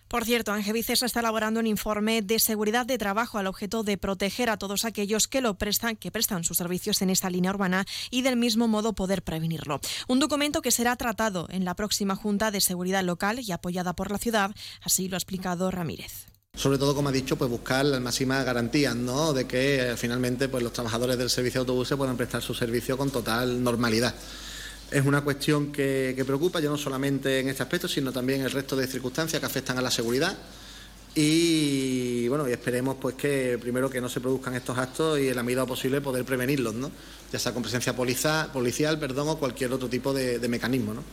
Por 0.07 0.23
cierto, 0.23 0.53
Angevicesa 0.53 1.05
está 1.05 1.19
elaborando 1.19 1.59
un 1.59 1.67
informe 1.67 2.21
de 2.21 2.39
seguridad 2.39 2.85
de 2.85 2.97
trabajo 2.97 3.37
al 3.37 3.47
objeto 3.47 3.83
de 3.83 3.97
proteger 3.97 4.49
a 4.49 4.57
todos 4.57 4.85
aquellos 4.85 5.27
que 5.27 5.41
lo 5.41 5.57
prestan, 5.57 5.95
que 5.95 6.11
prestan 6.11 6.43
sus 6.43 6.57
servicios 6.57 7.01
en 7.01 7.09
esta 7.09 7.29
línea 7.29 7.51
urbana 7.51 7.85
y 8.09 8.21
del 8.21 8.37
mismo 8.37 8.67
modo 8.67 8.93
poder 8.93 9.23
prevenirlo. 9.23 9.81
Un 10.07 10.19
documento 10.19 10.61
que 10.61 10.71
será 10.71 10.95
tratado 10.95 11.47
en 11.49 11.65
la 11.65 11.75
próxima 11.75 12.15
Junta 12.15 12.51
de 12.51 12.61
Seguridad 12.61 13.03
Local 13.03 13.39
y 13.39 13.51
apoyada 13.51 13.93
por 13.93 14.11
la 14.11 14.17
ciudad, 14.17 14.55
así 14.81 15.09
lo 15.09 15.15
ha 15.15 15.19
explicado 15.19 15.71
Ramírez 15.71 16.27
sobre 16.57 16.79
todo, 16.79 16.95
como 16.95 17.09
ha 17.09 17.11
dicho, 17.11 17.35
pues 17.35 17.49
buscar 17.51 17.85
las 17.85 18.01
máximas 18.01 18.43
garantías, 18.43 18.95
¿no? 18.95 19.31
De 19.31 19.45
que 19.45 19.91
eh, 19.91 19.95
finalmente 19.95 20.49
pues, 20.49 20.63
los 20.63 20.73
trabajadores 20.73 21.17
del 21.17 21.29
servicio 21.29 21.59
de 21.59 21.69
autobuses 21.69 21.95
puedan 21.95 22.17
prestar 22.17 22.41
su 22.41 22.55
servicio 22.55 22.97
con 22.97 23.11
total 23.11 23.63
normalidad. 23.63 24.15
Es 24.89 25.05
una 25.05 25.21
cuestión 25.21 25.71
que, 25.71 26.23
preocupa, 26.25 26.59
ya 26.59 26.69
no 26.69 26.77
solamente 26.77 27.39
en 27.39 27.49
este 27.49 27.63
aspecto, 27.63 27.87
sino 27.87 28.11
también 28.11 28.41
el 28.41 28.51
resto 28.51 28.75
de 28.75 28.87
circunstancias 28.87 29.39
que 29.39 29.45
afectan 29.45 29.77
a 29.77 29.81
la 29.81 29.91
seguridad. 29.91 30.37
Y 31.13 32.27
bueno, 32.27 32.47
y 32.47 32.51
esperemos 32.51 32.97
pues 33.01 33.15
que 33.15 33.57
primero 33.59 33.89
que 33.89 33.99
no 33.99 34.07
se 34.07 34.21
produzcan 34.21 34.53
estos 34.53 34.77
actos 34.77 35.19
y 35.19 35.29
en 35.29 35.35
la 35.35 35.43
medida 35.43 35.65
posible 35.65 35.99
poder 35.99 36.23
prevenirlos, 36.23 36.75
¿no? 36.75 36.91
Ya 37.31 37.39
sea 37.39 37.53
con 37.53 37.63
presencia 37.63 37.95
policial 37.95 38.99
perdón, 38.99 39.29
o 39.29 39.37
cualquier 39.37 39.73
otro 39.73 39.89
tipo 39.89 40.13
de, 40.13 40.37
de 40.37 40.47
mecanismo, 40.47 40.93
¿no? 40.93 41.03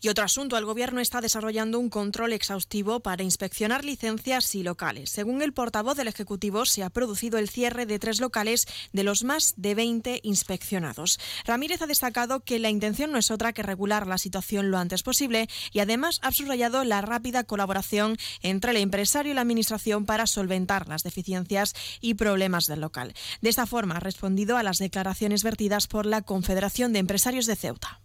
Y 0.00 0.08
otro 0.08 0.24
asunto, 0.24 0.56
el 0.56 0.64
Gobierno 0.64 1.00
está 1.00 1.20
desarrollando 1.20 1.80
un 1.80 1.90
control 1.90 2.32
exhaustivo 2.32 3.00
para 3.00 3.24
inspeccionar 3.24 3.84
licencias 3.84 4.54
y 4.54 4.62
locales. 4.62 5.10
Según 5.10 5.42
el 5.42 5.52
portavoz 5.52 5.96
del 5.96 6.06
Ejecutivo, 6.06 6.66
se 6.66 6.84
ha 6.84 6.90
producido 6.90 7.36
el 7.36 7.48
cierre 7.48 7.84
de 7.84 7.98
tres 7.98 8.20
locales 8.20 8.68
de 8.92 9.02
los 9.02 9.24
más 9.24 9.54
de 9.56 9.74
20 9.74 10.20
inspeccionados. 10.22 11.18
Ramírez 11.44 11.82
ha 11.82 11.88
destacado 11.88 12.40
que 12.40 12.60
la 12.60 12.70
intención 12.70 13.10
no 13.10 13.18
es 13.18 13.32
otra 13.32 13.52
que 13.52 13.64
regular 13.64 14.06
la 14.06 14.18
situación 14.18 14.70
lo 14.70 14.78
antes 14.78 15.02
posible 15.02 15.48
y 15.72 15.80
además 15.80 16.20
ha 16.22 16.30
subrayado 16.30 16.84
la 16.84 17.00
rápida 17.00 17.42
colaboración 17.42 18.16
entre 18.42 18.70
el 18.70 18.76
empresario 18.76 19.32
y 19.32 19.34
la 19.34 19.40
Administración 19.40 20.06
para 20.06 20.28
solventar 20.28 20.86
las 20.86 21.02
deficiencias 21.02 21.74
y 22.00 22.14
problemas 22.14 22.66
del 22.66 22.82
local. 22.82 23.14
De 23.40 23.48
esta 23.48 23.66
forma 23.66 23.96
ha 23.96 24.00
respondido 24.00 24.58
a 24.58 24.62
las 24.62 24.78
declaraciones 24.78 25.42
vertidas 25.42 25.88
por 25.88 26.06
la 26.06 26.22
Confederación 26.22 26.92
de 26.92 27.00
Empresarios 27.00 27.46
de 27.46 27.56
Ceuta 27.56 28.00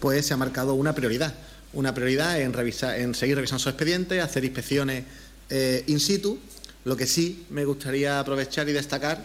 pues 0.00 0.26
se 0.26 0.34
ha 0.34 0.36
marcado 0.36 0.74
una 0.74 0.94
prioridad. 0.94 1.34
Una 1.72 1.94
prioridad 1.94 2.40
en, 2.40 2.52
revisar, 2.52 2.98
en 2.98 3.14
seguir 3.14 3.36
revisando 3.36 3.62
su 3.62 3.68
expediente, 3.68 4.20
hacer 4.20 4.44
inspecciones 4.44 5.04
eh, 5.50 5.84
in 5.86 6.00
situ. 6.00 6.38
Lo 6.84 6.96
que 6.96 7.06
sí 7.06 7.46
me 7.50 7.64
gustaría 7.64 8.18
aprovechar 8.18 8.68
y 8.68 8.72
destacar 8.72 9.24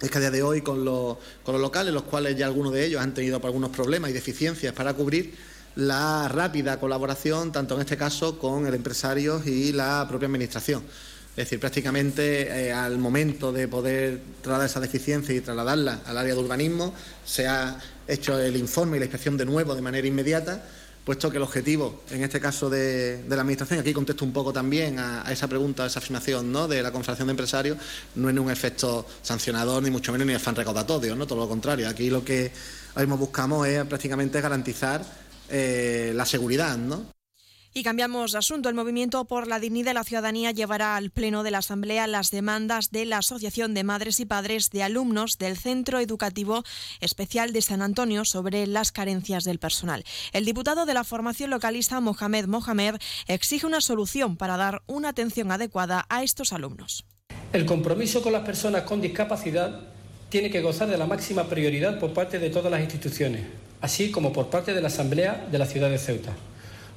es 0.00 0.10
que 0.10 0.16
a 0.16 0.20
día 0.20 0.30
de 0.30 0.42
hoy 0.42 0.62
con 0.62 0.84
los, 0.84 1.18
con 1.42 1.52
los 1.52 1.60
locales, 1.60 1.92
los 1.92 2.04
cuales 2.04 2.36
ya 2.36 2.46
algunos 2.46 2.72
de 2.72 2.86
ellos 2.86 3.02
han 3.02 3.12
tenido 3.12 3.40
algunos 3.42 3.70
problemas 3.70 4.10
y 4.10 4.14
deficiencias 4.14 4.72
para 4.72 4.94
cubrir, 4.94 5.34
la 5.76 6.28
rápida 6.28 6.80
colaboración, 6.80 7.52
tanto 7.52 7.74
en 7.74 7.82
este 7.82 7.96
caso 7.96 8.38
con 8.38 8.66
el 8.66 8.74
empresario 8.74 9.42
y 9.44 9.72
la 9.72 10.04
propia 10.08 10.26
Administración. 10.26 10.82
Es 11.30 11.46
decir, 11.46 11.60
prácticamente 11.60 12.66
eh, 12.66 12.72
al 12.72 12.98
momento 12.98 13.52
de 13.52 13.68
poder 13.68 14.20
trasladar 14.42 14.66
esa 14.66 14.80
deficiencia 14.80 15.34
y 15.34 15.40
trasladarla 15.40 16.00
al 16.04 16.18
área 16.18 16.34
de 16.34 16.40
urbanismo, 16.40 16.92
se 17.24 17.46
ha 17.46 17.78
hecho 18.12 18.38
el 18.38 18.56
informe 18.56 18.96
y 18.96 19.00
la 19.00 19.06
inspección 19.06 19.36
de 19.36 19.44
nuevo 19.44 19.74
de 19.74 19.82
manera 19.82 20.06
inmediata, 20.06 20.64
puesto 21.04 21.30
que 21.30 21.38
el 21.38 21.42
objetivo, 21.42 22.02
en 22.10 22.22
este 22.22 22.40
caso 22.40 22.68
de, 22.68 23.24
la 23.28 23.40
Administración, 23.40 23.80
aquí 23.80 23.92
contesto 23.92 24.24
un 24.24 24.32
poco 24.32 24.52
también 24.52 24.98
a, 24.98 25.24
esa 25.30 25.48
pregunta, 25.48 25.84
a 25.84 25.86
esa 25.86 25.98
afirmación 26.00 26.52
¿no? 26.52 26.68
de 26.68 26.82
la 26.82 26.92
Confederación 26.92 27.28
de 27.28 27.32
Empresarios, 27.32 27.78
no 28.16 28.28
es 28.28 28.36
un 28.36 28.50
efecto 28.50 29.06
sancionador, 29.22 29.82
ni 29.82 29.90
mucho 29.90 30.12
menos 30.12 30.26
ni 30.26 30.34
afán 30.34 30.54
recaudatorio, 30.54 31.16
¿no? 31.16 31.26
todo 31.26 31.38
lo 31.40 31.48
contrario. 31.48 31.88
Aquí 31.88 32.10
lo 32.10 32.24
que 32.24 32.52
mismo 32.96 33.16
buscamos 33.16 33.66
es 33.66 33.84
prácticamente 33.86 34.40
garantizar 34.40 35.04
eh, 35.48 36.12
la 36.14 36.26
seguridad, 36.26 36.76
¿no? 36.76 37.19
Y 37.72 37.84
cambiamos 37.84 38.32
de 38.32 38.38
asunto. 38.38 38.68
El 38.68 38.74
Movimiento 38.74 39.24
por 39.26 39.46
la 39.46 39.60
Dignidad 39.60 39.90
de 39.90 39.94
la 39.94 40.02
Ciudadanía 40.02 40.50
llevará 40.50 40.96
al 40.96 41.10
Pleno 41.10 41.44
de 41.44 41.52
la 41.52 41.58
Asamblea 41.58 42.08
las 42.08 42.32
demandas 42.32 42.90
de 42.90 43.04
la 43.04 43.18
Asociación 43.18 43.74
de 43.74 43.84
Madres 43.84 44.18
y 44.18 44.26
Padres 44.26 44.70
de 44.70 44.82
Alumnos 44.82 45.38
del 45.38 45.56
Centro 45.56 46.00
Educativo 46.00 46.64
Especial 47.00 47.52
de 47.52 47.62
San 47.62 47.80
Antonio 47.80 48.24
sobre 48.24 48.66
las 48.66 48.90
carencias 48.90 49.44
del 49.44 49.60
personal. 49.60 50.02
El 50.32 50.46
diputado 50.46 50.84
de 50.84 50.94
la 50.94 51.04
formación 51.04 51.50
localista, 51.50 52.00
Mohamed 52.00 52.46
Mohamed, 52.46 52.96
exige 53.28 53.66
una 53.66 53.80
solución 53.80 54.36
para 54.36 54.56
dar 54.56 54.82
una 54.88 55.10
atención 55.10 55.52
adecuada 55.52 56.06
a 56.08 56.24
estos 56.24 56.52
alumnos. 56.52 57.06
El 57.52 57.66
compromiso 57.66 58.20
con 58.20 58.32
las 58.32 58.42
personas 58.42 58.82
con 58.82 59.00
discapacidad 59.00 59.82
tiene 60.28 60.50
que 60.50 60.60
gozar 60.60 60.88
de 60.88 60.98
la 60.98 61.06
máxima 61.06 61.44
prioridad 61.48 62.00
por 62.00 62.12
parte 62.14 62.40
de 62.40 62.50
todas 62.50 62.72
las 62.72 62.80
instituciones, 62.80 63.42
así 63.80 64.10
como 64.10 64.32
por 64.32 64.50
parte 64.50 64.74
de 64.74 64.80
la 64.80 64.88
Asamblea 64.88 65.46
de 65.48 65.58
la 65.58 65.66
ciudad 65.66 65.88
de 65.88 65.98
Ceuta 65.98 66.32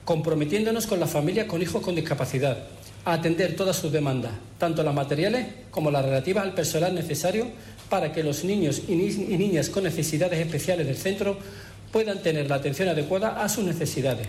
comprometiéndonos 0.06 0.88
con 0.88 1.00
las 1.00 1.10
familias 1.10 1.48
con 1.48 1.62
hijos 1.62 1.82
con 1.82 1.96
discapacidad, 1.96 2.58
a 3.06 3.14
atender 3.14 3.56
todas 3.56 3.76
sus 3.76 3.92
demandas, 3.92 4.32
tanto 4.58 4.84
las 4.84 4.94
materiales 4.94 5.48
como 5.72 5.92
las 5.92 6.06
relativas 6.06 6.44
al 6.44 6.54
personal 6.54 6.96
necesario 6.96 7.48
para 7.90 8.12
que 8.12 8.24
los 8.24 8.44
niños 8.44 8.84
y, 8.88 8.96
ni 8.96 9.06
y 9.06 9.38
niñas 9.38 9.70
con 9.70 9.84
necesidades 9.84 10.40
especiales 10.40 10.88
del 10.88 10.98
centro 10.98 11.38
puedan 11.92 12.22
tener 12.24 12.50
la 12.50 12.56
atención 12.56 12.90
adecuada 12.90 13.44
a 13.44 13.50
sus 13.50 13.64
necesidades. 13.64 14.28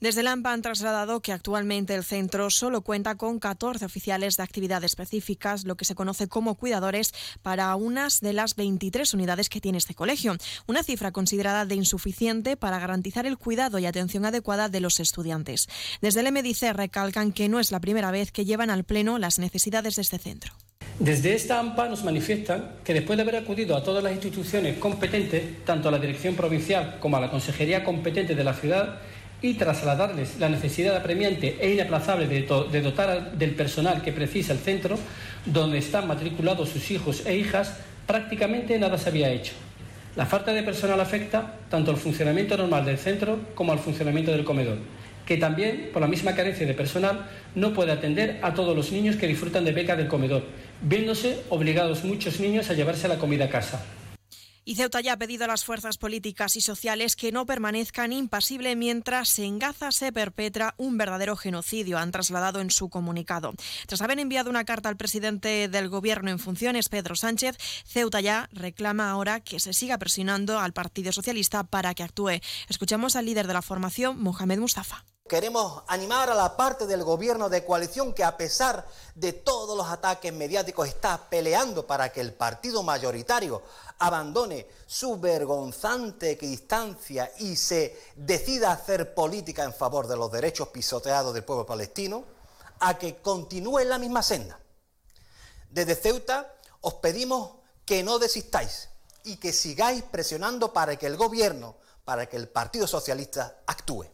Desde 0.00 0.20
el 0.20 0.26
AMPA 0.26 0.52
han 0.52 0.62
trasladado 0.62 1.20
que 1.20 1.32
actualmente 1.32 1.94
el 1.94 2.04
centro 2.04 2.50
solo 2.50 2.82
cuenta 2.82 3.14
con 3.14 3.38
14 3.38 3.84
oficiales 3.84 4.36
de 4.36 4.42
actividad 4.42 4.84
específicas, 4.84 5.64
lo 5.64 5.76
que 5.76 5.84
se 5.84 5.94
conoce 5.94 6.28
como 6.28 6.56
cuidadores, 6.56 7.12
para 7.42 7.74
unas 7.76 8.20
de 8.20 8.32
las 8.32 8.56
23 8.56 9.14
unidades 9.14 9.48
que 9.48 9.60
tiene 9.60 9.78
este 9.78 9.94
colegio. 9.94 10.36
Una 10.66 10.82
cifra 10.82 11.12
considerada 11.12 11.64
de 11.64 11.76
insuficiente 11.76 12.56
para 12.56 12.78
garantizar 12.78 13.24
el 13.24 13.38
cuidado 13.38 13.78
y 13.78 13.86
atención 13.86 14.26
adecuada 14.26 14.68
de 14.68 14.80
los 14.80 15.00
estudiantes. 15.00 15.68
Desde 16.02 16.20
el 16.20 16.32
MDC 16.32 16.74
recalcan 16.74 17.32
que 17.32 17.48
no 17.48 17.60
es 17.60 17.70
la 17.70 17.80
primera 17.80 18.10
vez 18.10 18.30
que 18.30 18.44
llevan 18.44 18.70
al 18.70 18.84
Pleno 18.84 19.18
las 19.18 19.38
necesidades 19.38 19.96
de 19.96 20.02
este 20.02 20.18
centro. 20.18 20.52
Desde 20.98 21.34
esta 21.34 21.58
AMPA 21.58 21.88
nos 21.88 22.04
manifiestan 22.04 22.76
que 22.84 22.94
después 22.94 23.16
de 23.16 23.22
haber 23.22 23.36
acudido 23.36 23.76
a 23.76 23.82
todas 23.82 24.04
las 24.04 24.12
instituciones 24.12 24.78
competentes, 24.78 25.64
tanto 25.64 25.88
a 25.88 25.92
la 25.92 25.98
Dirección 25.98 26.36
Provincial 26.36 26.98
como 27.00 27.16
a 27.16 27.20
la 27.20 27.30
Consejería 27.30 27.82
competente 27.82 28.36
de 28.36 28.44
la 28.44 28.54
ciudad, 28.54 29.00
y 29.44 29.52
trasladarles 29.54 30.38
la 30.38 30.48
necesidad 30.48 30.96
apremiante 30.96 31.58
e 31.60 31.74
inaplazable 31.74 32.26
de, 32.26 32.48
de, 32.72 32.80
dotar 32.80 33.32
del 33.32 33.54
personal 33.54 34.00
que 34.00 34.10
precisa 34.10 34.54
el 34.54 34.58
centro, 34.58 34.98
donde 35.44 35.76
están 35.76 36.08
matriculados 36.08 36.70
sus 36.70 36.90
hijos 36.90 37.26
e 37.26 37.36
hijas, 37.36 37.76
prácticamente 38.06 38.78
nada 38.78 38.96
se 38.96 39.10
había 39.10 39.30
hecho. 39.30 39.52
La 40.16 40.24
falta 40.24 40.54
de 40.54 40.62
personal 40.62 40.98
afecta 40.98 41.56
tanto 41.68 41.90
al 41.90 41.98
funcionamiento 41.98 42.56
normal 42.56 42.86
del 42.86 42.96
centro 42.96 43.38
como 43.54 43.72
al 43.72 43.80
funcionamiento 43.80 44.30
del 44.32 44.44
comedor, 44.44 44.78
que 45.26 45.36
también, 45.36 45.90
por 45.92 46.00
la 46.00 46.08
misma 46.08 46.34
carencia 46.34 46.66
de 46.66 46.72
personal, 46.72 47.26
no 47.54 47.74
puede 47.74 47.92
atender 47.92 48.38
a 48.40 48.54
todos 48.54 48.74
los 48.74 48.92
niños 48.92 49.16
que 49.16 49.26
disfrutan 49.26 49.66
de 49.66 49.72
beca 49.72 49.94
del 49.94 50.08
comedor, 50.08 50.44
viéndose 50.80 51.42
obligados 51.50 52.02
muchos 52.02 52.40
niños 52.40 52.70
a 52.70 52.72
llevarse 52.72 53.08
la 53.08 53.18
comida 53.18 53.44
a 53.44 53.50
casa. 53.50 53.84
Y 54.64 54.76
Ceuta 54.76 55.00
ya 55.00 55.12
ha 55.12 55.18
pedido 55.18 55.44
a 55.44 55.48
las 55.48 55.64
fuerzas 55.64 55.98
políticas 55.98 56.56
y 56.56 56.62
sociales 56.62 57.16
que 57.16 57.32
no 57.32 57.44
permanezcan 57.44 58.12
impasibles 58.12 58.76
mientras 58.76 59.38
en 59.38 59.58
Gaza 59.58 59.92
se 59.92 60.10
perpetra 60.10 60.74
un 60.78 60.96
verdadero 60.96 61.36
genocidio, 61.36 61.98
han 61.98 62.12
trasladado 62.12 62.60
en 62.60 62.70
su 62.70 62.88
comunicado. 62.88 63.52
Tras 63.86 64.00
haber 64.00 64.18
enviado 64.18 64.48
una 64.48 64.64
carta 64.64 64.88
al 64.88 64.96
presidente 64.96 65.68
del 65.68 65.88
Gobierno 65.88 66.30
en 66.30 66.38
funciones, 66.38 66.88
Pedro 66.88 67.14
Sánchez, 67.14 67.56
Ceuta 67.84 68.20
ya 68.20 68.48
reclama 68.52 69.10
ahora 69.10 69.40
que 69.40 69.60
se 69.60 69.74
siga 69.74 69.98
presionando 69.98 70.58
al 70.58 70.72
Partido 70.72 71.12
Socialista 71.12 71.64
para 71.64 71.94
que 71.94 72.02
actúe. 72.02 72.40
Escuchamos 72.68 73.16
al 73.16 73.26
líder 73.26 73.46
de 73.46 73.54
la 73.54 73.62
formación, 73.62 74.22
Mohamed 74.22 74.58
Mustafa. 74.58 75.04
Queremos 75.26 75.82
animar 75.86 76.28
a 76.28 76.34
la 76.34 76.54
parte 76.54 76.86
del 76.86 77.02
gobierno 77.02 77.48
de 77.48 77.64
coalición 77.64 78.12
que 78.12 78.22
a 78.22 78.36
pesar 78.36 78.86
de 79.14 79.32
todos 79.32 79.74
los 79.74 79.86
ataques 79.86 80.30
mediáticos 80.34 80.86
está 80.86 81.30
peleando 81.30 81.86
para 81.86 82.12
que 82.12 82.20
el 82.20 82.34
partido 82.34 82.82
mayoritario 82.82 83.62
abandone 84.00 84.66
su 84.86 85.18
vergonzante 85.18 86.32
equidistancia 86.32 87.32
y 87.38 87.56
se 87.56 87.98
decida 88.16 88.70
hacer 88.70 89.14
política 89.14 89.64
en 89.64 89.72
favor 89.72 90.08
de 90.08 90.16
los 90.16 90.30
derechos 90.30 90.68
pisoteados 90.68 91.32
del 91.32 91.42
pueblo 91.42 91.64
palestino, 91.64 92.26
a 92.80 92.98
que 92.98 93.22
continúe 93.22 93.78
en 93.78 93.88
la 93.88 93.98
misma 93.98 94.22
senda. 94.22 94.60
Desde 95.70 95.94
Ceuta 95.94 96.52
os 96.82 96.94
pedimos 96.96 97.52
que 97.86 98.02
no 98.02 98.18
desistáis 98.18 98.90
y 99.24 99.38
que 99.38 99.54
sigáis 99.54 100.02
presionando 100.02 100.74
para 100.74 100.96
que 100.96 101.06
el 101.06 101.16
gobierno, 101.16 101.76
para 102.04 102.26
que 102.26 102.36
el 102.36 102.50
Partido 102.50 102.86
Socialista 102.86 103.62
actúe. 103.66 104.13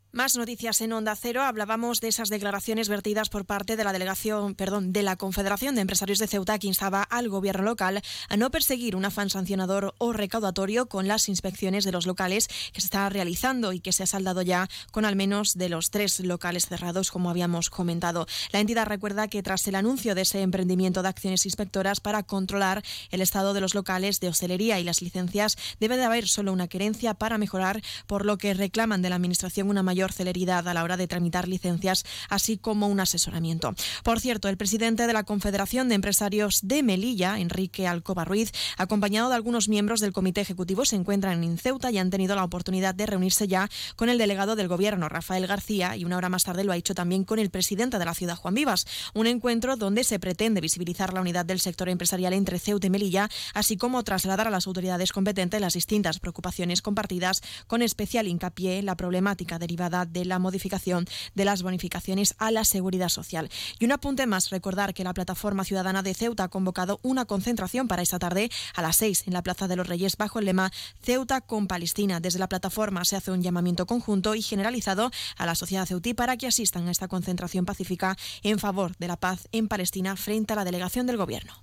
Más 0.13 0.35
noticias 0.35 0.81
en 0.81 0.91
Onda 0.91 1.15
Cero. 1.15 1.41
Hablábamos 1.41 2.01
de 2.01 2.09
esas 2.09 2.27
declaraciones 2.27 2.89
vertidas 2.89 3.29
por 3.29 3.45
parte 3.45 3.77
de 3.77 3.85
la 3.85 3.93
delegación, 3.93 4.55
perdón, 4.55 4.91
de 4.91 5.03
la 5.03 5.15
Confederación 5.15 5.73
de 5.73 5.79
Empresarios 5.79 6.19
de 6.19 6.27
Ceuta 6.27 6.59
que 6.59 6.67
instaba 6.67 7.01
al 7.01 7.29
gobierno 7.29 7.63
local 7.63 8.01
a 8.27 8.35
no 8.35 8.51
perseguir 8.51 8.97
un 8.97 9.05
afán 9.05 9.29
sancionador 9.29 9.95
o 9.99 10.11
recaudatorio 10.11 10.87
con 10.87 11.07
las 11.07 11.29
inspecciones 11.29 11.85
de 11.85 11.93
los 11.93 12.07
locales 12.07 12.49
que 12.73 12.81
se 12.81 12.87
está 12.87 13.07
realizando 13.07 13.71
y 13.71 13.79
que 13.79 13.93
se 13.93 14.03
ha 14.03 14.05
saldado 14.05 14.41
ya 14.41 14.67
con 14.91 15.05
al 15.05 15.15
menos 15.15 15.53
de 15.53 15.69
los 15.69 15.91
tres 15.91 16.19
locales 16.19 16.65
cerrados, 16.65 17.09
como 17.09 17.29
habíamos 17.29 17.69
comentado. 17.69 18.27
La 18.51 18.59
entidad 18.59 18.87
recuerda 18.87 19.29
que 19.29 19.41
tras 19.43 19.65
el 19.69 19.75
anuncio 19.75 20.13
de 20.13 20.23
ese 20.23 20.41
emprendimiento 20.41 21.03
de 21.03 21.07
acciones 21.07 21.45
inspectoras 21.45 22.01
para 22.01 22.23
controlar 22.23 22.83
el 23.11 23.21
estado 23.21 23.53
de 23.53 23.61
los 23.61 23.75
locales 23.75 24.19
de 24.19 24.27
hostelería 24.27 24.77
y 24.77 24.83
las 24.83 25.01
licencias, 25.01 25.57
debe 25.79 25.95
de 25.95 26.03
haber 26.03 26.27
solo 26.27 26.51
una 26.51 26.67
querencia 26.67 27.13
para 27.13 27.37
mejorar, 27.37 27.81
por 28.07 28.25
lo 28.25 28.37
que 28.37 28.53
reclaman 28.53 29.01
de 29.01 29.09
la 29.09 29.15
Administración 29.15 29.69
una 29.69 29.83
mayor 29.83 30.00
celeridad 30.09 30.67
a 30.67 30.73
la 30.73 30.83
hora 30.83 30.97
de 30.97 31.07
tramitar 31.07 31.47
licencias, 31.47 32.03
así 32.29 32.57
como 32.57 32.87
un 32.87 32.99
asesoramiento. 32.99 33.75
Por 34.03 34.19
cierto, 34.19 34.49
el 34.49 34.57
presidente 34.57 35.05
de 35.05 35.13
la 35.13 35.23
Confederación 35.23 35.89
de 35.89 35.95
Empresarios 35.95 36.61
de 36.63 36.81
Melilla, 36.81 37.39
Enrique 37.39 37.87
Alcoba 37.87 38.25
Ruiz, 38.25 38.51
acompañado 38.77 39.29
de 39.29 39.35
algunos 39.35 39.69
miembros 39.69 39.99
del 39.99 40.13
comité 40.13 40.41
ejecutivo, 40.41 40.85
se 40.85 40.95
encuentran 40.95 41.43
en 41.43 41.57
Ceuta 41.57 41.91
y 41.91 41.99
han 41.99 42.09
tenido 42.09 42.35
la 42.35 42.43
oportunidad 42.43 42.95
de 42.95 43.05
reunirse 43.05 43.47
ya 43.47 43.69
con 43.95 44.09
el 44.09 44.17
delegado 44.17 44.55
del 44.55 44.67
gobierno, 44.67 45.09
Rafael 45.09 45.45
García, 45.45 45.95
y 45.95 46.05
una 46.05 46.17
hora 46.17 46.29
más 46.29 46.43
tarde 46.43 46.63
lo 46.63 46.71
ha 46.71 46.77
hecho 46.77 46.95
también 46.95 47.23
con 47.23 47.37
el 47.37 47.49
presidente 47.49 47.99
de 47.99 48.05
la 48.05 48.15
ciudad, 48.15 48.37
Juan 48.37 48.55
Vivas. 48.55 48.87
Un 49.13 49.27
encuentro 49.27 49.75
donde 49.75 50.03
se 50.03 50.19
pretende 50.19 50.61
visibilizar 50.61 51.13
la 51.13 51.21
unidad 51.21 51.45
del 51.45 51.59
sector 51.59 51.89
empresarial 51.89 52.33
entre 52.33 52.59
Ceuta 52.59 52.87
y 52.87 52.89
Melilla, 52.89 53.29
así 53.53 53.77
como 53.77 54.03
trasladar 54.03 54.47
a 54.47 54.51
las 54.51 54.67
autoridades 54.67 55.11
competentes 55.11 55.61
las 55.61 55.73
distintas 55.73 56.19
preocupaciones 56.19 56.81
compartidas, 56.81 57.41
con 57.67 57.81
especial 57.81 58.27
hincapié 58.27 58.79
en 58.79 58.85
la 58.85 58.95
problemática 58.95 59.59
derivada 59.59 59.90
de 59.91 60.25
la 60.25 60.39
modificación 60.39 61.05
de 61.35 61.45
las 61.45 61.61
bonificaciones 61.63 62.35
a 62.37 62.51
la 62.51 62.63
seguridad 62.63 63.09
social. 63.09 63.49
Y 63.79 63.85
un 63.85 63.91
apunte 63.91 64.25
más, 64.25 64.49
recordar 64.49 64.93
que 64.93 65.03
la 65.03 65.13
Plataforma 65.13 65.65
Ciudadana 65.65 66.01
de 66.01 66.13
Ceuta 66.13 66.45
ha 66.45 66.49
convocado 66.49 66.99
una 67.03 67.25
concentración 67.25 67.87
para 67.87 68.01
esta 68.01 68.19
tarde 68.19 68.49
a 68.73 68.81
las 68.81 68.95
6 68.95 69.27
en 69.27 69.33
la 69.33 69.43
Plaza 69.43 69.67
de 69.67 69.75
los 69.75 69.87
Reyes 69.87 70.17
bajo 70.17 70.39
el 70.39 70.45
lema 70.45 70.71
Ceuta 71.01 71.41
con 71.41 71.67
Palestina. 71.67 72.19
Desde 72.19 72.39
la 72.39 72.49
plataforma 72.49 73.05
se 73.05 73.15
hace 73.15 73.31
un 73.31 73.41
llamamiento 73.41 73.85
conjunto 73.85 74.35
y 74.35 74.41
generalizado 74.41 75.11
a 75.37 75.45
la 75.45 75.55
sociedad 75.55 75.85
ceutí 75.85 76.13
para 76.13 76.37
que 76.37 76.47
asistan 76.47 76.87
a 76.87 76.91
esta 76.91 77.07
concentración 77.07 77.65
pacífica 77.65 78.17
en 78.43 78.59
favor 78.59 78.95
de 78.97 79.07
la 79.07 79.17
paz 79.17 79.47
en 79.51 79.67
Palestina 79.67 80.15
frente 80.15 80.53
a 80.53 80.55
la 80.55 80.65
delegación 80.65 81.05
del 81.05 81.17
Gobierno. 81.17 81.53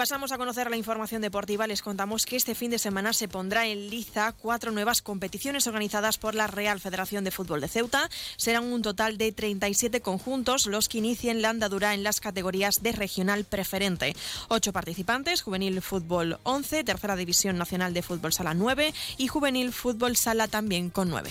Pasamos 0.00 0.32
a 0.32 0.38
conocer 0.38 0.70
la 0.70 0.78
información 0.78 1.20
deportiva, 1.20 1.66
les 1.66 1.82
contamos 1.82 2.24
que 2.24 2.36
este 2.36 2.54
fin 2.54 2.70
de 2.70 2.78
semana 2.78 3.12
se 3.12 3.28
pondrá 3.28 3.66
en 3.66 3.90
liza 3.90 4.32
cuatro 4.32 4.72
nuevas 4.72 5.02
competiciones 5.02 5.66
organizadas 5.66 6.16
por 6.16 6.34
la 6.34 6.46
Real 6.46 6.80
Federación 6.80 7.22
de 7.22 7.30
Fútbol 7.30 7.60
de 7.60 7.68
Ceuta. 7.68 8.08
Serán 8.38 8.64
un 8.72 8.80
total 8.80 9.18
de 9.18 9.30
37 9.30 10.00
conjuntos 10.00 10.64
los 10.64 10.88
que 10.88 10.96
inicien 10.96 11.42
la 11.42 11.50
andadura 11.50 11.92
en 11.92 12.02
las 12.02 12.20
categorías 12.20 12.82
de 12.82 12.92
regional 12.92 13.44
preferente. 13.44 14.16
Ocho 14.48 14.72
participantes, 14.72 15.42
Juvenil 15.42 15.82
Fútbol 15.82 16.38
11, 16.44 16.82
Tercera 16.82 17.14
División 17.14 17.58
Nacional 17.58 17.92
de 17.92 18.00
Fútbol 18.00 18.32
Sala 18.32 18.54
9 18.54 18.94
y 19.18 19.28
Juvenil 19.28 19.70
Fútbol 19.70 20.16
Sala 20.16 20.48
también 20.48 20.88
con 20.88 21.10
9. 21.10 21.30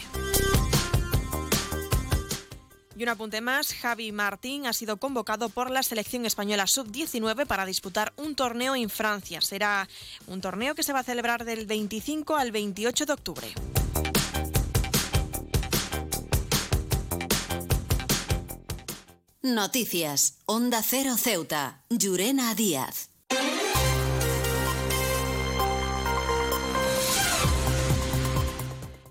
Y 3.00 3.04
un 3.04 3.08
apunte 3.08 3.40
más, 3.40 3.74
Javi 3.74 4.12
Martín 4.12 4.68
ha 4.68 4.74
sido 4.74 4.98
convocado 4.98 5.48
por 5.48 5.72
la 5.72 5.84
selección 5.84 6.26
española 6.26 6.68
sub-19 6.68 7.46
para 7.46 7.66
disputar 7.66 8.12
un 8.18 8.36
torneo 8.36 8.76
en 8.76 8.90
Francia. 8.90 9.40
Será 9.40 9.88
un 10.28 10.42
torneo 10.42 10.76
que 10.76 10.84
se 10.84 10.92
va 10.92 11.00
a 11.00 11.04
celebrar 11.04 11.46
del 11.46 11.66
25 11.66 12.36
al 12.36 12.52
28 12.52 13.06
de 13.06 13.14
octubre. 13.14 13.48
Noticias. 19.44 20.40
Onda 20.46 20.84
Cero 20.84 21.16
Ceuta. 21.16 21.86
Llurena 21.90 22.54
Díaz. 22.54 23.12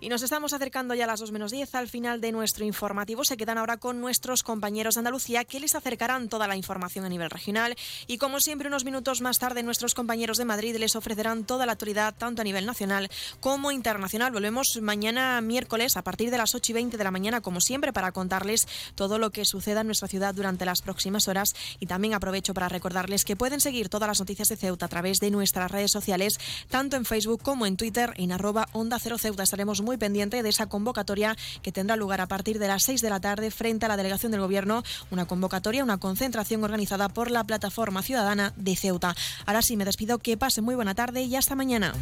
Nos 0.08 0.22
estamos 0.22 0.54
acercando 0.54 0.94
ya 0.94 1.04
a 1.04 1.06
las 1.06 1.20
2 1.20 1.32
menos 1.32 1.50
10 1.50 1.74
al 1.74 1.86
final 1.86 2.22
de 2.22 2.32
nuestro 2.32 2.64
informativo. 2.64 3.24
Se 3.24 3.36
quedan 3.36 3.58
ahora 3.58 3.76
con 3.76 4.00
nuestros 4.00 4.42
compañeros 4.42 4.94
de 4.94 5.00
Andalucía 5.00 5.44
que 5.44 5.60
les 5.60 5.74
acercarán 5.74 6.30
toda 6.30 6.48
la 6.48 6.56
información 6.56 7.04
a 7.04 7.10
nivel 7.10 7.28
regional. 7.28 7.76
Y 8.06 8.16
como 8.16 8.40
siempre, 8.40 8.68
unos 8.68 8.86
minutos 8.86 9.20
más 9.20 9.38
tarde, 9.38 9.62
nuestros 9.62 9.94
compañeros 9.94 10.38
de 10.38 10.46
Madrid 10.46 10.74
les 10.76 10.96
ofrecerán 10.96 11.44
toda 11.44 11.66
la 11.66 11.72
actualidad, 11.72 12.14
tanto 12.16 12.40
a 12.40 12.44
nivel 12.44 12.64
nacional 12.64 13.10
como 13.40 13.70
internacional. 13.70 14.32
Volvemos 14.32 14.80
mañana 14.80 15.42
miércoles 15.42 15.98
a 15.98 16.02
partir 16.02 16.30
de 16.30 16.38
las 16.38 16.54
8 16.54 16.72
y 16.72 16.74
20 16.74 16.96
de 16.96 17.04
la 17.04 17.10
mañana, 17.10 17.42
como 17.42 17.60
siempre, 17.60 17.92
para 17.92 18.10
contarles 18.10 18.66
todo 18.94 19.18
lo 19.18 19.28
que 19.30 19.44
suceda 19.44 19.82
en 19.82 19.88
nuestra 19.88 20.08
ciudad 20.08 20.34
durante 20.34 20.64
las 20.64 20.80
próximas 20.80 21.28
horas. 21.28 21.54
Y 21.80 21.86
también 21.86 22.14
aprovecho 22.14 22.54
para 22.54 22.70
recordarles 22.70 23.26
que 23.26 23.36
pueden 23.36 23.60
seguir 23.60 23.90
todas 23.90 24.08
las 24.08 24.20
noticias 24.20 24.48
de 24.48 24.56
Ceuta 24.56 24.86
a 24.86 24.88
través 24.88 25.20
de 25.20 25.30
nuestras 25.30 25.70
redes 25.70 25.90
sociales, 25.90 26.40
tanto 26.70 26.96
en 26.96 27.04
Facebook 27.04 27.42
como 27.42 27.66
en 27.66 27.76
Twitter, 27.76 28.14
en 28.16 28.32
arroba 28.32 28.68
Onda 28.72 28.98
Cero 28.98 29.18
Ceuta. 29.18 29.42
Estaremos 29.42 29.82
muy 29.82 29.97
pendientes 29.98 30.42
de 30.42 30.48
esa 30.48 30.66
convocatoria 30.66 31.36
que 31.62 31.72
tendrá 31.72 31.96
lugar 31.96 32.20
a 32.20 32.26
partir 32.26 32.58
de 32.58 32.68
las 32.68 32.84
6 32.84 33.02
de 33.02 33.10
la 33.10 33.20
tarde 33.20 33.50
frente 33.50 33.86
a 33.86 33.88
la 33.88 33.96
delegación 33.96 34.32
del 34.32 34.40
Gobierno. 34.40 34.82
Una 35.10 35.26
convocatoria, 35.26 35.84
una 35.84 35.98
concentración 35.98 36.64
organizada 36.64 37.08
por 37.08 37.30
la 37.30 37.44
Plataforma 37.44 38.02
Ciudadana 38.02 38.52
de 38.56 38.76
Ceuta. 38.76 39.14
Ahora 39.46 39.62
sí, 39.62 39.76
me 39.76 39.84
despido. 39.84 40.18
Que 40.18 40.36
pase 40.36 40.62
muy 40.62 40.74
buena 40.74 40.94
tarde 40.94 41.22
y 41.22 41.36
hasta 41.36 41.54
mañana. 41.54 41.92